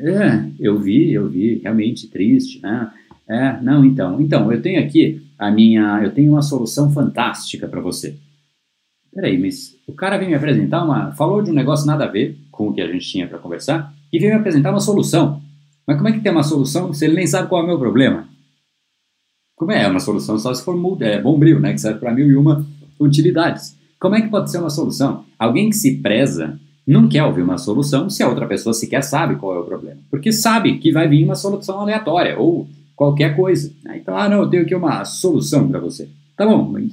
É, 0.00 0.44
eu 0.58 0.78
vi, 0.78 1.12
eu 1.12 1.28
vi, 1.28 1.60
realmente 1.62 2.08
triste, 2.08 2.60
né? 2.60 2.90
É, 3.28 3.62
não, 3.62 3.84
então, 3.84 4.20
então, 4.20 4.52
eu 4.52 4.60
tenho 4.60 4.80
aqui 4.80 5.22
a 5.38 5.52
minha, 5.52 6.00
eu 6.02 6.10
tenho 6.10 6.32
uma 6.32 6.42
solução 6.42 6.90
fantástica 6.90 7.68
para 7.68 7.80
você. 7.80 8.16
Peraí, 9.12 9.38
mas 9.38 9.76
o 9.86 9.92
cara 9.92 10.16
veio 10.16 10.30
me 10.30 10.36
apresentar 10.36 10.84
uma. 10.84 11.12
falou 11.12 11.42
de 11.42 11.50
um 11.50 11.54
negócio 11.54 11.86
nada 11.86 12.04
a 12.04 12.08
ver 12.08 12.38
com 12.50 12.68
o 12.68 12.72
que 12.72 12.80
a 12.80 12.86
gente 12.86 13.08
tinha 13.08 13.26
para 13.26 13.38
conversar 13.38 13.92
e 14.12 14.18
veio 14.18 14.32
me 14.32 14.38
apresentar 14.38 14.70
uma 14.70 14.80
solução. 14.80 15.40
Mas 15.86 15.96
como 15.96 16.08
é 16.08 16.12
que 16.12 16.20
tem 16.20 16.30
uma 16.30 16.42
solução 16.42 16.92
se 16.92 17.04
ele 17.04 17.16
nem 17.16 17.26
sabe 17.26 17.48
qual 17.48 17.62
é 17.62 17.64
o 17.64 17.66
meu 17.66 17.78
problema? 17.78 18.28
Como 19.56 19.72
é? 19.72 19.86
uma 19.86 20.00
solução 20.00 20.38
só 20.38 20.54
se 20.54 20.64
for 20.64 20.76
é, 21.02 21.20
bombril, 21.20 21.60
né? 21.60 21.72
Que 21.72 21.80
serve 21.80 21.98
para 21.98 22.14
mil 22.14 22.30
e 22.30 22.36
uma 22.36 22.64
utilidades. 22.98 23.76
Como 23.98 24.14
é 24.14 24.22
que 24.22 24.28
pode 24.28 24.50
ser 24.50 24.58
uma 24.58 24.70
solução? 24.70 25.24
Alguém 25.38 25.68
que 25.68 25.76
se 25.76 25.98
preza 25.98 26.58
não 26.86 27.08
quer 27.08 27.24
ouvir 27.24 27.42
uma 27.42 27.58
solução 27.58 28.08
se 28.08 28.22
a 28.22 28.28
outra 28.28 28.46
pessoa 28.46 28.72
sequer 28.72 29.02
sabe 29.02 29.36
qual 29.36 29.56
é 29.56 29.58
o 29.58 29.64
problema. 29.64 30.00
Porque 30.10 30.32
sabe 30.32 30.78
que 30.78 30.92
vai 30.92 31.08
vir 31.08 31.24
uma 31.24 31.34
solução 31.34 31.80
aleatória 31.80 32.38
ou 32.38 32.68
qualquer 32.96 33.36
coisa. 33.36 33.72
Então, 33.94 34.16
ah, 34.16 34.28
não, 34.28 34.42
eu 34.42 34.48
tenho 34.48 34.62
aqui 34.62 34.74
uma 34.74 35.04
solução 35.04 35.68
para 35.68 35.80
você. 35.80 36.08
Tá 36.36 36.46
bom, 36.46 36.64
mas 36.64 36.92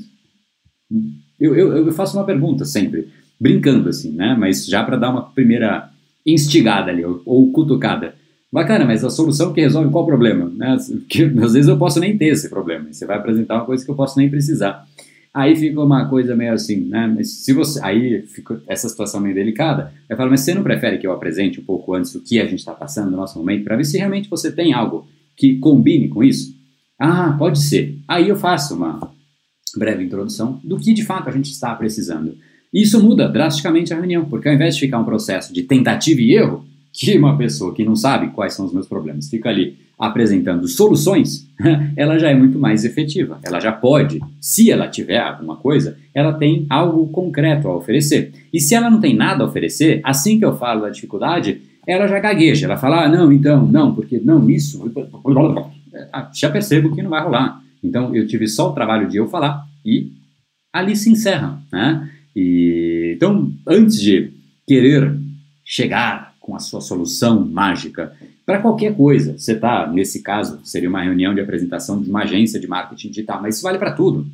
eu, 1.40 1.56
eu, 1.56 1.86
eu 1.86 1.92
faço 1.92 2.18
uma 2.18 2.26
pergunta 2.26 2.66
sempre, 2.66 3.08
brincando 3.40 3.90
assim, 3.90 4.12
né? 4.12 4.36
Mas 4.38 4.66
já 4.66 4.84
para 4.84 4.98
dar 4.98 5.10
uma 5.10 5.22
primeira 5.22 5.90
instigada 6.26 6.92
ali, 6.92 7.06
ou, 7.06 7.22
ou 7.26 7.52
cutucada. 7.52 8.16
Bacana, 8.52 8.86
mas 8.86 9.04
a 9.04 9.10
solução 9.10 9.54
que 9.54 9.62
resolve 9.62 9.92
qual 9.92 10.06
problema? 10.06 10.52
Né? 10.56 10.78
Porque 11.00 11.24
às 11.24 11.54
vezes 11.54 11.68
eu 11.68 11.78
posso 11.78 12.00
nem 12.00 12.18
ter 12.18 12.28
esse 12.28 12.50
problema. 12.50 12.88
Você 12.92 13.06
vai 13.06 13.18
apresentar 13.18 13.56
uma 13.56 13.66
coisa 13.66 13.84
que 13.84 13.92
eu 13.92 13.96
posso 13.96 14.18
nem 14.18 14.30
precisar. 14.30 14.86
Aí 15.34 15.56
fica 15.56 15.80
uma 15.80 16.10
coisa 16.10 16.36
meio 16.36 16.54
assim, 16.54 16.86
né? 16.86 17.14
Mas 17.16 17.44
se 17.44 17.54
você, 17.54 17.80
aí 17.84 18.24
fica 18.24 18.60
essa 18.68 18.90
situação 18.90 19.20
meio 19.20 19.36
delicada. 19.36 19.94
Eu 20.10 20.18
falo, 20.18 20.32
mas 20.32 20.42
você 20.42 20.54
não 20.54 20.64
prefere 20.64 20.98
que 20.98 21.06
eu 21.06 21.12
apresente 21.12 21.60
um 21.60 21.64
pouco 21.64 21.94
antes 21.94 22.16
o 22.16 22.24
que 22.24 22.40
a 22.40 22.46
gente 22.46 22.60
está 22.60 22.74
passando 22.74 23.12
no 23.12 23.18
nosso 23.18 23.38
momento 23.38 23.64
para 23.64 23.76
ver 23.76 23.84
se 23.84 23.98
realmente 23.98 24.30
você 24.30 24.52
tem 24.52 24.74
algo 24.74 25.08
que 25.36 25.58
combine 25.60 26.08
com 26.08 26.24
isso? 26.24 26.56
Ah, 26.98 27.36
pode 27.38 27.60
ser. 27.60 28.00
Aí 28.08 28.30
eu 28.30 28.36
faço 28.36 28.76
uma 28.76 29.12
breve 29.76 30.04
introdução 30.04 30.60
do 30.64 30.78
que 30.78 30.94
de 30.94 31.04
fato 31.04 31.30
a 31.30 31.32
gente 31.32 31.52
está 31.52 31.74
precisando. 31.76 32.36
Isso 32.74 33.02
muda 33.02 33.28
drasticamente 33.28 33.94
a 33.94 33.98
reunião, 33.98 34.26
porque 34.26 34.48
ao 34.48 34.54
invés 34.54 34.76
de 34.76 34.82
ficar 34.82 35.00
um 35.00 35.06
processo 35.06 35.54
de 35.54 35.64
tentativa 35.64 36.22
e 36.22 36.34
erro, 36.34 36.66
que 36.94 37.18
uma 37.18 37.38
pessoa 37.38 37.74
que 37.74 37.86
não 37.86 37.96
sabe 37.96 38.30
quais 38.30 38.54
são 38.54 38.66
os 38.66 38.74
meus 38.74 38.88
problemas 38.88 39.30
fica 39.30 39.50
ali 39.50 39.78
apresentando 40.00 40.68
soluções, 40.68 41.48
ela 41.96 42.18
já 42.18 42.30
é 42.30 42.36
muito 42.36 42.60
mais 42.60 42.86
efetiva. 42.86 43.40
Ela 43.44 43.60
já 43.60 43.72
pode, 43.72 44.20
se 44.40 44.72
ela 44.72 44.88
tiver 44.88 45.20
alguma 45.20 45.56
coisa, 45.56 45.98
ela 46.14 46.34
tem 46.34 46.66
algo 46.70 47.08
concreto 47.08 47.68
a 47.68 47.76
oferecer. 47.76 48.32
E 48.54 48.60
se 48.60 48.76
ela 48.76 48.90
não 48.90 49.00
tem 49.00 49.16
nada 49.16 49.44
a 49.44 49.48
oferecer, 49.48 50.02
assim 50.04 50.38
que 50.38 50.46
eu 50.46 50.58
falo 50.58 50.82
da 50.82 50.90
dificuldade, 50.90 51.62
ela 51.86 52.08
já 52.08 52.20
gagueja. 52.20 52.66
Ela 52.66 52.78
fala, 52.78 53.06
ah, 53.06 53.10
não, 53.10 53.32
então, 53.32 53.66
não, 53.66 53.94
porque 53.94 54.20
não, 54.20 54.50
isso. 54.50 54.92
Ah, 56.14 56.30
já 56.32 56.48
percebo 56.52 56.94
que 56.94 57.02
não 57.02 57.10
vai 57.10 57.24
rolar. 57.24 57.60
Então 57.84 58.16
eu 58.16 58.28
tive 58.28 58.48
só 58.48 58.70
o 58.70 58.74
trabalho 58.74 59.08
de 59.08 59.18
eu 59.18 59.28
falar 59.28 59.66
e 59.86 60.12
ali 60.72 60.96
se 60.96 61.10
encerra, 61.10 61.62
né? 61.72 62.10
E, 62.36 63.14
então, 63.16 63.52
antes 63.66 64.00
de 64.00 64.32
querer 64.68 65.18
chegar 65.66 66.36
com 66.40 66.56
a 66.56 66.60
sua 66.60 66.82
solução 66.82 67.44
mágica 67.44 68.14
para 68.46 68.60
qualquer 68.60 68.96
coisa, 68.96 69.38
você 69.38 69.54
está, 69.54 69.88
nesse 69.88 70.22
caso, 70.22 70.60
seria 70.64 70.88
uma 70.88 71.02
reunião 71.02 71.34
de 71.34 71.42
apresentação 71.42 72.02
de 72.02 72.10
uma 72.10 72.24
agência 72.24 72.60
de 72.60 72.68
marketing 72.68 73.10
digital, 73.10 73.42
mas 73.42 73.56
isso 73.56 73.64
vale 73.64 73.80
para 73.80 73.92
tudo. 73.92 74.28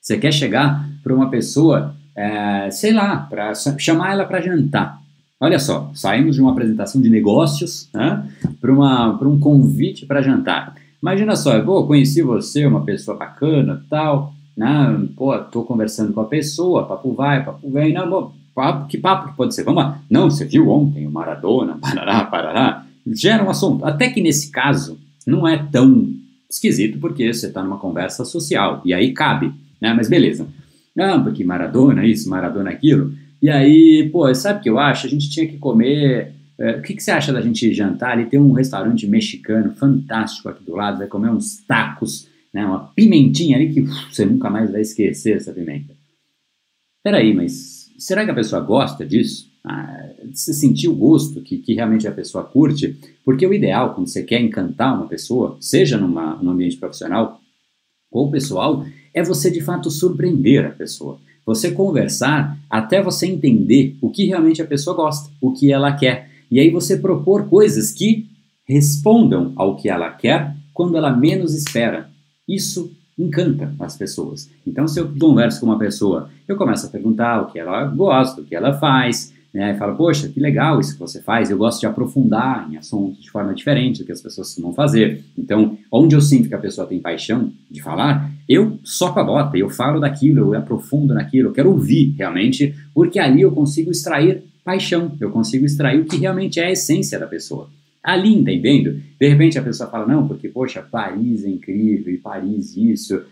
Você 0.00 0.18
quer 0.18 0.32
chegar 0.32 0.88
para 1.02 1.14
uma 1.14 1.30
pessoa, 1.30 1.94
é, 2.16 2.70
sei 2.70 2.92
lá, 2.92 3.18
para 3.18 3.52
chamar 3.78 4.12
ela 4.12 4.24
para 4.24 4.40
jantar. 4.40 5.00
Olha 5.38 5.58
só, 5.58 5.90
saímos 5.94 6.36
de 6.36 6.40
uma 6.40 6.52
apresentação 6.52 7.00
de 7.00 7.10
negócios 7.10 7.88
né, 7.92 8.26
para 8.60 9.28
um 9.28 9.38
convite 9.38 10.06
para 10.06 10.22
jantar. 10.22 10.74
Imagina 11.02 11.34
só, 11.34 11.54
eu 11.56 11.84
conheci 11.84 12.22
você, 12.22 12.64
uma 12.64 12.84
pessoa 12.84 13.16
bacana, 13.16 13.84
tal, 13.90 14.32
né? 14.56 15.04
Pô, 15.16 15.36
tô 15.38 15.64
conversando 15.64 16.12
com 16.12 16.20
a 16.20 16.26
pessoa, 16.26 16.86
papo 16.86 17.12
vai, 17.12 17.44
papo 17.44 17.68
vem, 17.68 17.92
não, 17.92 18.32
papo, 18.54 18.86
que 18.86 18.96
papo 18.96 19.30
que 19.30 19.36
pode 19.36 19.52
ser? 19.52 19.64
Vamos 19.64 19.82
lá. 19.82 20.00
Não, 20.08 20.30
você 20.30 20.44
viu 20.44 20.68
ontem 20.70 21.04
o 21.04 21.10
Maradona, 21.10 21.76
parará, 21.82 22.24
parará. 22.24 22.86
Gera 23.04 23.42
um 23.42 23.50
assunto. 23.50 23.84
Até 23.84 24.10
que 24.10 24.20
nesse 24.20 24.52
caso, 24.52 24.96
não 25.26 25.46
é 25.46 25.58
tão 25.72 26.08
esquisito, 26.48 27.00
porque 27.00 27.32
você 27.32 27.48
está 27.48 27.64
numa 27.64 27.78
conversa 27.78 28.24
social, 28.24 28.80
e 28.84 28.94
aí 28.94 29.12
cabe, 29.12 29.52
né? 29.80 29.92
Mas 29.92 30.08
beleza. 30.08 30.46
Não, 30.94 31.24
porque 31.24 31.42
Maradona 31.42 32.06
isso, 32.06 32.30
Maradona 32.30 32.70
aquilo. 32.70 33.12
E 33.40 33.50
aí, 33.50 34.08
pô, 34.12 34.32
sabe 34.36 34.60
o 34.60 34.62
que 34.62 34.70
eu 34.70 34.78
acho? 34.78 35.08
A 35.08 35.10
gente 35.10 35.28
tinha 35.28 35.48
que 35.48 35.58
comer 35.58 36.32
é, 36.62 36.78
o 36.78 36.82
que, 36.82 36.94
que, 36.94 37.02
você 37.02 37.10
acha 37.10 37.32
da 37.32 37.40
gente 37.40 37.72
jantar 37.72 38.12
ali? 38.12 38.26
Tem 38.26 38.40
um 38.40 38.52
restaurante 38.52 39.06
mexicano 39.06 39.72
fantástico 39.74 40.48
aqui 40.48 40.64
do 40.64 40.74
lado, 40.74 40.98
vai 40.98 41.06
comer 41.06 41.30
uns 41.30 41.58
tacos, 41.66 42.28
né, 42.52 42.64
uma 42.64 42.88
pimentinha 42.94 43.56
ali 43.56 43.72
que 43.72 43.80
uf, 43.80 44.14
você 44.14 44.24
nunca 44.24 44.48
mais 44.48 44.70
vai 44.70 44.80
esquecer 44.80 45.36
essa 45.36 45.52
pimenta. 45.52 45.94
Peraí, 47.02 47.34
mas 47.34 47.90
será 47.98 48.24
que 48.24 48.30
a 48.30 48.34
pessoa 48.34 48.60
gosta 48.60 49.04
disso? 49.04 49.52
ah, 49.64 50.10
sentir 50.32 50.88
o 50.88 50.94
gosto 50.94 51.40
que, 51.40 51.58
que 51.58 51.74
realmente 51.74 52.08
a 52.08 52.12
pessoa 52.12 52.44
curte, 52.44 52.96
porque 53.24 53.46
o 53.46 53.54
ideal, 53.54 53.94
quando 53.94 54.08
você 54.08 54.22
quer 54.22 54.40
encantar 54.40 54.96
uma 54.96 55.06
pessoa, 55.06 55.56
seja 55.60 55.96
numa, 55.96 56.36
num 56.36 56.50
ambiente 56.50 56.76
profissional 56.76 57.40
ou 58.10 58.30
pessoal, 58.30 58.84
é 59.14 59.22
você 59.22 59.50
de 59.50 59.60
fato 59.60 59.90
surpreender 59.90 60.66
a 60.66 60.70
pessoa. 60.70 61.18
Você 61.46 61.72
conversar 61.72 62.58
até 62.68 63.02
você 63.02 63.26
entender 63.26 63.96
o 64.00 64.10
que 64.10 64.26
realmente 64.26 64.62
a 64.62 64.66
pessoa 64.66 64.94
gosta, 64.94 65.30
o 65.40 65.52
que 65.52 65.72
ela 65.72 65.92
quer. 65.92 66.30
E 66.52 66.60
aí 66.60 66.68
você 66.68 66.98
propor 66.98 67.48
coisas 67.48 67.92
que 67.92 68.28
respondam 68.68 69.54
ao 69.56 69.74
que 69.74 69.88
ela 69.88 70.10
quer 70.10 70.54
quando 70.74 70.98
ela 70.98 71.10
menos 71.10 71.54
espera. 71.54 72.10
Isso 72.46 72.92
encanta 73.18 73.74
as 73.80 73.96
pessoas. 73.96 74.50
Então, 74.66 74.86
se 74.86 75.00
eu 75.00 75.10
converso 75.18 75.60
com 75.60 75.66
uma 75.66 75.78
pessoa, 75.78 76.28
eu 76.46 76.54
começo 76.54 76.86
a 76.86 76.90
perguntar 76.90 77.40
o 77.40 77.46
que 77.50 77.58
ela 77.58 77.86
gosta, 77.86 78.42
o 78.42 78.44
que 78.44 78.54
ela 78.54 78.74
faz, 78.74 79.32
né? 79.52 79.72
E 79.72 79.78
falo, 79.78 79.96
poxa, 79.96 80.28
que 80.28 80.38
legal 80.38 80.78
isso 80.78 80.92
que 80.92 81.00
você 81.00 81.22
faz, 81.22 81.50
eu 81.50 81.56
gosto 81.56 81.80
de 81.80 81.86
aprofundar 81.86 82.70
em 82.70 82.76
assuntos 82.76 83.22
de 83.22 83.30
forma 83.30 83.54
diferente 83.54 84.00
do 84.00 84.04
que 84.04 84.12
as 84.12 84.20
pessoas 84.20 84.54
vão 84.58 84.74
fazer. 84.74 85.24
Então, 85.38 85.78
onde 85.90 86.14
eu 86.14 86.20
sinto 86.20 86.50
que 86.50 86.54
a 86.54 86.58
pessoa 86.58 86.86
tem 86.86 87.00
paixão 87.00 87.50
de 87.70 87.80
falar, 87.80 88.30
eu 88.46 88.78
soco 88.84 89.18
a 89.18 89.24
bota, 89.24 89.56
eu 89.56 89.70
falo 89.70 90.00
daquilo, 90.00 90.54
eu 90.54 90.58
aprofundo 90.58 91.14
naquilo, 91.14 91.48
eu 91.48 91.52
quero 91.54 91.70
ouvir 91.70 92.14
realmente, 92.18 92.74
porque 92.94 93.18
ali 93.18 93.40
eu 93.40 93.52
consigo 93.52 93.90
extrair 93.90 94.51
paixão, 94.64 95.12
eu 95.20 95.30
consigo 95.30 95.64
extrair 95.64 96.00
o 96.00 96.04
que 96.04 96.16
realmente 96.16 96.60
é 96.60 96.66
a 96.66 96.70
essência 96.70 97.18
da 97.18 97.26
pessoa. 97.26 97.68
Ali, 98.02 98.34
entendendo, 98.34 99.00
de 99.18 99.28
repente 99.28 99.58
a 99.58 99.62
pessoa 99.62 99.88
fala, 99.88 100.06
não, 100.06 100.26
porque, 100.26 100.48
poxa, 100.48 100.82
Paris 100.82 101.44
é 101.44 101.48
incrível, 101.48 102.12
e 102.12 102.18
Paris 102.18 102.76
isso. 102.76 103.22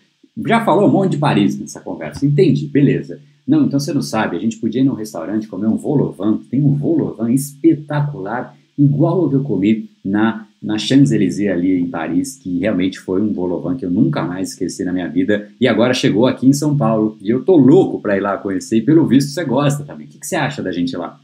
Já 0.47 0.65
falou 0.65 0.89
um 0.89 0.93
monte 0.93 1.13
de 1.13 1.19
Paris 1.19 1.59
nessa 1.59 1.81
conversa, 1.81 2.25
entendi, 2.25 2.67
beleza. 2.67 3.21
Não, 3.47 3.65
então 3.65 3.81
você 3.81 3.93
não 3.93 4.03
sabe, 4.03 4.37
a 4.37 4.41
gente 4.41 4.59
podia 4.59 4.81
ir 4.81 4.85
num 4.85 4.95
restaurante 4.95 5.49
comer 5.49 5.67
um 5.67 5.77
volovan, 5.77 6.39
tem 6.51 6.63
um 6.63 6.75
volovan 6.75 7.33
espetacular, 7.33 8.57
igual 8.79 9.23
ao 9.23 9.29
que 9.29 9.37
eu 9.37 9.43
comi 9.43 9.91
na, 10.05 10.47
na 10.63 10.77
Champs-Élysées 10.77 11.51
ali 11.51 11.81
em 11.81 11.87
Paris, 11.87 12.37
que 12.37 12.59
realmente 12.59 12.99
foi 12.99 13.23
um 13.23 13.33
volovan 13.33 13.77
que 13.77 13.85
eu 13.85 13.91
nunca 13.91 14.23
mais 14.23 14.51
esqueci 14.51 14.85
na 14.85 14.93
minha 14.93 15.09
vida, 15.09 15.49
e 15.61 15.67
agora 15.67 15.95
chegou 15.95 16.27
aqui 16.27 16.47
em 16.47 16.53
São 16.53 16.77
Paulo, 16.77 17.17
e 17.21 17.31
eu 17.31 17.43
tô 17.43 17.57
louco 17.57 18.01
para 18.01 18.17
ir 18.17 18.21
lá 18.21 18.37
conhecer, 18.37 18.77
e 18.77 18.83
pelo 18.83 19.07
visto 19.07 19.31
você 19.31 19.45
gosta 19.45 19.85
também. 19.85 20.07
O 20.07 20.11
que, 20.11 20.19
que 20.19 20.27
você 20.27 20.37
acha 20.37 20.63
da 20.63 20.71
gente 20.71 20.97
lá? 20.97 21.19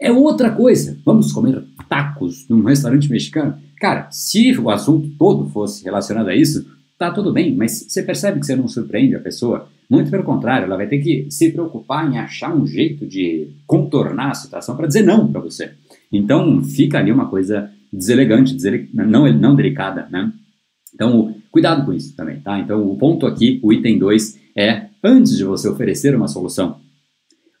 É 0.00 0.10
outra 0.10 0.50
coisa. 0.50 0.98
Vamos 1.04 1.32
comer 1.32 1.62
tacos 1.88 2.48
num 2.48 2.64
restaurante 2.64 3.08
mexicano? 3.08 3.54
Cara, 3.78 4.08
se 4.10 4.58
o 4.58 4.68
assunto 4.68 5.08
todo 5.16 5.48
fosse 5.50 5.84
relacionado 5.84 6.28
a 6.28 6.34
isso, 6.34 6.66
tá 6.98 7.12
tudo 7.12 7.32
bem, 7.32 7.54
mas 7.54 7.86
você 7.88 8.02
percebe 8.02 8.40
que 8.40 8.46
você 8.46 8.56
não 8.56 8.66
surpreende 8.66 9.14
a 9.14 9.20
pessoa? 9.20 9.68
Muito 9.88 10.10
pelo 10.10 10.24
contrário, 10.24 10.64
ela 10.64 10.76
vai 10.76 10.88
ter 10.88 10.98
que 10.98 11.26
se 11.30 11.52
preocupar 11.52 12.10
em 12.10 12.18
achar 12.18 12.52
um 12.52 12.66
jeito 12.66 13.06
de 13.06 13.50
contornar 13.66 14.30
a 14.30 14.34
situação 14.34 14.76
para 14.76 14.88
dizer 14.88 15.02
não 15.02 15.30
para 15.30 15.40
você. 15.40 15.70
Então 16.10 16.64
fica 16.64 16.98
ali 16.98 17.12
uma 17.12 17.28
coisa 17.28 17.70
deselegante, 17.92 18.54
desele... 18.54 18.88
não, 18.92 19.30
não 19.32 19.54
delicada, 19.54 20.08
né? 20.10 20.32
Então, 20.94 21.34
cuidado 21.50 21.84
com 21.84 21.92
isso 21.92 22.14
também, 22.16 22.40
tá? 22.40 22.58
Então, 22.58 22.86
o 22.86 22.96
ponto 22.96 23.26
aqui, 23.26 23.60
o 23.62 23.72
item 23.72 23.98
2, 23.98 24.38
é 24.56 24.86
antes 25.02 25.36
de 25.36 25.44
você 25.44 25.68
oferecer 25.68 26.14
uma 26.14 26.28
solução, 26.28 26.76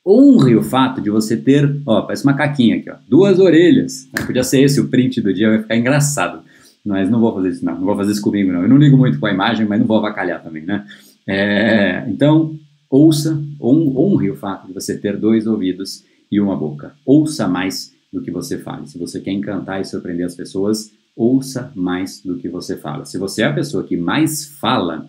honre 0.06 0.56
o 0.56 0.62
fato 0.62 1.00
de 1.00 1.10
você 1.10 1.36
ter, 1.36 1.80
ó, 1.86 2.02
parece 2.02 2.24
uma 2.24 2.34
caquinha 2.34 2.76
aqui, 2.76 2.90
ó, 2.90 2.96
duas 3.08 3.38
orelhas. 3.38 4.08
Podia 4.26 4.44
ser 4.44 4.62
esse 4.62 4.80
o 4.80 4.88
print 4.88 5.20
do 5.20 5.32
dia, 5.32 5.48
vai 5.48 5.62
ficar 5.62 5.76
engraçado. 5.76 6.42
Mas 6.84 7.08
não 7.08 7.20
vou 7.20 7.34
fazer 7.34 7.50
isso, 7.50 7.64
não. 7.64 7.76
Não 7.76 7.84
vou 7.84 7.96
fazer 7.96 8.12
isso 8.12 8.22
comigo, 8.22 8.50
não. 8.50 8.62
Eu 8.62 8.68
não 8.68 8.76
ligo 8.76 8.96
muito 8.96 9.18
com 9.20 9.26
a 9.26 9.32
imagem, 9.32 9.66
mas 9.66 9.78
não 9.78 9.86
vou 9.86 9.98
avacalhar 9.98 10.42
também, 10.42 10.64
né? 10.64 10.84
É, 11.26 12.04
então, 12.08 12.56
ouça, 12.90 13.40
honre 13.60 14.30
o 14.30 14.36
fato 14.36 14.66
de 14.66 14.72
você 14.72 14.98
ter 14.98 15.16
dois 15.16 15.46
ouvidos 15.46 16.04
e 16.30 16.40
uma 16.40 16.56
boca. 16.56 16.94
Ouça 17.06 17.46
mais 17.46 17.92
do 18.12 18.22
que 18.22 18.30
você 18.30 18.58
fala. 18.58 18.86
Se 18.86 18.98
você 18.98 19.20
quer 19.20 19.32
encantar 19.32 19.80
e 19.80 19.84
surpreender 19.84 20.26
as 20.26 20.34
pessoas, 20.34 20.92
ouça 21.16 21.72
mais 21.74 22.20
do 22.20 22.36
que 22.36 22.48
você 22.48 22.76
fala. 22.76 23.04
Se 23.04 23.18
você 23.18 23.42
é 23.42 23.46
a 23.46 23.52
pessoa 23.52 23.84
que 23.84 23.96
mais 23.96 24.46
fala 24.46 25.08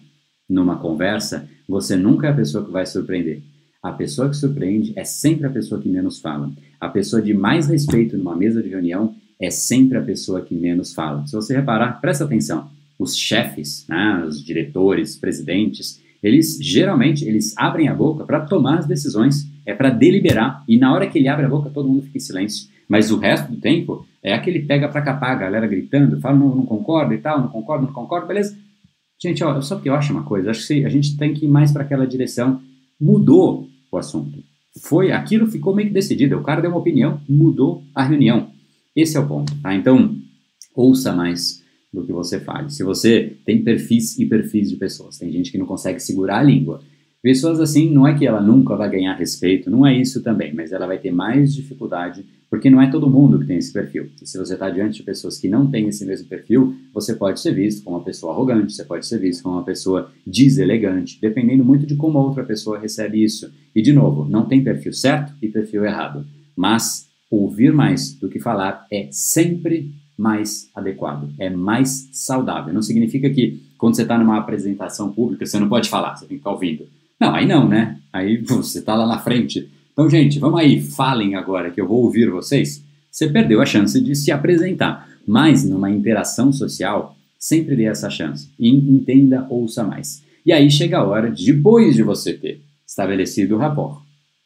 numa 0.50 0.78
conversa, 0.78 1.48
você 1.68 1.96
nunca 1.96 2.28
é 2.28 2.30
a 2.32 2.36
pessoa 2.36 2.64
que 2.64 2.72
vai 2.72 2.86
surpreender. 2.86 3.42
A 3.82 3.92
pessoa 3.92 4.30
que 4.30 4.36
surpreende 4.38 4.94
é 4.96 5.04
sempre 5.04 5.46
a 5.46 5.50
pessoa 5.50 5.82
que 5.82 5.90
menos 5.90 6.20
fala. 6.20 6.52
A 6.80 6.88
pessoa 6.88 7.22
de 7.22 7.34
mais 7.34 7.68
respeito 7.68 8.18
numa 8.18 8.36
mesa 8.36 8.64
de 8.64 8.70
reunião 8.70 9.14
é 9.40 9.50
sempre 9.50 9.98
a 9.98 10.02
pessoa 10.02 10.42
que 10.42 10.56
menos 10.56 10.94
fala. 10.94 11.26
Se 11.28 11.36
você 11.36 11.56
reparar, 11.56 12.00
presta 12.00 12.24
atenção. 12.24 12.70
Os 12.98 13.18
chefes, 13.18 13.86
né, 13.90 14.24
os 14.26 14.42
diretores, 14.44 15.18
presidentes, 15.18 16.02
eles 16.22 16.58
geralmente 16.62 17.26
eles 17.26 17.54
abrem 17.58 17.90
a 17.90 17.94
boca 17.94 18.24
para 18.24 18.42
tomar 18.42 18.80
as 18.80 18.86
decisões, 18.86 19.46
é 19.66 19.74
para 19.74 19.90
deliberar 19.90 20.64
e 20.68 20.78
na 20.78 20.94
hora 20.94 21.08
que 21.08 21.20
ele 21.20 21.28
abre 21.28 21.46
a 21.46 21.50
boca 21.50 21.70
todo 21.70 21.90
mundo 21.90 22.04
fica 22.04 22.18
em 22.18 22.22
silêncio. 22.22 22.70
Mas 22.94 23.10
o 23.10 23.18
resto 23.18 23.52
do 23.52 23.60
tempo 23.60 24.06
é 24.22 24.36
aquele 24.36 24.60
pega 24.60 24.88
para 24.88 25.02
capar, 25.02 25.32
a 25.32 25.40
galera 25.40 25.66
gritando, 25.66 26.22
fala 26.22 26.38
não, 26.38 26.56
não 26.56 26.64
concordo 26.64 27.12
e 27.12 27.18
tal, 27.18 27.42
não 27.42 27.48
concordo, 27.48 27.88
não 27.88 27.92
concordo, 27.92 28.28
beleza? 28.28 28.56
Gente, 29.20 29.44
ó, 29.44 29.60
só 29.62 29.80
que 29.80 29.90
eu 29.90 29.96
acho 29.96 30.14
uma 30.14 30.22
coisa, 30.22 30.52
acho 30.52 30.68
que 30.68 30.86
a 30.86 30.90
gente 30.90 31.18
tem 31.18 31.34
que 31.34 31.46
ir 31.46 31.48
mais 31.48 31.72
para 31.72 31.82
aquela 31.82 32.06
direção. 32.06 32.62
Mudou 33.02 33.68
o 33.92 33.98
assunto. 33.98 34.44
Foi, 34.80 35.12
aquilo 35.12 35.48
ficou 35.48 35.76
meio 35.76 35.88
que 35.88 35.94
decidido. 35.96 36.38
O 36.38 36.44
cara 36.44 36.62
deu 36.62 36.70
uma 36.70 36.80
opinião, 36.80 37.20
mudou 37.28 37.84
a 37.96 38.04
reunião. 38.04 38.52
Esse 38.96 39.18
é 39.18 39.20
o 39.20 39.28
ponto, 39.28 39.60
tá? 39.60 39.74
Então, 39.74 40.16
ouça 40.76 41.12
mais 41.14 41.64
do 41.92 42.06
que 42.06 42.14
você 42.14 42.40
fale. 42.40 42.70
Se 42.70 42.84
você 42.84 43.38
tem 43.44 43.64
perfis 43.64 44.20
e 44.20 44.26
perfis 44.28 44.70
de 44.70 44.76
pessoas, 44.76 45.18
tem 45.18 45.32
gente 45.32 45.52
que 45.52 45.58
não 45.58 45.66
consegue 45.66 46.00
segurar 46.00 46.42
a 46.42 46.44
língua. 46.44 46.80
Pessoas 47.24 47.62
assim, 47.62 47.90
não 47.90 48.06
é 48.06 48.14
que 48.14 48.28
ela 48.28 48.42
nunca 48.42 48.76
vai 48.76 48.90
ganhar 48.90 49.14
respeito, 49.14 49.72
não 49.72 49.88
é 49.88 49.98
isso 49.98 50.22
também, 50.22 50.54
mas 50.54 50.74
ela 50.74 50.86
vai 50.86 50.98
ter 50.98 51.10
mais 51.10 51.56
dificuldade, 51.56 52.26
porque 52.50 52.70
não 52.70 52.82
é 52.82 52.92
todo 52.92 53.10
mundo 53.10 53.40
que 53.40 53.48
tem 53.48 53.56
esse 53.56 53.72
perfil. 53.72 54.10
E 54.22 54.28
se 54.28 54.38
você 54.38 54.56
está 54.56 54.70
diante 54.70 54.98
de 54.98 55.04
pessoas 55.04 55.38
que 55.38 55.48
não 55.48 55.72
têm 55.72 55.88
esse 55.88 56.06
mesmo 56.06 56.28
perfil, 56.28 56.76
você 56.94 57.16
pode 57.16 57.40
ser 57.40 57.54
visto 57.54 57.82
como 57.82 57.96
uma 57.96 58.04
pessoa 58.04 58.34
arrogante, 58.34 58.74
você 58.74 58.84
pode 58.84 59.08
ser 59.08 59.20
visto 59.20 59.42
como 59.42 59.56
uma 59.56 59.64
pessoa 59.64 60.12
deselegante, 60.28 61.18
dependendo 61.22 61.64
muito 61.64 61.86
de 61.86 61.96
como 61.96 62.20
outra 62.20 62.44
pessoa 62.44 62.78
recebe 62.78 63.24
isso. 63.24 63.50
E, 63.74 63.82
de 63.82 63.94
novo, 63.94 64.26
não 64.30 64.46
tem 64.46 64.62
perfil 64.62 64.92
certo 64.92 65.32
e 65.42 65.48
perfil 65.48 65.86
errado, 65.86 66.26
mas 66.58 67.08
ouvir 67.32 67.72
mais 67.72 68.14
do 68.16 68.28
que 68.28 68.38
falar 68.38 68.86
é 68.92 69.08
sempre 69.12 69.96
mais 70.18 70.70
adequado, 70.76 71.30
é 71.40 71.50
mais 71.50 72.10
saudável. 72.12 72.74
Não 72.74 72.82
significa 72.82 73.30
que 73.30 73.64
quando 73.78 73.96
você 73.96 74.02
está 74.02 74.18
numa 74.18 74.38
apresentação 74.38 75.14
pública 75.14 75.46
você 75.46 75.58
não 75.58 75.70
pode 75.70 75.90
falar, 75.90 76.18
você 76.18 76.26
tem 76.26 76.36
que 76.36 76.42
estar 76.42 76.52
ouvindo. 76.52 76.86
Não, 77.24 77.34
aí 77.34 77.46
não, 77.46 77.68
né? 77.68 77.98
Aí 78.12 78.38
você 78.44 78.80
está 78.80 78.96
lá 78.96 79.08
na 79.08 79.20
frente. 79.20 79.70
Então, 79.94 80.10
gente, 80.10 80.40
vamos 80.40 80.60
aí, 80.60 80.82
falem 80.82 81.36
agora 81.36 81.72
que 81.72 81.80
eu 81.80 81.88
vou 81.88 82.04
ouvir 82.04 82.30
vocês. 82.30 82.84
Você 83.10 83.30
perdeu 83.30 83.62
a 83.62 83.66
chance 83.66 84.02
de 84.02 84.14
se 84.16 84.32
apresentar, 84.32 85.08
mas 85.26 85.64
numa 85.64 85.90
interação 85.90 86.52
social, 86.52 87.16
sempre 87.40 87.76
dê 87.76 87.86
essa 87.86 88.10
chance. 88.10 88.50
E 88.60 88.70
entenda, 88.70 89.48
ouça 89.50 89.84
mais. 89.84 90.22
E 90.46 90.52
aí 90.52 90.70
chega 90.70 90.98
a 90.98 91.04
hora, 91.04 91.32
depois 91.32 91.96
de 91.96 92.04
você 92.04 92.34
ter 92.34 92.62
estabelecido 92.86 93.56
o 93.56 93.60
rapport. 93.60 94.02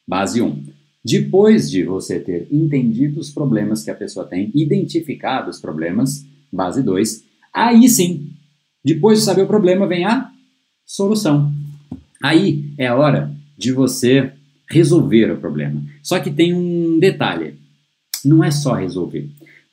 Base 0.06 0.40
1 0.40 0.78
depois 1.04 1.70
de 1.70 1.84
você 1.84 2.18
ter 2.18 2.48
entendido 2.52 3.18
os 3.18 3.30
problemas 3.30 3.82
que 3.82 3.90
a 3.90 3.94
pessoa 3.94 4.26
tem, 4.26 4.50
identificado 4.54 5.48
os 5.48 5.58
problemas, 5.58 6.26
base 6.52 6.82
2, 6.82 7.24
aí 7.54 7.88
sim, 7.88 8.28
depois 8.84 9.20
de 9.20 9.24
saber 9.24 9.42
o 9.42 9.46
problema, 9.46 9.86
vem 9.86 10.04
a 10.04 10.30
solução. 10.84 11.50
Aí 12.22 12.72
é 12.76 12.86
a 12.86 12.96
hora 12.96 13.32
de 13.56 13.72
você 13.72 14.32
resolver 14.70 15.30
o 15.32 15.38
problema. 15.38 15.82
Só 16.02 16.18
que 16.20 16.30
tem 16.30 16.54
um 16.54 16.98
detalhe: 16.98 17.54
não 18.24 18.42
é 18.42 18.50
só 18.50 18.74
resolver. 18.74 19.28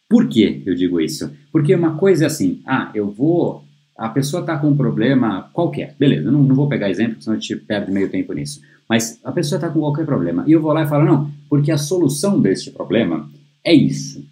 Por 0.09 0.27
que 0.27 0.61
eu 0.65 0.75
digo 0.75 1.01
isso? 1.01 1.31
Porque 1.51 1.73
uma 1.73 1.97
coisa 1.97 2.25
é 2.25 2.27
assim: 2.27 2.61
ah, 2.65 2.91
eu 2.93 3.09
vou. 3.09 3.63
A 3.97 4.09
pessoa 4.09 4.41
está 4.41 4.57
com 4.57 4.69
um 4.69 4.75
problema 4.75 5.49
qualquer, 5.53 5.95
beleza, 5.97 6.29
não, 6.29 6.43
não 6.43 6.53
vou 6.53 6.67
pegar 6.67 6.89
exemplo, 6.89 7.21
senão 7.21 7.37
a 7.37 7.39
gente 7.39 7.55
perde 7.55 7.91
meio 7.91 8.09
tempo 8.09 8.33
nisso. 8.33 8.61
Mas 8.89 9.19
a 9.23 9.31
pessoa 9.31 9.57
está 9.57 9.69
com 9.69 9.79
qualquer 9.79 10.05
problema. 10.05 10.43
E 10.45 10.51
eu 10.51 10.61
vou 10.61 10.73
lá 10.73 10.83
e 10.83 10.87
falo, 10.87 11.05
não, 11.05 11.31
porque 11.49 11.71
a 11.71 11.77
solução 11.77 12.39
deste 12.39 12.71
problema 12.71 13.29
é 13.63 13.73
isso. 13.73 14.23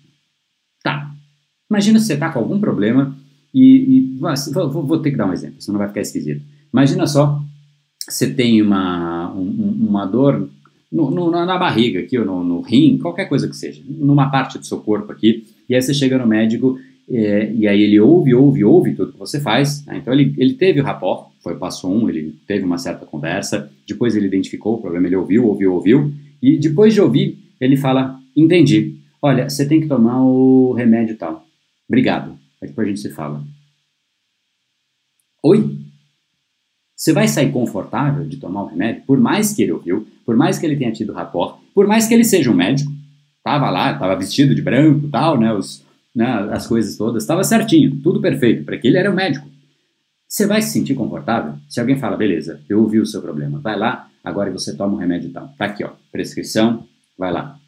Tá. 0.84 1.12
Imagina 1.70 2.00
se 2.00 2.08
você 2.08 2.14
está 2.14 2.30
com 2.30 2.40
algum 2.40 2.60
problema 2.60 3.16
e. 3.54 3.98
e 3.98 4.20
vou, 4.54 4.70
vou, 4.70 5.00
ter 5.00 5.12
que 5.12 5.18
dar 5.18 5.28
um 5.28 5.34
exemplo, 5.34 5.62
senão 5.62 5.80
vai 5.80 5.88
ficar 5.88 6.02
esquisito. 6.02 6.44
Imagina 6.72 7.08
só, 7.08 7.42
você 8.10 8.32
tem 8.32 8.62
uma, 8.62 9.34
um, 9.34 9.78
uma 9.90 10.06
dor 10.06 10.50
no, 10.92 11.10
no, 11.10 11.32
na 11.32 11.58
barriga 11.58 12.00
aqui, 12.02 12.18
ou 12.18 12.26
no, 12.26 12.44
no, 12.44 12.62
rim, 12.62 12.98
qualquer 12.98 13.26
coisa 13.26 13.48
que 13.48 13.56
seja, 13.56 13.82
numa 13.88 14.30
parte 14.30 14.60
do 14.60 14.66
seu 14.66 14.80
corpo 14.80 15.12
aqui, 15.12 15.46
e 15.68 15.74
aí 15.74 15.82
você 15.82 15.94
chega 15.94 16.18
no 16.18 16.28
médico 16.28 16.78
é, 17.10 17.52
e 17.52 17.68
aí 17.68 17.82
ele 17.82 18.00
ouve, 18.00 18.34
ouve, 18.34 18.64
ouve 18.64 18.94
tudo 18.94 19.12
que 19.12 19.20
você 19.20 19.40
faz. 19.40 19.86
Né? 19.86 19.98
Então 19.98 20.14
ele, 20.14 20.34
ele 20.38 20.54
teve 20.54 20.80
o 20.80 20.84
rapport, 20.84 21.32
foi 21.42 21.56
passo 21.56 21.90
um, 21.90 22.08
ele 22.10 22.36
teve 22.48 22.64
uma 22.64 22.78
certa 22.78 23.06
conversa, 23.06 23.72
depois 23.88 24.16
ele 24.16 24.28
identificou 24.28 24.76
o 24.76 24.82
problema, 24.82 25.08
ele 25.08 25.16
ouviu, 25.16 25.48
ouviu, 25.48 25.74
ouviu, 25.74 26.14
e 26.42 26.58
depois 26.58 26.94
de 26.94 27.02
ouvir, 27.02 27.40
ele 27.60 27.78
fala, 27.78 28.20
entendi, 28.36 28.96
olha, 29.22 29.50
você 29.50 29.68
tem 29.68 29.82
que 29.82 29.88
tomar 29.88 30.24
o 30.24 30.74
remédio 30.74 31.18
tal. 31.18 31.46
Obrigado. 31.88 32.38
Aí 32.62 32.68
depois 32.68 32.88
a 32.88 32.90
gente 32.90 33.02
se 33.02 33.10
fala. 33.10 33.44
Oi? 35.44 35.83
Você 37.04 37.12
vai 37.12 37.28
sair 37.28 37.52
confortável 37.52 38.26
de 38.26 38.38
tomar 38.38 38.64
o 38.64 38.68
remédio, 38.68 39.04
por 39.06 39.20
mais 39.20 39.54
que 39.54 39.62
ele 39.62 39.74
ouviu, 39.74 40.08
por 40.26 40.38
mais 40.38 40.58
que 40.58 40.66
ele 40.66 40.78
tenha 40.78 40.92
tido 40.92 41.12
rapport, 41.12 41.60
por 41.76 41.86
mais 41.86 42.08
que 42.08 42.14
ele 42.14 42.24
seja 42.24 42.50
um 42.50 42.54
médico, 42.54 42.92
Tava 43.44 43.70
lá, 43.70 43.94
tava 43.98 44.16
vestido 44.16 44.56
de 44.56 44.62
branco, 44.62 45.10
tal, 45.10 45.38
né? 45.38 45.54
Os, 45.54 45.84
né, 46.16 46.26
as 46.52 46.66
coisas 46.66 46.96
todas, 46.96 47.24
estava 47.24 47.44
certinho, 47.44 48.00
tudo 48.02 48.22
perfeito, 48.22 48.64
para 48.64 48.78
que 48.78 48.88
ele 48.88 48.98
era 48.98 49.12
o 49.12 49.14
médico. 49.14 49.46
Você 50.28 50.48
vai 50.48 50.62
se 50.62 50.72
sentir 50.72 50.96
confortável? 50.96 51.56
Se 51.68 51.80
alguém 51.80 52.00
fala, 52.00 52.16
beleza, 52.16 52.62
eu 52.70 52.80
ouvi 52.80 53.00
o 53.00 53.06
seu 53.06 53.22
problema, 53.22 53.60
vai 53.60 53.78
lá, 53.78 54.10
agora 54.24 54.50
você 54.50 54.76
toma 54.76 54.94
um 54.94 54.98
remédio 54.98 55.30
tal. 55.32 55.54
Tá 55.58 55.66
aqui, 55.66 55.84
ó, 55.84 55.90
prescrição, 56.12 56.88
vai 57.18 57.34
lá. 57.34 57.60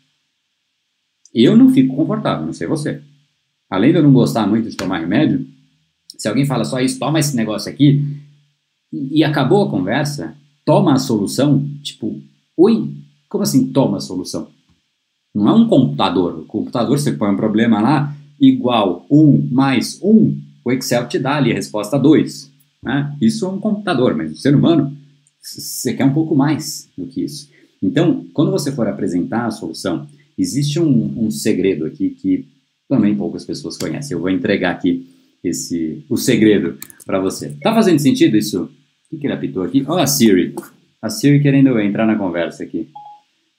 Eu 1.33 1.57
não 1.57 1.69
fico 1.69 1.93
confortável, 1.93 2.45
não 2.45 2.53
sei 2.53 2.67
você. 2.67 3.01
Além 3.69 3.91
de 3.91 3.97
eu 3.97 4.03
não 4.03 4.13
gostar 4.13 4.47
muito 4.47 4.69
de 4.69 4.77
tomar 4.77 4.99
remédio, 4.99 5.45
se 6.17 6.29
alguém 6.29 6.45
fala 6.45 6.63
só 6.63 6.79
isso, 6.79 6.97
toma 6.97 7.19
esse 7.19 7.35
negócio 7.35 7.69
aqui, 7.69 8.01
e, 8.91 9.23
acabou 9.23 9.63
a 9.63 9.69
conversa, 9.69 10.35
toma 10.63 10.93
a 10.93 10.99
solução, 10.99 11.67
tipo, 11.83 12.21
oi, 12.57 12.89
como 13.27 13.43
assim 13.43 13.71
toma 13.71 13.97
a 13.97 14.01
solução? 14.01 14.47
Não 15.33 15.49
é 15.49 15.53
um 15.53 15.67
computador. 15.67 16.39
O 16.39 16.45
computador, 16.45 16.97
você 16.97 17.11
põe 17.11 17.29
um 17.29 17.35
problema 17.35 17.81
lá, 17.81 18.15
igual 18.39 19.05
1 19.11 19.49
mais 19.51 19.99
1, 20.01 20.37
o 20.63 20.71
Excel 20.71 21.07
te 21.07 21.19
dá 21.19 21.35
ali 21.35 21.51
a 21.51 21.55
resposta 21.55 21.97
2. 21.97 22.51
Né? 22.81 23.15
Isso 23.21 23.45
é 23.45 23.49
um 23.49 23.59
computador, 23.59 24.15
mas 24.15 24.31
o 24.31 24.35
ser 24.35 24.55
humano, 24.55 24.95
você 25.41 25.93
quer 25.93 26.05
um 26.05 26.13
pouco 26.13 26.35
mais 26.35 26.89
do 26.97 27.05
que 27.05 27.23
isso. 27.23 27.49
Então, 27.81 28.25
quando 28.33 28.51
você 28.51 28.71
for 28.71 28.87
apresentar 28.87 29.45
a 29.45 29.51
solução, 29.51 30.07
existe 30.37 30.79
um, 30.79 31.25
um 31.25 31.29
segredo 31.29 31.85
aqui 31.85 32.09
que 32.09 32.47
também 32.87 33.15
poucas 33.15 33.43
pessoas 33.43 33.77
conhecem. 33.77 34.15
Eu 34.15 34.21
vou 34.21 34.29
entregar 34.29 34.71
aqui 34.71 35.07
esse 35.43 36.03
o 36.09 36.17
segredo 36.17 36.77
para 37.05 37.19
você. 37.19 37.55
Tá 37.61 37.73
fazendo 37.73 37.99
sentido 37.99 38.35
isso? 38.35 38.69
O 39.11 39.17
que, 39.17 39.25
ele 39.25 39.33
apitou 39.33 39.63
aqui? 39.63 39.85
Ó, 39.87 39.95
oh, 39.95 39.99
a 39.99 40.07
Siri. 40.07 40.55
A 41.01 41.09
Siri 41.09 41.41
querendo 41.41 41.79
entrar 41.79 42.05
na 42.05 42.15
conversa 42.15 42.63
aqui. 42.63 42.89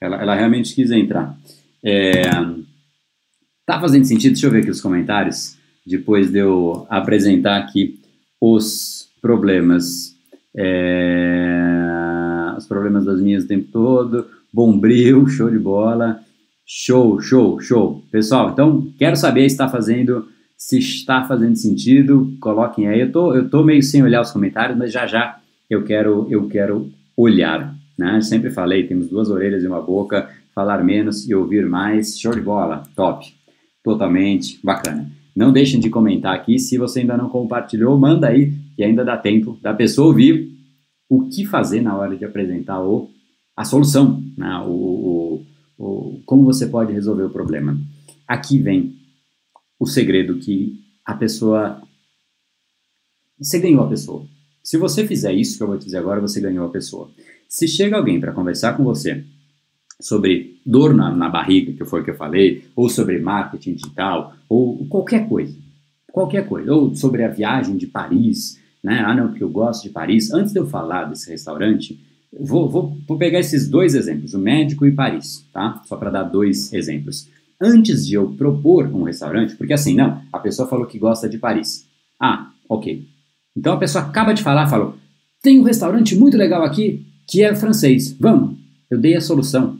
Ela, 0.01 0.20
ela 0.20 0.34
realmente 0.34 0.74
quis 0.74 0.90
entrar. 0.90 1.38
É, 1.84 2.22
Tá 3.66 3.80
fazendo 3.80 4.05
sentido? 4.05 4.32
Deixa 4.32 4.47
eu 4.47 4.51
ver 4.53 4.61
aqui 4.61 4.70
os 4.70 4.80
comentários, 4.80 5.57
depois 5.84 6.30
de 6.30 6.38
eu 6.38 6.86
apresentar 6.88 7.57
aqui 7.57 7.99
os 8.40 9.09
problemas. 9.20 10.14
É, 10.57 12.55
os 12.57 12.64
problemas 12.64 13.05
das 13.05 13.20
minhas 13.20 13.42
o 13.42 13.49
tempo 13.49 13.66
todo. 13.72 14.24
Bombril, 14.53 15.26
show 15.26 15.51
de 15.51 15.59
bola. 15.59 16.20
Show, 16.64 17.20
show, 17.20 17.61
show. 17.61 18.05
Pessoal, 18.09 18.51
então 18.51 18.86
quero 18.97 19.16
saber 19.16 19.49
se 19.49 19.55
está 19.55 19.68
fazendo, 19.68 20.28
se 20.57 20.79
está 20.79 21.25
fazendo 21.25 21.57
sentido. 21.57 22.35
Coloquem 22.41 22.89
aí. 22.89 23.01
Eu 23.01 23.13
tô, 23.13 23.35
eu 23.35 23.49
tô 23.49 23.63
meio 23.63 23.83
sem 23.83 24.03
olhar 24.03 24.23
os 24.23 24.31
comentários, 24.31 24.79
mas 24.79 24.93
já 24.93 25.07
já 25.07 25.39
eu 25.69 25.85
quero, 25.85 26.27
eu 26.31 26.49
quero 26.49 26.91
olhar. 27.17 27.75
Né? 27.99 28.21
Sempre 28.21 28.51
falei, 28.51 28.87
temos 28.87 29.09
duas 29.09 29.31
orelhas 29.31 29.63
e 29.63 29.67
uma 29.67 29.81
boca, 29.81 30.29
falar 30.55 30.83
menos 30.83 31.29
e 31.29 31.35
ouvir 31.35 31.67
mais. 31.67 32.19
Show 32.19 32.35
de 32.35 32.41
bola, 32.41 32.83
top 32.95 33.27
totalmente 33.83 34.59
bacana. 34.65 35.09
Não 35.35 35.53
deixem 35.53 35.79
de 35.79 35.91
comentar 35.91 36.35
aqui, 36.35 36.59
se 36.59 36.79
você 36.79 37.01
ainda 37.01 37.17
não 37.17 37.29
compartilhou, 37.29 37.97
manda 37.99 38.27
aí, 38.27 38.53
que 38.75 38.83
ainda 38.83 39.05
dá 39.05 39.17
tempo 39.17 39.59
da 39.63 39.73
pessoa 39.75 40.09
ouvir 40.09 40.51
o 41.09 41.29
que 41.29 41.47
fazer 41.47 41.83
na 41.83 41.97
hora 41.97 42.17
de 42.17 42.25
apresentar 42.25 42.83
o, 42.83 43.09
a 43.57 43.65
solução, 43.65 44.21
né? 44.37 44.59
o, 44.67 44.71
o, 44.71 45.45
o, 45.79 46.21
como 46.25 46.43
você 46.43 46.67
pode 46.67 46.93
resolver 46.93 47.25
o 47.25 47.31
problema. 47.31 47.79
Aqui 48.27 48.59
vem 48.59 48.97
o 49.79 49.87
segredo 49.87 50.39
que 50.39 50.81
a 51.05 51.14
pessoa... 51.14 51.83
Você 53.39 53.59
ganhou 53.59 53.85
a 53.85 53.89
pessoa. 53.89 54.27
Se 54.62 54.77
você 54.77 55.07
fizer 55.07 55.33
isso 55.33 55.57
que 55.57 55.62
eu 55.62 55.68
vou 55.68 55.79
te 55.79 55.85
dizer 55.85 55.99
agora, 55.99 56.20
você 56.20 56.41
ganhou 56.41 56.66
a 56.66 56.70
pessoa. 56.70 57.11
Se 57.49 57.68
chega 57.68 57.97
alguém 57.97 58.18
para 58.18 58.33
conversar 58.33 58.77
com 58.77 58.83
você 58.83 59.24
sobre 60.01 60.61
dor 60.64 60.95
na, 60.95 61.14
na, 61.14 61.29
barriga, 61.29 61.72
que 61.72 61.85
foi 61.85 62.01
o 62.01 62.05
que 62.05 62.11
eu 62.11 62.16
falei, 62.16 62.64
ou 62.74 62.89
sobre 62.89 63.18
marketing 63.18 63.74
digital, 63.74 64.35
ou 64.49 64.87
qualquer 64.87 65.29
coisa, 65.29 65.57
qualquer 66.12 66.47
coisa, 66.49 66.72
ou 66.72 66.95
sobre 66.95 67.22
a 67.22 67.29
viagem 67.29 67.77
de 67.77 67.87
Paris, 67.87 68.61
né? 68.83 69.03
Ah, 69.07 69.14
não, 69.14 69.29
porque 69.29 69.45
eu 69.45 69.51
gosto 69.51 69.85
de 69.85 69.91
Paris. 69.91 70.31
Antes 70.33 70.53
de 70.53 70.59
eu 70.59 70.66
falar 70.66 71.05
desse 71.05 71.31
restaurante, 71.31 71.99
vou, 72.39 72.68
vou, 72.68 72.97
vou 73.07 73.16
pegar 73.16 73.39
esses 73.39 73.68
dois 73.68 73.95
exemplos, 73.95 74.35
o 74.35 74.39
médico 74.39 74.87
e 74.87 74.93
Paris, 74.93 75.47
tá? 75.53 75.83
Só 75.87 75.97
para 75.97 76.11
dar 76.11 76.24
dois 76.24 76.72
exemplos. 76.72 77.29
Antes 77.61 78.07
de 78.07 78.15
eu 78.15 78.29
propor 78.33 78.87
um 78.95 79.05
restaurante, 79.05 79.57
porque 79.57 79.73
assim, 79.73 79.95
não, 79.95 80.21
a 80.33 80.39
pessoa 80.39 80.69
falou 80.69 80.87
que 80.87 80.99
gosta 80.99 81.29
de 81.29 81.39
Paris. 81.39 81.87
Ah, 82.21 82.51
ok. 82.69 83.07
Então 83.57 83.73
a 83.73 83.79
pessoa 83.79 84.05
acaba 84.05 84.35
de 84.35 84.43
falar, 84.43 84.67
falou, 84.67 84.97
tem 85.43 85.59
um 85.59 85.63
restaurante 85.63 86.15
muito 86.15 86.37
legal 86.37 86.63
aqui 86.63 87.07
que 87.27 87.43
é 87.43 87.55
francês, 87.55 88.15
vamos. 88.21 88.57
Eu 88.91 88.99
dei 88.99 89.17
a 89.17 89.21
solução, 89.21 89.79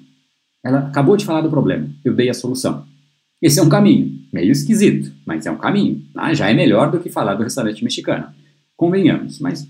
ela 0.65 0.81
acabou 0.81 1.17
de 1.17 1.25
falar 1.25 1.43
do 1.43 1.51
problema, 1.51 1.89
eu 2.05 2.15
dei 2.15 2.29
a 2.29 2.35
solução. 2.35 2.85
Esse 3.41 3.61
é 3.61 3.63
um 3.63 3.69
caminho, 3.69 4.19
meio 4.33 4.51
esquisito, 4.51 5.13
mas 5.25 5.47
é 5.47 5.51
um 5.51 5.59
caminho. 5.59 6.03
Ah, 6.15 6.33
já 6.33 6.51
é 6.51 6.55
melhor 6.55 6.91
do 6.91 6.99
que 6.99 7.11
falar 7.11 7.35
do 7.35 7.43
restaurante 7.43 7.85
mexicano. 7.85 8.27
Convenhamos, 8.77 9.39
mas 9.39 9.69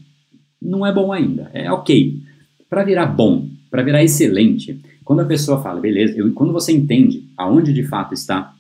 não 0.63 0.87
é 0.87 0.93
bom 0.93 1.13
ainda. 1.13 1.51
É 1.53 1.71
ok. 1.71 2.23
Para 2.71 2.85
virar 2.85 3.07
bom, 3.07 3.49
para 3.71 3.83
virar 3.83 4.03
excelente, 4.03 4.81
quando 5.07 5.21
a 5.21 5.25
pessoa 5.25 5.63
fala, 5.63 5.81
beleza, 5.81 6.19
eu, 6.19 6.35
quando 6.35 6.53
você 6.53 6.73
entende 6.73 7.31
aonde 7.37 7.73
de 7.73 7.85
fato 7.85 8.13
está 8.13 8.53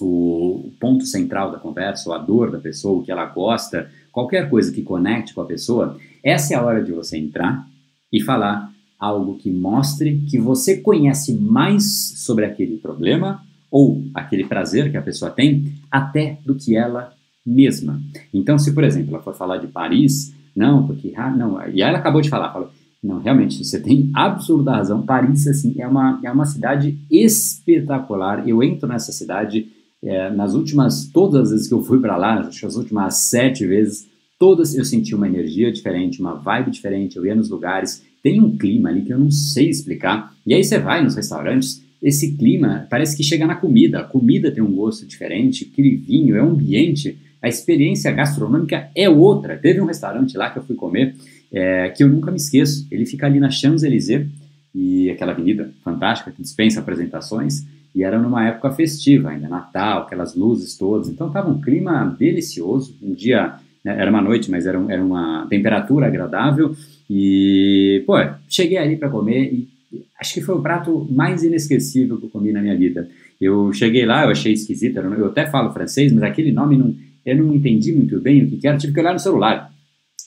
o 0.00 0.72
ponto 0.80 1.04
central 1.04 1.52
da 1.52 1.58
conversa, 1.58 2.08
ou 2.08 2.16
a 2.16 2.18
dor 2.18 2.50
da 2.50 2.58
pessoa, 2.58 2.98
o 2.98 3.04
que 3.04 3.12
ela 3.12 3.26
gosta, 3.26 3.90
qualquer 4.10 4.48
coisa 4.48 4.72
que 4.72 4.80
conecte 4.80 5.34
com 5.34 5.42
a 5.42 5.44
pessoa, 5.44 5.98
essa 6.22 6.54
é 6.54 6.56
a 6.56 6.64
hora 6.64 6.82
de 6.82 6.90
você 6.90 7.18
entrar 7.18 7.68
e 8.10 8.18
falar 8.18 8.72
algo 8.98 9.36
que 9.36 9.50
mostre 9.50 10.24
que 10.30 10.38
você 10.38 10.78
conhece 10.78 11.34
mais 11.34 12.14
sobre 12.16 12.46
aquele 12.46 12.78
problema 12.78 13.42
ou 13.70 14.02
aquele 14.14 14.44
prazer 14.44 14.90
que 14.90 14.96
a 14.96 15.02
pessoa 15.02 15.30
tem, 15.30 15.74
até 15.90 16.38
do 16.46 16.54
que 16.54 16.74
ela 16.74 17.12
mesma. 17.44 18.00
Então, 18.32 18.58
se 18.58 18.72
por 18.72 18.84
exemplo 18.84 19.14
ela 19.14 19.22
for 19.22 19.34
falar 19.34 19.58
de 19.58 19.66
Paris, 19.66 20.34
não, 20.56 20.86
porque 20.86 21.12
ah, 21.14 21.30
não, 21.30 21.60
e 21.68 21.82
ela 21.82 21.98
acabou 21.98 22.22
de 22.22 22.30
falar, 22.30 22.54
falou, 22.54 22.70
não, 23.04 23.18
realmente 23.18 23.62
você 23.62 23.78
tem 23.78 24.10
absoluta 24.14 24.72
razão. 24.72 25.02
Paris 25.02 25.46
assim 25.46 25.74
é 25.78 25.86
uma 25.86 26.18
é 26.24 26.30
uma 26.30 26.46
cidade 26.46 26.98
espetacular. 27.10 28.48
Eu 28.48 28.62
entro 28.62 28.88
nessa 28.88 29.12
cidade 29.12 29.68
é, 30.02 30.30
nas 30.30 30.54
últimas 30.54 31.06
todas 31.12 31.42
as 31.42 31.50
vezes 31.50 31.68
que 31.68 31.74
eu 31.74 31.82
fui 31.82 32.00
para 32.00 32.16
lá, 32.16 32.40
as 32.40 32.76
últimas 32.76 33.16
sete 33.16 33.66
vezes, 33.66 34.08
todas 34.38 34.74
eu 34.74 34.84
senti 34.86 35.14
uma 35.14 35.28
energia 35.28 35.70
diferente, 35.70 36.18
uma 36.18 36.34
vibe 36.34 36.70
diferente. 36.70 37.16
Eu 37.16 37.26
ia 37.26 37.34
nos 37.34 37.50
lugares 37.50 38.02
tem 38.22 38.40
um 38.40 38.56
clima 38.56 38.88
ali 38.88 39.02
que 39.02 39.12
eu 39.12 39.18
não 39.18 39.30
sei 39.30 39.68
explicar. 39.68 40.34
E 40.46 40.54
aí 40.54 40.64
você 40.64 40.78
vai 40.78 41.04
nos 41.04 41.14
restaurantes, 41.14 41.84
esse 42.02 42.34
clima 42.38 42.86
parece 42.88 43.14
que 43.14 43.22
chega 43.22 43.46
na 43.46 43.54
comida. 43.54 44.00
A 44.00 44.04
comida 44.04 44.50
tem 44.50 44.62
um 44.62 44.72
gosto 44.72 45.06
diferente, 45.06 45.68
aquele 45.70 45.94
vinho, 45.94 46.34
é 46.34 46.42
um 46.42 46.52
ambiente, 46.52 47.18
a 47.42 47.48
experiência 47.48 48.10
gastronômica 48.10 48.88
é 48.96 49.10
outra. 49.10 49.58
Teve 49.58 49.82
um 49.82 49.84
restaurante 49.84 50.38
lá 50.38 50.48
que 50.48 50.58
eu 50.58 50.64
fui 50.64 50.74
comer 50.74 51.14
é, 51.54 51.88
que 51.90 52.02
eu 52.02 52.08
nunca 52.08 52.30
me 52.30 52.36
esqueço. 52.36 52.86
Ele 52.90 53.06
fica 53.06 53.26
ali 53.26 53.38
na 53.38 53.50
Champs-Élysées, 53.50 54.26
e 54.74 55.08
aquela 55.08 55.32
avenida 55.32 55.70
fantástica 55.84 56.32
que 56.32 56.42
dispensa 56.42 56.80
apresentações, 56.80 57.64
e 57.94 58.02
era 58.02 58.18
numa 58.18 58.48
época 58.48 58.72
festiva 58.72 59.30
ainda, 59.30 59.48
Natal, 59.48 60.02
aquelas 60.02 60.34
luzes 60.34 60.76
todas. 60.76 61.08
Então 61.08 61.28
estava 61.28 61.48
um 61.48 61.60
clima 61.60 62.14
delicioso, 62.18 62.96
um 63.00 63.14
dia, 63.14 63.54
né, 63.84 63.96
era 63.96 64.10
uma 64.10 64.20
noite, 64.20 64.50
mas 64.50 64.66
era, 64.66 64.84
era 64.88 65.02
uma 65.02 65.46
temperatura 65.48 66.08
agradável, 66.08 66.74
e, 67.08 68.02
pô, 68.04 68.14
cheguei 68.48 68.78
ali 68.78 68.96
para 68.96 69.08
comer 69.08 69.52
e 69.52 69.68
acho 70.18 70.34
que 70.34 70.40
foi 70.40 70.56
o 70.56 70.62
prato 70.62 71.06
mais 71.10 71.44
inesquecível 71.44 72.18
que 72.18 72.24
eu 72.24 72.30
comi 72.30 72.50
na 72.50 72.60
minha 72.60 72.76
vida. 72.76 73.08
Eu 73.40 73.72
cheguei 73.72 74.04
lá, 74.06 74.24
eu 74.24 74.30
achei 74.30 74.52
esquisito, 74.52 74.96
eu 74.96 75.26
até 75.26 75.46
falo 75.46 75.72
francês, 75.72 76.12
mas 76.12 76.24
aquele 76.24 76.50
nome 76.50 76.76
não, 76.76 76.94
eu 77.24 77.36
não 77.36 77.54
entendi 77.54 77.92
muito 77.92 78.20
bem 78.20 78.42
o 78.44 78.48
que, 78.48 78.66
era, 78.66 78.76
tive 78.76 78.92
que 78.92 79.00
olhar 79.00 79.12
no 79.12 79.18
celular. 79.18 79.72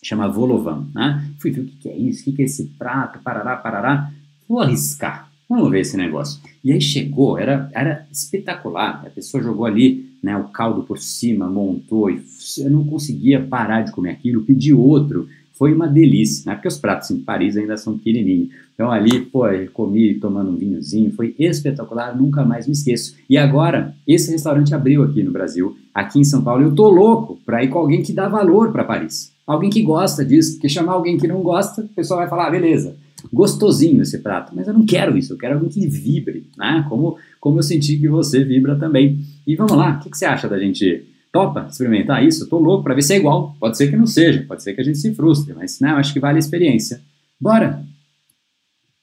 Chama 0.07 0.29
Volovan, 0.29 0.85
né? 0.95 1.29
Fui 1.37 1.51
ver 1.51 1.61
o 1.61 1.65
que, 1.65 1.89
é 1.89 1.97
isso, 1.97 2.29
o 2.29 2.33
que, 2.33 2.41
é 2.41 2.45
esse 2.45 2.63
prato, 2.79 3.19
parará, 3.19 3.57
parará. 3.57 4.09
Vou 4.47 4.61
arriscar, 4.61 5.29
vamos 5.49 5.69
ver 5.69 5.81
esse 5.81 5.97
negócio. 5.97 6.39
E 6.63 6.71
aí 6.71 6.79
chegou, 6.79 7.37
era, 7.37 7.69
era 7.73 8.07
espetacular. 8.09 9.03
A 9.05 9.09
pessoa 9.09 9.43
jogou 9.43 9.65
ali 9.65 10.09
né, 10.23 10.37
o 10.37 10.45
caldo 10.45 10.83
por 10.83 10.97
cima, 10.97 11.49
montou, 11.49 12.09
e 12.09 12.23
eu 12.59 12.71
não 12.71 12.85
conseguia 12.85 13.41
parar 13.41 13.81
de 13.81 13.91
comer 13.91 14.11
aquilo, 14.11 14.43
pedi 14.43 14.73
outro 14.73 15.27
foi 15.57 15.73
uma 15.73 15.87
delícia, 15.87 16.43
né? 16.45 16.55
Porque 16.55 16.67
os 16.67 16.77
pratos 16.77 17.09
em 17.09 17.17
Paris 17.17 17.57
ainda 17.57 17.75
são 17.77 17.97
pequenininhos. 17.97 18.49
Então 18.75 18.91
ali, 18.91 19.21
pô, 19.21 19.41
comi 19.73 20.13
tomando 20.13 20.51
um 20.51 20.55
vinhozinho, 20.55 21.11
foi 21.13 21.35
espetacular, 21.39 22.15
nunca 22.15 22.45
mais 22.45 22.67
me 22.67 22.73
esqueço. 22.73 23.15
E 23.27 23.37
agora, 23.37 23.95
esse 24.07 24.31
restaurante 24.31 24.75
abriu 24.75 25.01
aqui 25.01 25.23
no 25.23 25.31
Brasil, 25.31 25.75
aqui 25.93 26.19
em 26.19 26.23
São 26.23 26.43
Paulo. 26.43 26.61
Eu 26.61 26.75
tô 26.75 26.87
louco 26.87 27.39
para 27.43 27.63
ir 27.63 27.69
com 27.69 27.79
alguém 27.79 28.03
que 28.03 28.13
dá 28.13 28.29
valor 28.29 28.71
para 28.71 28.83
Paris. 28.83 29.35
Alguém 29.47 29.69
que 29.69 29.81
gosta 29.81 30.25
disso, 30.25 30.53
porque 30.53 30.67
chamar 30.67 30.91
alguém 30.93 31.17
que 31.17 31.25
não 31.25 31.41
gosta, 31.41 31.81
o 31.81 31.87
pessoal 31.87 32.19
vai 32.19 32.29
falar, 32.29 32.47
ah, 32.47 32.51
beleza, 32.51 32.97
gostosinho 33.31 34.01
esse 34.01 34.19
prato, 34.19 34.53
mas 34.53 34.67
eu 34.67 34.73
não 34.73 34.85
quero 34.85 35.17
isso, 35.17 35.31
eu 35.31 35.37
quero 35.37 35.55
alguém 35.55 35.69
que 35.69 35.87
vibre, 35.87 36.49
né? 36.57 36.85
Como, 36.89 37.17
como 37.39 37.59
eu 37.59 37.63
senti 37.63 37.97
que 37.97 38.09
você 38.09 38.43
vibra 38.43 38.75
também. 38.75 39.21
E 39.47 39.55
vamos 39.55 39.71
lá, 39.71 39.95
o 39.95 39.99
que, 40.03 40.09
que 40.09 40.17
você 40.17 40.25
acha 40.25 40.49
da 40.49 40.59
gente 40.59 41.05
Topa 41.31 41.67
experimentar 41.69 42.25
isso? 42.25 42.43
Eu 42.43 42.49
tô 42.49 42.59
louco 42.59 42.83
para 42.83 42.93
ver 42.93 43.01
se 43.01 43.13
é 43.13 43.17
igual. 43.17 43.55
Pode 43.57 43.77
ser 43.77 43.89
que 43.89 43.95
não 43.95 44.05
seja, 44.05 44.43
pode 44.45 44.63
ser 44.63 44.73
que 44.73 44.81
a 44.81 44.83
gente 44.83 44.97
se 44.97 45.15
frustre, 45.15 45.53
mas 45.53 45.79
né, 45.79 45.91
eu 45.91 45.95
acho 45.95 46.11
que 46.11 46.19
vale 46.19 46.35
a 46.35 46.39
experiência. 46.39 47.01
Bora! 47.39 47.81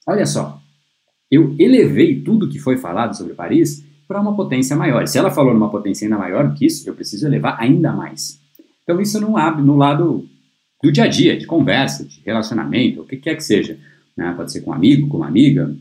Olha 0.07 0.27
só, 0.27 0.61
eu 1.31 1.55
elevei 1.57 2.21
tudo 2.21 2.47
que 2.47 2.59
foi 2.59 2.77
falado 2.77 3.17
sobre 3.17 3.33
Paris 3.33 3.83
para 4.07 4.21
uma 4.21 4.35
potência 4.35 4.75
maior. 4.75 5.07
Se 5.07 5.17
ela 5.17 5.31
falou 5.31 5.53
numa 5.53 5.71
potência 5.71 6.05
ainda 6.05 6.19
maior 6.19 6.47
do 6.47 6.53
que 6.53 6.67
isso, 6.67 6.87
eu 6.87 6.93
preciso 6.93 7.25
elevar 7.25 7.57
ainda 7.59 7.91
mais. 7.91 8.39
Então 8.83 9.01
isso 9.01 9.19
não 9.19 9.35
abre 9.35 9.63
no 9.63 9.75
lado 9.75 10.29
do 10.85 10.91
dia 10.91 11.05
a 11.05 11.07
dia, 11.07 11.35
de 11.35 11.47
conversa, 11.47 12.05
de 12.05 12.21
relacionamento, 12.23 13.01
o 13.01 13.05
que 13.05 13.17
quer 13.17 13.35
que 13.35 13.43
seja. 13.43 13.75
Né? 14.15 14.31
Pode 14.37 14.51
ser 14.51 14.61
com 14.61 14.69
um 14.69 14.73
amigo, 14.73 15.07
com 15.07 15.17
uma 15.17 15.27
amiga 15.27 15.75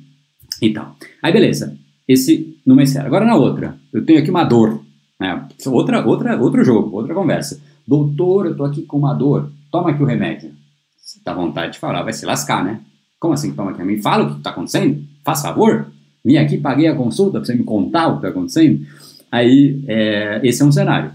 e 0.62 0.72
tal. 0.72 0.96
Aí 1.22 1.30
beleza, 1.30 1.76
esse 2.08 2.56
numa 2.64 2.82
esfera. 2.82 3.06
Agora 3.06 3.26
na 3.26 3.36
outra, 3.36 3.76
eu 3.92 4.02
tenho 4.04 4.18
aqui 4.18 4.30
uma 4.30 4.44
dor. 4.44 4.82
Né? 5.20 5.46
Outra, 5.66 6.06
outra, 6.06 6.40
outro 6.40 6.64
jogo, 6.64 6.96
outra 6.96 7.14
conversa. 7.14 7.62
Doutor, 7.86 8.46
eu 8.46 8.56
tô 8.56 8.64
aqui 8.64 8.82
com 8.82 8.96
uma 8.96 9.12
dor, 9.12 9.52
toma 9.70 9.90
aqui 9.90 10.02
o 10.02 10.06
remédio. 10.06 10.52
Você 10.96 11.20
dá 11.22 11.34
vontade 11.34 11.74
de 11.74 11.78
falar, 11.78 12.02
vai 12.02 12.14
se 12.14 12.24
lascar, 12.24 12.64
né? 12.64 12.80
Como 13.20 13.34
assim 13.34 13.52
toma 13.52 13.72
aqui? 13.72 13.82
Me 13.82 14.00
fala 14.00 14.24
o 14.24 14.30
que 14.30 14.38
está 14.38 14.50
acontecendo, 14.50 15.04
faz 15.22 15.42
favor. 15.42 15.86
Vim 16.24 16.38
aqui, 16.38 16.56
paguei 16.56 16.88
a 16.88 16.94
consulta 16.94 17.32
para 17.32 17.44
você 17.44 17.54
me 17.54 17.62
contar 17.62 18.08
o 18.08 18.12
que 18.12 18.16
está 18.16 18.28
acontecendo. 18.28 18.86
Aí, 19.30 19.84
é, 19.86 20.40
esse 20.42 20.62
é 20.62 20.64
um 20.64 20.72
cenário. 20.72 21.12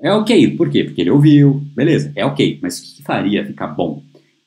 É 0.00 0.10
ok, 0.14 0.56
por 0.56 0.70
quê? 0.70 0.84
Porque 0.84 1.02
ele 1.02 1.10
ouviu, 1.10 1.61
beleza, 1.74 2.12
é 2.14 2.24
ok, 2.24 2.58
mas 2.62 2.78
o 2.78 2.96
que 2.96 3.02
faria 3.02 3.44
ficar 3.44 3.68
bom? 3.68 4.02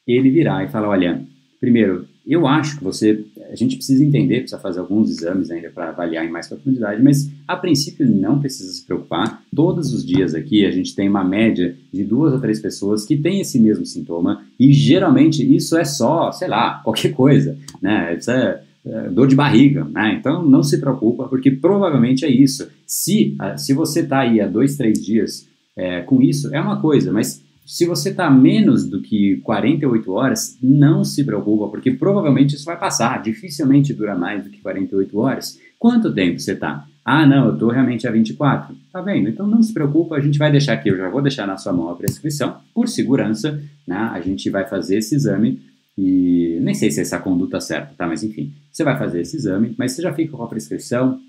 Ele 0.07 0.29
virar 0.29 0.63
e 0.63 0.69
falar: 0.69 0.89
olha, 0.89 1.21
primeiro, 1.59 2.07
eu 2.27 2.47
acho 2.47 2.77
que 2.77 2.83
você, 2.83 3.23
a 3.51 3.55
gente 3.55 3.75
precisa 3.75 4.03
entender, 4.03 4.39
precisa 4.39 4.59
fazer 4.59 4.79
alguns 4.79 5.09
exames 5.11 5.51
ainda 5.51 5.69
para 5.69 5.89
avaliar 5.89 6.25
em 6.25 6.31
mais 6.31 6.47
profundidade, 6.47 7.01
mas 7.01 7.31
a 7.47 7.55
princípio 7.55 8.09
não 8.09 8.39
precisa 8.39 8.71
se 8.71 8.83
preocupar. 8.83 9.43
Todos 9.55 9.93
os 9.93 10.03
dias 10.03 10.33
aqui 10.33 10.65
a 10.65 10.71
gente 10.71 10.95
tem 10.95 11.07
uma 11.07 11.23
média 11.23 11.77
de 11.93 12.03
duas 12.03 12.33
ou 12.33 12.39
três 12.39 12.59
pessoas 12.59 13.05
que 13.05 13.15
têm 13.15 13.41
esse 13.41 13.59
mesmo 13.59 13.85
sintoma 13.85 14.43
e 14.59 14.73
geralmente 14.73 15.43
isso 15.55 15.77
é 15.77 15.85
só, 15.85 16.31
sei 16.31 16.47
lá, 16.47 16.81
qualquer 16.83 17.13
coisa, 17.13 17.55
né? 17.79 18.15
Isso 18.17 18.31
é, 18.31 18.63
é 18.83 19.09
dor 19.09 19.27
de 19.27 19.35
barriga, 19.35 19.83
né? 19.85 20.17
Então 20.19 20.43
não 20.43 20.63
se 20.63 20.79
preocupa 20.79 21.27
porque 21.27 21.51
provavelmente 21.51 22.25
é 22.25 22.29
isso. 22.29 22.67
Se, 22.87 23.37
se 23.57 23.73
você 23.73 23.99
está 23.99 24.21
aí 24.21 24.41
há 24.41 24.47
dois, 24.47 24.75
três 24.75 24.99
dias 24.99 25.47
é, 25.75 26.01
com 26.01 26.21
isso, 26.21 26.53
é 26.53 26.59
uma 26.59 26.79
coisa, 26.79 27.11
mas 27.11 27.43
se 27.65 27.85
você 27.85 28.09
está 28.09 28.29
menos 28.29 28.87
do 28.87 29.01
que 29.01 29.37
48 29.37 30.11
horas, 30.11 30.57
não 30.61 31.03
se 31.03 31.23
preocupa, 31.23 31.67
porque 31.67 31.91
provavelmente 31.91 32.55
isso 32.55 32.65
vai 32.65 32.77
passar. 32.77 33.23
Dificilmente 33.23 33.91
dura 33.91 34.15
mais 34.15 34.43
do 34.43 34.51
que 34.51 34.61
48 34.61 35.17
horas. 35.17 35.59
Quanto 35.79 36.13
tempo 36.13 36.39
você 36.39 36.51
está? 36.51 36.85
Ah, 37.03 37.25
não, 37.25 37.47
eu 37.47 37.53
estou 37.53 37.69
realmente 37.69 38.07
a 38.07 38.11
24. 38.11 38.75
Tá 38.93 39.01
vendo? 39.01 39.29
Então 39.29 39.47
não 39.47 39.63
se 39.63 39.73
preocupa, 39.73 40.15
a 40.15 40.19
gente 40.21 40.37
vai 40.37 40.51
deixar 40.51 40.73
aqui, 40.73 40.89
eu 40.89 40.97
já 40.97 41.09
vou 41.09 41.23
deixar 41.23 41.47
na 41.47 41.57
sua 41.57 41.73
mão 41.73 41.89
a 41.89 41.95
prescrição, 41.95 42.57
por 42.73 42.87
segurança, 42.87 43.59
né? 43.87 44.09
A 44.13 44.21
gente 44.21 44.47
vai 44.49 44.67
fazer 44.67 44.97
esse 44.97 45.15
exame 45.15 45.59
e 45.97 46.59
nem 46.61 46.73
sei 46.73 46.91
se 46.91 46.99
é 46.99 47.01
essa 47.01 47.17
conduta 47.17 47.59
certa, 47.59 47.93
tá? 47.97 48.07
Mas 48.07 48.23
enfim, 48.23 48.53
você 48.71 48.83
vai 48.83 48.97
fazer 48.97 49.21
esse 49.21 49.37
exame, 49.37 49.73
mas 49.77 49.93
você 49.93 50.03
já 50.03 50.13
fica 50.13 50.37
com 50.37 50.43
a 50.43 50.47
prescrição. 50.47 51.19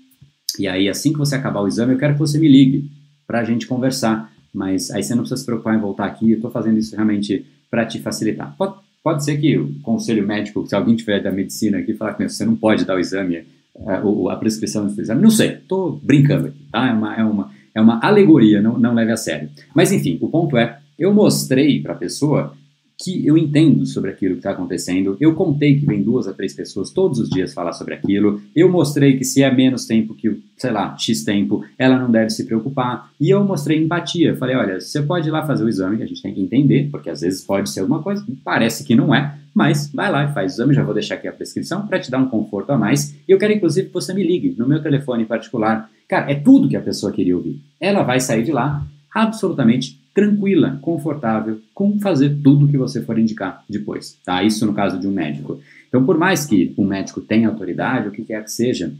E 0.59 0.67
aí, 0.67 0.87
assim 0.87 1.11
que 1.11 1.19
você 1.19 1.35
acabar 1.35 1.61
o 1.61 1.67
exame, 1.67 1.93
eu 1.93 1.99
quero 1.99 2.13
que 2.13 2.19
você 2.19 2.39
me 2.39 2.47
ligue 2.47 2.91
para 3.25 3.39
a 3.39 3.43
gente 3.43 3.67
conversar 3.67 4.31
mas 4.57 4.89
aí 4.89 5.03
você 5.03 5.13
não 5.13 5.21
precisa 5.21 5.39
se 5.39 5.45
preocupar 5.45 5.75
em 5.75 5.79
voltar 5.79 6.05
aqui, 6.05 6.31
eu 6.31 6.37
estou 6.37 6.49
fazendo 6.49 6.79
isso 6.79 6.95
realmente 6.95 7.45
para 7.69 7.85
te 7.85 7.99
facilitar. 7.99 8.55
Pode, 8.57 8.73
pode 9.03 9.23
ser 9.23 9.37
que 9.37 9.55
o 9.55 9.71
conselho 9.83 10.25
médico, 10.25 10.65
se 10.65 10.73
alguém 10.73 10.95
tiver 10.95 11.21
da 11.21 11.31
medicina 11.31 11.77
aqui, 11.77 11.93
falar 11.93 12.15
que 12.15 12.27
você 12.27 12.43
não 12.43 12.55
pode 12.55 12.83
dar 12.83 12.95
o 12.95 12.99
exame, 12.99 13.45
a, 13.85 13.93
é, 13.93 14.01
a 14.31 14.35
prescrição 14.35 14.87
do 14.87 14.99
exame, 14.99 15.21
não 15.21 15.29
sei, 15.29 15.49
estou 15.49 15.99
brincando 16.01 16.47
aqui, 16.47 16.57
tá? 16.71 16.87
É 16.87 16.91
uma, 16.91 17.15
é 17.15 17.23
uma, 17.23 17.51
é 17.75 17.79
uma 17.79 17.99
alegoria, 18.03 18.59
não, 18.59 18.79
não 18.79 18.95
leve 18.95 19.11
a 19.11 19.17
sério. 19.17 19.47
Mas 19.75 19.91
enfim, 19.91 20.17
o 20.19 20.27
ponto 20.27 20.57
é, 20.57 20.79
eu 20.97 21.13
mostrei 21.13 21.79
para 21.79 21.93
a 21.93 21.97
pessoa 21.97 22.57
que 22.99 23.25
eu 23.25 23.37
entendo 23.37 23.85
sobre 23.85 24.09
aquilo 24.09 24.33
que 24.33 24.39
está 24.39 24.51
acontecendo. 24.51 25.15
Eu 25.19 25.35
contei 25.35 25.79
que 25.79 25.85
vem 25.85 26.01
duas 26.01 26.27
a 26.27 26.33
três 26.33 26.53
pessoas 26.53 26.89
todos 26.89 27.19
os 27.19 27.29
dias 27.29 27.53
falar 27.53 27.73
sobre 27.73 27.93
aquilo. 27.93 28.41
Eu 28.55 28.69
mostrei 28.69 29.17
que 29.17 29.23
se 29.23 29.43
é 29.43 29.53
menos 29.53 29.85
tempo 29.85 30.15
que, 30.15 30.41
sei 30.57 30.71
lá, 30.71 30.97
X 30.97 31.23
tempo, 31.23 31.63
ela 31.77 31.99
não 31.99 32.09
deve 32.09 32.31
se 32.31 32.45
preocupar. 32.45 33.11
E 33.21 33.29
eu 33.29 33.43
mostrei 33.43 33.77
empatia. 33.83 34.35
Falei, 34.35 34.55
olha, 34.55 34.79
você 34.79 35.01
pode 35.01 35.27
ir 35.27 35.31
lá 35.31 35.45
fazer 35.45 35.63
o 35.63 35.69
exame, 35.69 36.01
a 36.01 36.07
gente 36.07 36.23
tem 36.23 36.33
que 36.33 36.41
entender, 36.41 36.89
porque 36.89 37.09
às 37.09 37.21
vezes 37.21 37.43
pode 37.43 37.69
ser 37.69 37.81
alguma 37.81 38.01
coisa, 38.01 38.25
parece 38.43 38.83
que 38.83 38.95
não 38.95 39.13
é, 39.13 39.37
mas 39.53 39.91
vai 39.93 40.11
lá 40.11 40.23
e 40.23 40.33
faz 40.33 40.53
o 40.53 40.55
exame, 40.55 40.73
já 40.73 40.83
vou 40.83 40.93
deixar 40.93 41.15
aqui 41.15 41.27
a 41.27 41.33
prescrição 41.33 41.85
para 41.85 41.99
te 41.99 42.09
dar 42.09 42.17
um 42.17 42.27
conforto 42.27 42.71
a 42.71 42.77
mais. 42.77 43.15
E 43.27 43.31
eu 43.31 43.37
quero, 43.37 43.53
inclusive, 43.53 43.87
que 43.87 43.93
você 43.93 44.13
me 44.13 44.23
ligue 44.23 44.55
no 44.57 44.67
meu 44.67 44.81
telefone 44.81 45.25
particular. 45.25 45.89
Cara, 46.07 46.31
é 46.31 46.35
tudo 46.35 46.69
que 46.69 46.75
a 46.75 46.81
pessoa 46.81 47.11
queria 47.11 47.35
ouvir. 47.35 47.59
Ela 47.79 48.01
vai 48.01 48.19
sair 48.19 48.43
de 48.43 48.51
lá 48.51 48.83
absolutamente 49.13 49.99
tranquila, 50.17 50.79
confortável, 50.81 51.61
com 51.75 51.99
fazer 51.99 52.39
tudo 52.43 52.65
o 52.65 52.67
que 52.67 52.75
você 52.75 53.03
for 53.03 53.19
indicar 53.19 53.63
depois, 53.69 54.17
tá? 54.25 54.41
Isso 54.41 54.65
no 54.65 54.73
caso 54.73 54.99
de 54.99 55.07
um 55.07 55.11
médico. 55.11 55.61
Então, 55.87 56.03
por 56.03 56.17
mais 56.17 56.43
que 56.43 56.73
um 56.75 56.87
médico 56.87 57.21
tenha 57.21 57.47
autoridade, 57.47 58.07
o 58.07 58.11
que 58.11 58.23
quer 58.23 58.43
que 58.43 58.49
seja, 58.51 58.91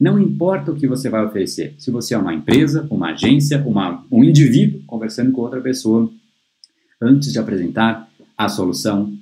não 0.00 0.18
importa 0.18 0.72
o 0.72 0.74
que 0.74 0.88
você 0.88 1.08
vai 1.08 1.24
oferecer. 1.24 1.76
Se 1.78 1.92
você 1.92 2.14
é 2.14 2.18
uma 2.18 2.34
empresa, 2.34 2.88
uma 2.90 3.12
agência, 3.12 3.62
uma, 3.64 4.04
um 4.10 4.24
indivíduo 4.24 4.82
conversando 4.84 5.30
com 5.30 5.42
outra 5.42 5.60
pessoa, 5.60 6.10
antes 7.00 7.32
de 7.32 7.38
apresentar 7.38 8.10
a 8.36 8.48
solução, 8.48 9.14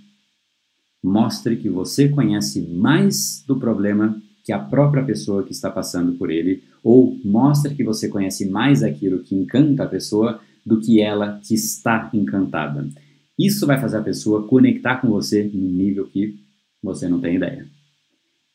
mostre 1.04 1.56
que 1.56 1.68
você 1.68 2.08
conhece 2.08 2.62
mais 2.62 3.44
do 3.46 3.58
problema 3.58 4.18
que 4.42 4.54
a 4.54 4.58
própria 4.58 5.04
pessoa 5.04 5.42
que 5.42 5.52
está 5.52 5.68
passando 5.68 6.12
por 6.12 6.30
ele, 6.30 6.62
ou 6.82 7.14
mostre 7.22 7.74
que 7.74 7.84
você 7.84 8.08
conhece 8.08 8.48
mais 8.48 8.82
aquilo 8.82 9.18
que 9.18 9.34
encanta 9.34 9.82
a 9.82 9.86
pessoa 9.86 10.40
do 10.64 10.80
que 10.80 11.00
ela 11.00 11.40
que 11.42 11.54
está 11.54 12.10
encantada. 12.12 12.88
Isso 13.38 13.66
vai 13.66 13.80
fazer 13.80 13.98
a 13.98 14.02
pessoa 14.02 14.46
conectar 14.46 14.96
com 14.96 15.08
você 15.08 15.42
num 15.52 15.70
nível 15.70 16.06
que 16.06 16.38
você 16.82 17.08
não 17.08 17.20
tem 17.20 17.36
ideia. 17.36 17.66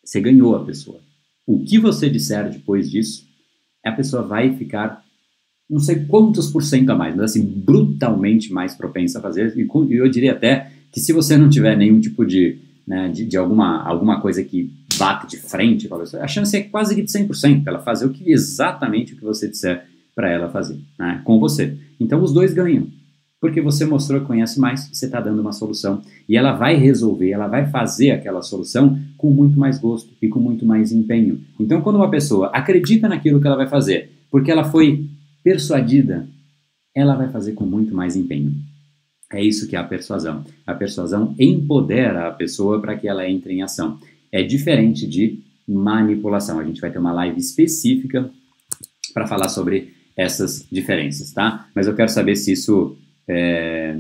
Você 0.04 0.22
ganhou 0.22 0.56
a 0.56 0.64
pessoa. 0.64 1.00
O 1.46 1.64
que 1.64 1.80
você 1.80 2.10
disser 2.10 2.50
depois 2.50 2.90
disso, 2.90 3.26
a 3.84 3.92
pessoa 3.92 4.24
vai 4.24 4.56
ficar 4.56 5.06
não 5.70 5.80
sei 5.80 6.06
quantos 6.06 6.50
por 6.50 6.64
cento 6.64 6.90
a 6.92 6.96
mais, 6.96 7.16
mas 7.16 7.32
assim, 7.32 7.44
brutalmente 7.44 8.54
mais 8.54 8.74
propensa 8.74 9.20
a 9.20 9.22
fazer. 9.22 9.54
E 9.58 9.68
eu 9.96 10.10
diria 10.10 10.32
até 10.32 10.72
que 10.92 11.00
se 11.00 11.12
você 11.12 11.36
não 11.36 11.50
tiver 11.50 11.76
nenhum 11.76 12.00
tipo 12.00 12.26
de, 12.26 12.58
né, 12.88 13.10
de, 13.10 13.26
de, 13.26 13.36
alguma, 13.36 13.84
alguma 13.84 14.22
coisa 14.22 14.44
que 14.44 14.72
bate 14.98 15.28
de 15.28 15.38
frente 15.38 15.88
com 15.88 15.96
a 15.96 16.00
pessoa, 16.00 16.24
a 16.24 16.28
chance 16.28 16.56
é 16.56 16.64
quase 16.64 16.96
que 16.96 17.02
de 17.02 17.12
100% 17.12 17.64
ela 17.68 17.80
fazer 17.80 18.06
o 18.06 18.12
que 18.12 18.32
exatamente 18.32 19.14
o 19.14 19.18
que 19.18 19.24
você 19.24 19.50
disser 19.50 19.86
para 20.16 20.32
ela 20.32 20.50
fazer, 20.50 20.80
né, 20.98 21.22
com 21.26 21.40
você. 21.40 21.78
Então 22.00 22.22
os 22.22 22.34
dois 22.34 22.54
ganham, 22.54 22.88
porque 23.40 23.62
você 23.62 23.86
mostrou 23.86 24.22
que 24.22 24.28
conhece 24.28 24.60
mais, 24.60 24.90
você 24.92 25.06
está 25.06 25.22
dando 25.22 25.42
uma 25.42 25.52
solução 25.52 26.02
e 26.28 26.36
ela 26.36 26.54
vai 26.54 26.76
resolver, 26.76 27.32
ela 27.32 27.48
vai 27.48 27.70
fazer 27.70 28.12
aquela 28.12 28.42
solução 28.42 29.00
com 29.18 29.30
muito 29.30 29.60
mais 29.60 29.80
gosto 29.80 30.10
e 30.22 30.28
com 30.28 30.40
muito 30.40 30.66
mais 30.66 30.92
empenho. 30.92 31.42
Então 31.60 31.82
quando 31.82 31.98
uma 31.98 32.10
pessoa 32.10 32.48
acredita 32.48 33.08
naquilo 33.08 33.40
que 33.40 33.48
ela 33.48 33.58
vai 33.58 33.68
fazer, 33.68 34.12
porque 34.32 34.52
ela 34.52 34.64
foi 34.64 35.08
persuadida, 35.44 36.28
ela 36.96 37.16
vai 37.16 37.30
fazer 37.30 37.54
com 37.54 37.66
muito 37.66 37.94
mais 37.94 38.16
empenho. 38.16 38.54
É 39.32 39.44
isso 39.44 39.68
que 39.68 39.76
é 39.76 39.80
a 39.80 39.84
persuasão. 39.84 40.44
A 40.66 40.74
persuasão 40.74 41.36
empodera 41.38 42.28
a 42.28 42.32
pessoa 42.32 42.82
para 42.82 42.96
que 42.98 43.08
ela 43.08 43.30
entre 43.30 43.54
em 43.54 43.62
ação. 43.62 44.00
É 44.32 44.42
diferente 44.42 45.06
de 45.06 45.40
manipulação. 45.68 46.60
A 46.60 46.64
gente 46.64 46.80
vai 46.80 46.90
ter 46.90 46.98
uma 46.98 47.12
live 47.12 47.38
específica 47.38 48.30
para 49.14 49.28
falar 49.28 49.50
sobre 49.50 49.94
essas 50.18 50.66
diferenças, 50.72 51.32
tá? 51.32 51.68
Mas 51.76 51.86
eu 51.86 51.96
quero 51.96 52.10
saber 52.10 52.36
se 52.36 52.52
isso, 52.52 52.98
é, 53.28 53.98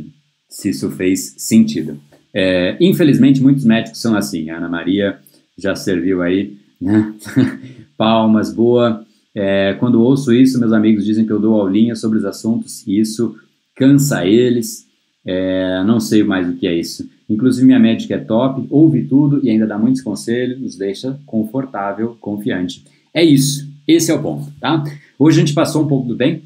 se 0.49 0.70
isso 0.70 0.89
fez 0.91 1.36
sentido. 1.38 1.99
É, 2.34 2.76
infelizmente, 2.82 3.41
muitos 3.41 3.63
médicos 3.63 4.01
são 4.01 4.15
assim. 4.15 4.49
A 4.49 4.57
Ana 4.57 4.68
Maria 4.68 5.20
já 5.57 5.76
serviu 5.76 6.22
aí, 6.22 6.57
né? 6.82 7.13
Palmas, 7.95 8.51
boa. 8.51 9.05
É, 9.34 9.76
quando 9.80 10.01
ouço 10.01 10.34
isso, 10.34 10.59
meus 10.59 10.74
amigos 10.74 11.05
dizem 11.05 11.26
que 11.26 11.32
eu 11.32 11.39
dou 11.39 11.61
aulinha 11.61 11.95
sobre 11.95 12.18
os 12.18 12.26
assuntos 12.26 12.86
e 12.88 12.99
isso 12.99 13.36
cansa 13.76 14.26
eles. 14.26 14.88
É, 15.24 15.84
não 15.86 15.99
sei 15.99 16.24
mais 16.24 16.49
o 16.49 16.53
que 16.53 16.65
é 16.65 16.74
isso. 16.74 17.07
Inclusive, 17.30 17.65
minha 17.65 17.80
médica 17.80 18.15
é 18.15 18.20
top, 18.20 18.65
ouve 18.70 19.03
tudo 19.03 19.39
e 19.43 19.49
ainda 19.49 19.68
dá 19.68 19.78
muitos 19.78 20.01
conselhos, 20.01 20.59
nos 20.59 20.78
deixa 20.78 21.20
confortável, 21.26 22.18
confiante. 22.20 22.84
É 23.13 23.24
isso. 23.24 23.68
Esse 23.88 24.12
é 24.12 24.14
o 24.14 24.22
ponto, 24.22 24.52
tá? 24.60 24.84
Hoje 25.18 25.38
a 25.38 25.46
gente 25.46 25.54
passou 25.54 25.84
um 25.84 25.88
pouco 25.88 26.10
do 26.10 26.16
bem. 26.16 26.44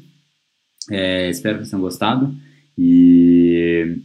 É, 0.88 1.28
espero 1.28 1.56
que 1.56 1.64
vocês 1.64 1.70
tenham 1.70 1.82
gostado. 1.82 2.32
E, 2.78 3.98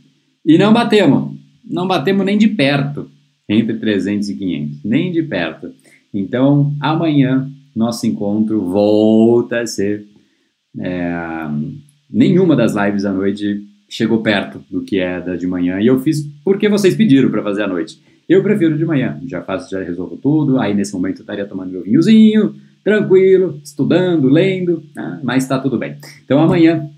e 0.44 0.58
não 0.58 0.74
batemos. 0.74 1.38
Não 1.64 1.88
batemos 1.88 2.26
nem 2.26 2.38
de 2.38 2.48
perto 2.48 3.10
entre 3.48 3.78
300 3.78 4.30
e 4.30 4.36
500. 4.36 4.84
Nem 4.84 5.12
de 5.12 5.22
perto. 5.22 5.72
Então, 6.12 6.74
amanhã, 6.80 7.48
nosso 7.76 8.08
encontro 8.08 8.66
volta 8.66 9.62
a 9.62 9.68
ser. 9.68 10.06
É, 10.80 11.12
nenhuma 12.10 12.56
das 12.56 12.74
lives 12.76 13.06
à 13.06 13.14
noite 13.14 13.64
chegou 13.88 14.22
perto 14.22 14.64
do 14.70 14.82
que 14.82 14.98
é 14.98 15.22
da 15.22 15.36
de 15.36 15.46
manhã. 15.46 15.80
E 15.80 15.88
eu 15.88 16.00
fiz 16.00 16.24
porque 16.44 16.68
vocês 16.68 16.96
pediram 16.96 17.30
para 17.30 17.44
fazer 17.44 17.64
à 17.64 17.68
noite. 17.68 18.02
Eu 18.28 18.42
prefiro 18.42 18.78
de 18.78 18.86
manhã. 18.86 19.20
Já 19.28 19.44
faço, 19.44 19.70
já 19.70 19.82
resolvo 19.84 20.18
tudo. 20.18 20.60
Aí, 20.60 20.74
nesse 20.74 20.94
momento, 20.94 21.20
eu 21.20 21.22
estaria 21.22 21.46
tomando 21.46 21.72
meu 21.72 21.84
vinhozinho 21.84 22.56
tranquilo, 22.84 23.60
estudando, 23.64 24.30
lendo, 24.30 24.84
né? 24.96 25.20
mas 25.24 25.44
está 25.44 25.60
tudo 25.60 25.78
bem. 25.78 25.98
Então 26.24 26.40
amanhã, 26.40 26.90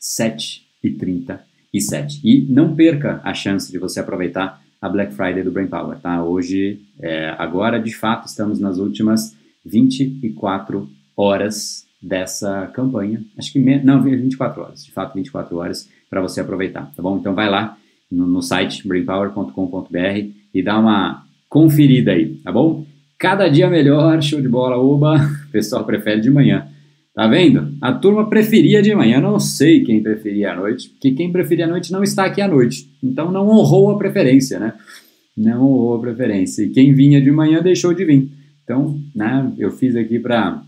7h37. 0.00 2.20
E 2.22 2.46
não 2.48 2.74
perca 2.74 3.20
a 3.24 3.34
chance 3.34 3.70
de 3.70 3.78
você 3.78 4.00
aproveitar 4.00 4.62
a 4.80 4.88
Black 4.88 5.14
Friday 5.14 5.44
do 5.44 5.52
Brain 5.52 5.68
Power, 5.68 5.98
tá? 5.98 6.24
Hoje, 6.24 6.80
é, 7.00 7.34
agora, 7.38 7.80
de 7.80 7.94
fato, 7.94 8.26
estamos 8.26 8.58
nas 8.58 8.78
últimas 8.78 9.36
24 9.64 10.90
horas 11.16 11.86
dessa 12.02 12.66
campanha. 12.74 13.22
Acho 13.38 13.52
que 13.52 13.60
não, 13.84 14.02
24 14.02 14.60
horas, 14.60 14.84
de 14.84 14.90
fato 14.90 15.14
24 15.14 15.56
horas 15.56 15.88
para 16.10 16.20
você 16.20 16.40
aproveitar, 16.40 16.92
tá 16.96 17.00
bom? 17.00 17.16
Então 17.16 17.34
vai 17.34 17.48
lá 17.48 17.78
no, 18.10 18.26
no 18.26 18.42
site 18.42 18.86
brainpower.com.br 18.86 20.28
e 20.52 20.62
dá 20.62 20.78
uma 20.78 21.24
conferida 21.48 22.12
aí, 22.12 22.34
tá 22.36 22.50
bom? 22.50 22.84
Cada 23.22 23.46
dia 23.46 23.70
melhor, 23.70 24.20
show 24.20 24.42
de 24.42 24.48
bola, 24.48 24.76
oba, 24.76 25.14
o 25.48 25.52
pessoal 25.52 25.84
prefere 25.84 26.20
de 26.20 26.28
manhã. 26.28 26.66
Tá 27.14 27.28
vendo? 27.28 27.72
A 27.80 27.92
turma 27.92 28.28
preferia 28.28 28.82
de 28.82 28.92
manhã, 28.96 29.20
não 29.20 29.38
sei 29.38 29.84
quem 29.84 30.02
preferia 30.02 30.50
à 30.50 30.56
noite, 30.56 30.88
porque 30.88 31.12
quem 31.12 31.30
preferia 31.30 31.66
à 31.66 31.68
noite 31.68 31.92
não 31.92 32.02
está 32.02 32.24
aqui 32.24 32.40
à 32.40 32.48
noite. 32.48 32.90
Então 33.00 33.30
não 33.30 33.48
honrou 33.48 33.92
a 33.92 33.96
preferência, 33.96 34.58
né? 34.58 34.72
Não 35.36 35.62
honrou 35.62 35.94
a 35.94 36.00
preferência. 36.00 36.64
E 36.64 36.70
quem 36.70 36.92
vinha 36.92 37.22
de 37.22 37.30
manhã 37.30 37.62
deixou 37.62 37.94
de 37.94 38.04
vir. 38.04 38.28
Então, 38.64 38.98
né, 39.14 39.52
eu 39.56 39.70
fiz 39.70 39.94
aqui 39.94 40.18
para 40.18 40.60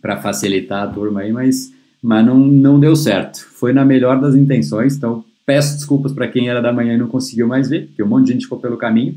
para 0.00 0.18
facilitar 0.18 0.84
a 0.84 0.86
turma 0.86 1.22
aí, 1.22 1.32
mas, 1.32 1.72
mas 2.00 2.24
não, 2.24 2.38
não 2.38 2.78
deu 2.78 2.94
certo. 2.94 3.38
Foi 3.38 3.72
na 3.72 3.84
melhor 3.84 4.20
das 4.20 4.36
intenções, 4.36 4.96
então 4.96 5.24
peço 5.44 5.74
desculpas 5.74 6.12
para 6.12 6.28
quem 6.28 6.48
era 6.48 6.62
da 6.62 6.72
manhã 6.72 6.94
e 6.94 6.98
não 6.98 7.08
conseguiu 7.08 7.48
mais 7.48 7.68
ver, 7.68 7.86
porque 7.86 8.04
um 8.04 8.08
monte 8.08 8.26
de 8.26 8.32
gente 8.34 8.44
ficou 8.44 8.60
pelo 8.60 8.76
caminho, 8.76 9.16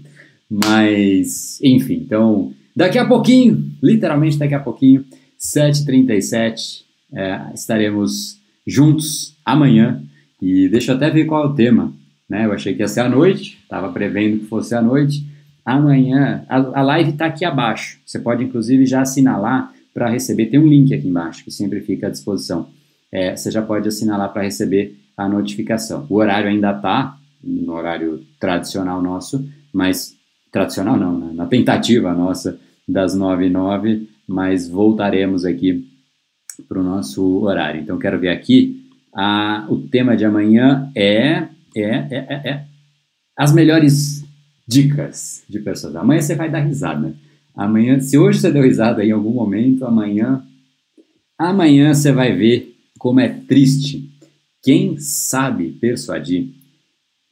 mas 0.50 1.60
enfim, 1.62 2.04
então 2.06 2.54
daqui 2.76 2.98
a 2.98 3.06
pouquinho, 3.06 3.72
literalmente 3.82 4.38
daqui 4.38 4.54
a 4.54 4.60
pouquinho, 4.60 5.06
7h37, 5.39 6.84
é, 7.14 7.41
estaremos 7.54 8.39
juntos 8.66 9.36
amanhã 9.46 10.02
e 10.41 10.68
deixa 10.70 10.91
eu 10.91 10.96
até 10.96 11.10
ver 11.10 11.26
qual 11.26 11.43
é 11.43 11.48
o 11.48 11.54
tema, 11.54 11.93
né? 12.30 12.46
Eu 12.46 12.52
achei 12.52 12.74
que 12.74 12.82
ia 12.82 12.88
ser 12.88 13.02
à 13.02 13.10
noite, 13.10 13.60
estava 13.64 13.91
prevendo 13.91 14.39
que 14.39 14.46
fosse 14.46 14.76
à 14.76 14.82
noite, 14.82 15.26
amanhã, 15.64 16.46
a, 16.50 16.58
a 16.58 16.82
live 16.82 17.12
está 17.12 17.28
aqui 17.28 17.46
abaixo, 17.46 18.00
você 18.06 18.20
pode 18.20 18.43
inclusive 18.43 18.86
já 18.86 19.02
assinalar 19.02 19.74
para 19.93 20.10
receber. 20.10 20.48
Tem 20.48 20.60
um 20.60 20.68
link 20.68 20.93
aqui 20.93 21.08
embaixo 21.08 21.43
que 21.43 21.52
sempre 21.52 21.80
fica 21.80 22.08
à 22.08 22.10
disposição. 22.10 22.68
É, 23.12 23.36
você 23.36 23.50
já 23.50 23.62
pode 23.62 23.88
assinar 23.88 24.20
lá 24.20 24.28
para 24.28 24.43
receber 24.43 24.98
a 25.16 25.30
notificação. 25.30 26.06
O 26.10 26.16
horário 26.16 26.50
ainda 26.50 26.72
está 26.72 27.18
no 27.41 27.74
horário 27.74 28.22
tradicional 28.38 29.02
nosso, 29.02 29.48
mas 29.72 30.14
tradicional 30.56 30.95
não, 30.95 31.20
né? 31.20 31.34
na 31.34 31.45
tentativa 31.47 32.14
nossa 32.14 32.58
das 32.88 33.14
9 33.14 33.47
e 33.47 33.49
9, 33.49 34.10
mas 34.26 34.70
voltaremos 34.70 35.43
aqui 35.43 35.86
para 36.70 36.80
o 36.80 36.84
nosso 36.84 37.43
horário. 37.43 37.82
Então 37.82 37.99
quero 37.99 38.18
ver 38.18 38.30
aqui 38.30 38.89
a, 39.14 39.68
o 39.70 39.78
tema 39.80 40.16
de 40.16 40.24
amanhã 40.24 40.89
é, 40.95 41.49
é, 41.76 41.82
é, 41.82 42.26
é, 42.30 42.49
é 42.49 42.66
as 43.38 43.53
melhores 43.53 44.24
dicas 44.66 45.43
de 45.49 45.60
pessoas. 45.60 45.93
Amanhã 45.97 46.22
você 46.22 46.36
vai 46.36 46.49
dar 46.49 46.62
risada. 46.62 47.14
Amanhã, 47.53 47.99
se 47.99 48.18
hoje 48.18 48.39
você 48.39 48.49
deu 48.49 48.64
risada 48.64 49.03
em 49.03 49.12
algum 49.12 49.32
momento, 49.32 49.84
amanhã, 49.84 50.41
amanhã 51.38 51.93
você 51.93 52.14
vai 52.14 52.34
ver 52.34 52.78
como 52.97 53.20
é 53.20 53.28
triste. 53.28 54.10
Quem 54.64 54.97
sabe 54.99 55.72
persuadir 55.82 56.47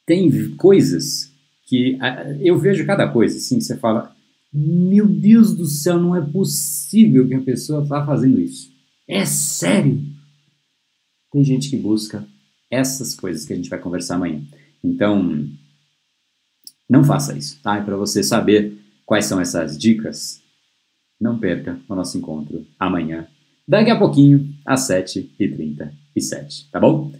tem 0.05 0.30
coisas 0.57 1.32
que 1.74 1.97
eu 2.41 2.57
vejo 2.57 2.86
cada 2.86 3.07
coisa 3.07 3.38
assim, 3.38 3.59
você 3.59 3.78
fala, 3.78 4.15
meu 4.53 5.07
Deus 5.07 5.55
do 5.55 5.65
céu, 5.65 5.99
não 5.99 6.15
é 6.15 6.21
possível 6.21 7.28
que 7.28 7.34
a 7.34 7.41
pessoa 7.41 7.84
está 7.84 8.05
fazendo 8.05 8.39
isso. 8.39 8.71
É 9.07 9.26
sério. 9.26 10.01
Tem 11.32 11.43
gente 11.43 11.69
que 11.69 11.78
busca 11.78 12.26
essas 12.69 13.15
coisas 13.15 13.45
que 13.45 13.53
a 13.53 13.55
gente 13.55 13.69
vai 13.69 13.80
conversar 13.80 14.15
amanhã. 14.15 14.41
Então, 14.84 15.47
não 16.89 17.03
faça 17.03 17.38
isso, 17.38 17.59
tá? 17.63 17.78
É 17.78 17.82
para 17.82 17.95
você 17.95 18.21
saber 18.21 18.84
Quais 19.05 19.26
são 19.26 19.39
essas 19.39 19.78
dicas? 19.78 20.41
Não 21.19 21.38
perca 21.38 21.80
o 21.88 21.95
nosso 21.95 22.17
encontro 22.17 22.65
amanhã, 22.80 23.28
daqui 23.67 23.89
a 23.89 23.97
pouquinho, 23.97 24.55
às 24.65 24.88
7h37, 24.89 26.69
tá 26.71 26.80
bom? 26.80 27.11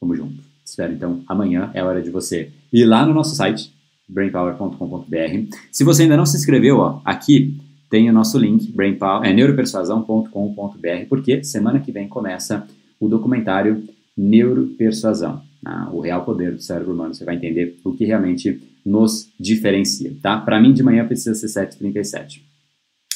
Vamos 0.00 0.18
junto. 0.18 0.42
Espero 0.64 0.92
então 0.92 1.22
amanhã 1.26 1.70
é 1.74 1.82
hora 1.82 2.02
de 2.02 2.10
você 2.10 2.52
ir 2.72 2.84
lá 2.84 3.06
no 3.06 3.14
nosso 3.14 3.34
site, 3.34 3.72
brainpower.com.br. 4.08 5.56
Se 5.70 5.84
você 5.84 6.02
ainda 6.04 6.16
não 6.16 6.26
se 6.26 6.36
inscreveu, 6.36 6.78
ó, 6.78 7.00
aqui 7.04 7.58
tem 7.90 8.08
o 8.08 8.12
nosso 8.12 8.38
link, 8.38 8.70
brainpower, 8.72 9.28
é 9.28 9.32
neuropersuasão.com.br, 9.32 11.06
porque 11.08 11.42
semana 11.44 11.80
que 11.80 11.92
vem 11.92 12.08
começa 12.08 12.66
o 13.00 13.08
documentário 13.08 13.84
Neuropersuasão, 14.16 15.40
ah, 15.64 15.90
o 15.92 16.00
real 16.00 16.24
poder 16.24 16.52
do 16.52 16.60
cérebro 16.60 16.92
humano. 16.92 17.14
Você 17.14 17.24
vai 17.24 17.36
entender 17.36 17.78
o 17.84 17.92
que 17.92 18.04
realmente 18.04 18.60
nos 18.84 19.28
diferencia, 19.38 20.12
tá? 20.20 20.40
Para 20.40 20.60
mim, 20.60 20.72
de 20.72 20.82
manhã 20.82 21.06
precisa 21.06 21.34
ser 21.34 21.46
7h37. 21.46 22.42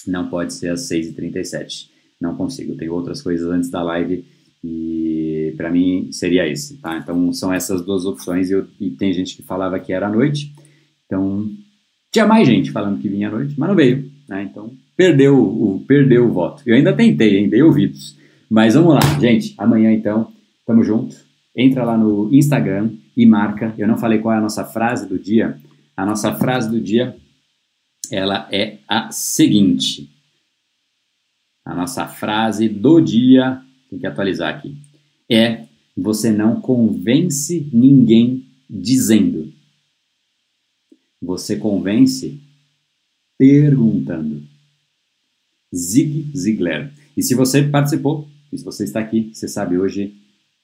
Não 0.07 0.28
pode 0.28 0.55
ser 0.55 0.68
às 0.68 0.88
6h37. 0.88 1.88
Não 2.20 2.36
consigo. 2.36 2.76
Tem 2.76 2.88
outras 2.88 3.20
coisas 3.20 3.49
antes 3.49 3.68
da 3.68 3.82
live 3.82 4.24
e 4.62 5.55
para 5.57 5.70
mim 5.70 6.12
seria 6.12 6.49
esse, 6.49 6.76
tá? 6.76 6.97
Então 6.99 7.32
são 7.32 7.53
essas 7.53 7.84
duas 7.84 8.05
opções 8.05 8.49
e, 8.49 8.53
eu, 8.53 8.66
e, 8.80 8.90
tem 8.90 9.12
gente 9.12 9.36
que 9.36 9.43
falava 9.43 9.80
que 9.80 9.93
era 9.93 10.07
à 10.07 10.11
noite. 10.11 10.55
Então 11.12 11.50
tinha 12.10 12.26
mais 12.26 12.48
gente 12.48 12.70
falando 12.70 13.00
que 13.00 13.08
vinha 13.08 13.28
à 13.28 13.30
noite, 13.30 13.54
mas 13.58 13.68
não 13.68 13.76
veio, 13.76 14.10
né? 14.28 14.44
Então 14.44 14.72
perdeu 14.96 15.38
o 15.38 15.84
perdeu 15.86 16.26
o 16.26 16.32
voto. 16.32 16.62
Eu 16.64 16.74
ainda 16.74 16.94
tentei, 16.94 17.36
ainda 17.36 17.50
dei 17.50 17.62
ouvidos. 17.62 18.16
Mas 18.48 18.74
vamos 18.74 18.94
lá, 18.94 19.00
gente. 19.20 19.54
Amanhã 19.58 19.92
então, 19.92 20.32
tamo 20.66 20.82
junto. 20.82 21.14
Entra 21.54 21.84
lá 21.84 21.98
no 21.98 22.32
Instagram, 22.32 22.90
e 23.16 23.26
marca. 23.26 23.74
Eu 23.76 23.86
não 23.86 23.98
falei 23.98 24.18
qual 24.18 24.34
é 24.34 24.38
a 24.38 24.40
nossa 24.40 24.64
frase 24.64 25.06
do 25.06 25.18
dia. 25.18 25.58
A 25.94 26.06
nossa 26.06 26.34
frase 26.34 26.70
do 26.70 26.80
dia 26.80 27.14
ela 28.10 28.48
é 28.50 28.78
a 28.88 29.10
seguinte. 29.10 30.10
A 31.64 31.74
nossa 31.74 32.06
frase 32.08 32.68
do 32.68 33.00
dia, 33.00 33.60
tem 33.88 33.98
que 33.98 34.06
atualizar 34.06 34.54
aqui, 34.54 34.74
é 35.30 35.66
você 35.96 36.32
não 36.32 36.60
convence 36.60 37.68
ninguém 37.72 38.44
dizendo. 38.68 39.52
Você 41.23 41.57
convence 41.57 42.41
perguntando. 43.39 44.43
Zig 45.75 46.31
Ziglar. 46.37 46.93
E 47.16 47.23
se 47.23 47.35
você 47.35 47.62
participou, 47.62 48.29
e 48.53 48.59
se 48.59 48.64
você 48.64 48.85
está 48.85 49.01
aqui, 49.01 49.31
você 49.33 49.49
sabe 49.49 49.79
hoje 49.79 50.14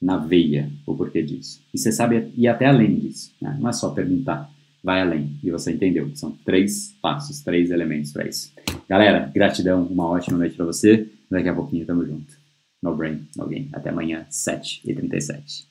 na 0.00 0.16
veia 0.18 0.70
o 0.86 0.94
porquê 0.94 1.22
disso. 1.22 1.60
E 1.72 1.78
você 1.78 1.90
sabe 1.90 2.30
ir 2.36 2.48
até 2.48 2.66
além 2.66 2.98
disso. 2.98 3.32
Né? 3.40 3.56
Não 3.60 3.68
é 3.68 3.72
só 3.72 3.90
perguntar, 3.90 4.50
vai 4.82 5.00
além. 5.00 5.38
E 5.42 5.50
você 5.50 5.72
entendeu 5.72 6.10
são 6.14 6.32
três 6.44 6.94
passos, 7.00 7.40
três 7.40 7.70
elementos 7.70 8.12
para 8.12 8.28
isso. 8.28 8.52
Galera, 8.88 9.30
gratidão, 9.34 9.84
uma 9.84 10.06
ótima 10.06 10.38
noite 10.38 10.56
para 10.56 10.66
você. 10.66 11.08
Daqui 11.30 11.48
a 11.48 11.54
pouquinho 11.54 11.86
tamo 11.86 12.04
junto. 12.04 12.36
No 12.82 12.96
brain, 12.96 13.26
no 13.36 13.46
game. 13.46 13.68
Até 13.72 13.90
amanhã, 13.90 14.26
7h37. 14.30 15.67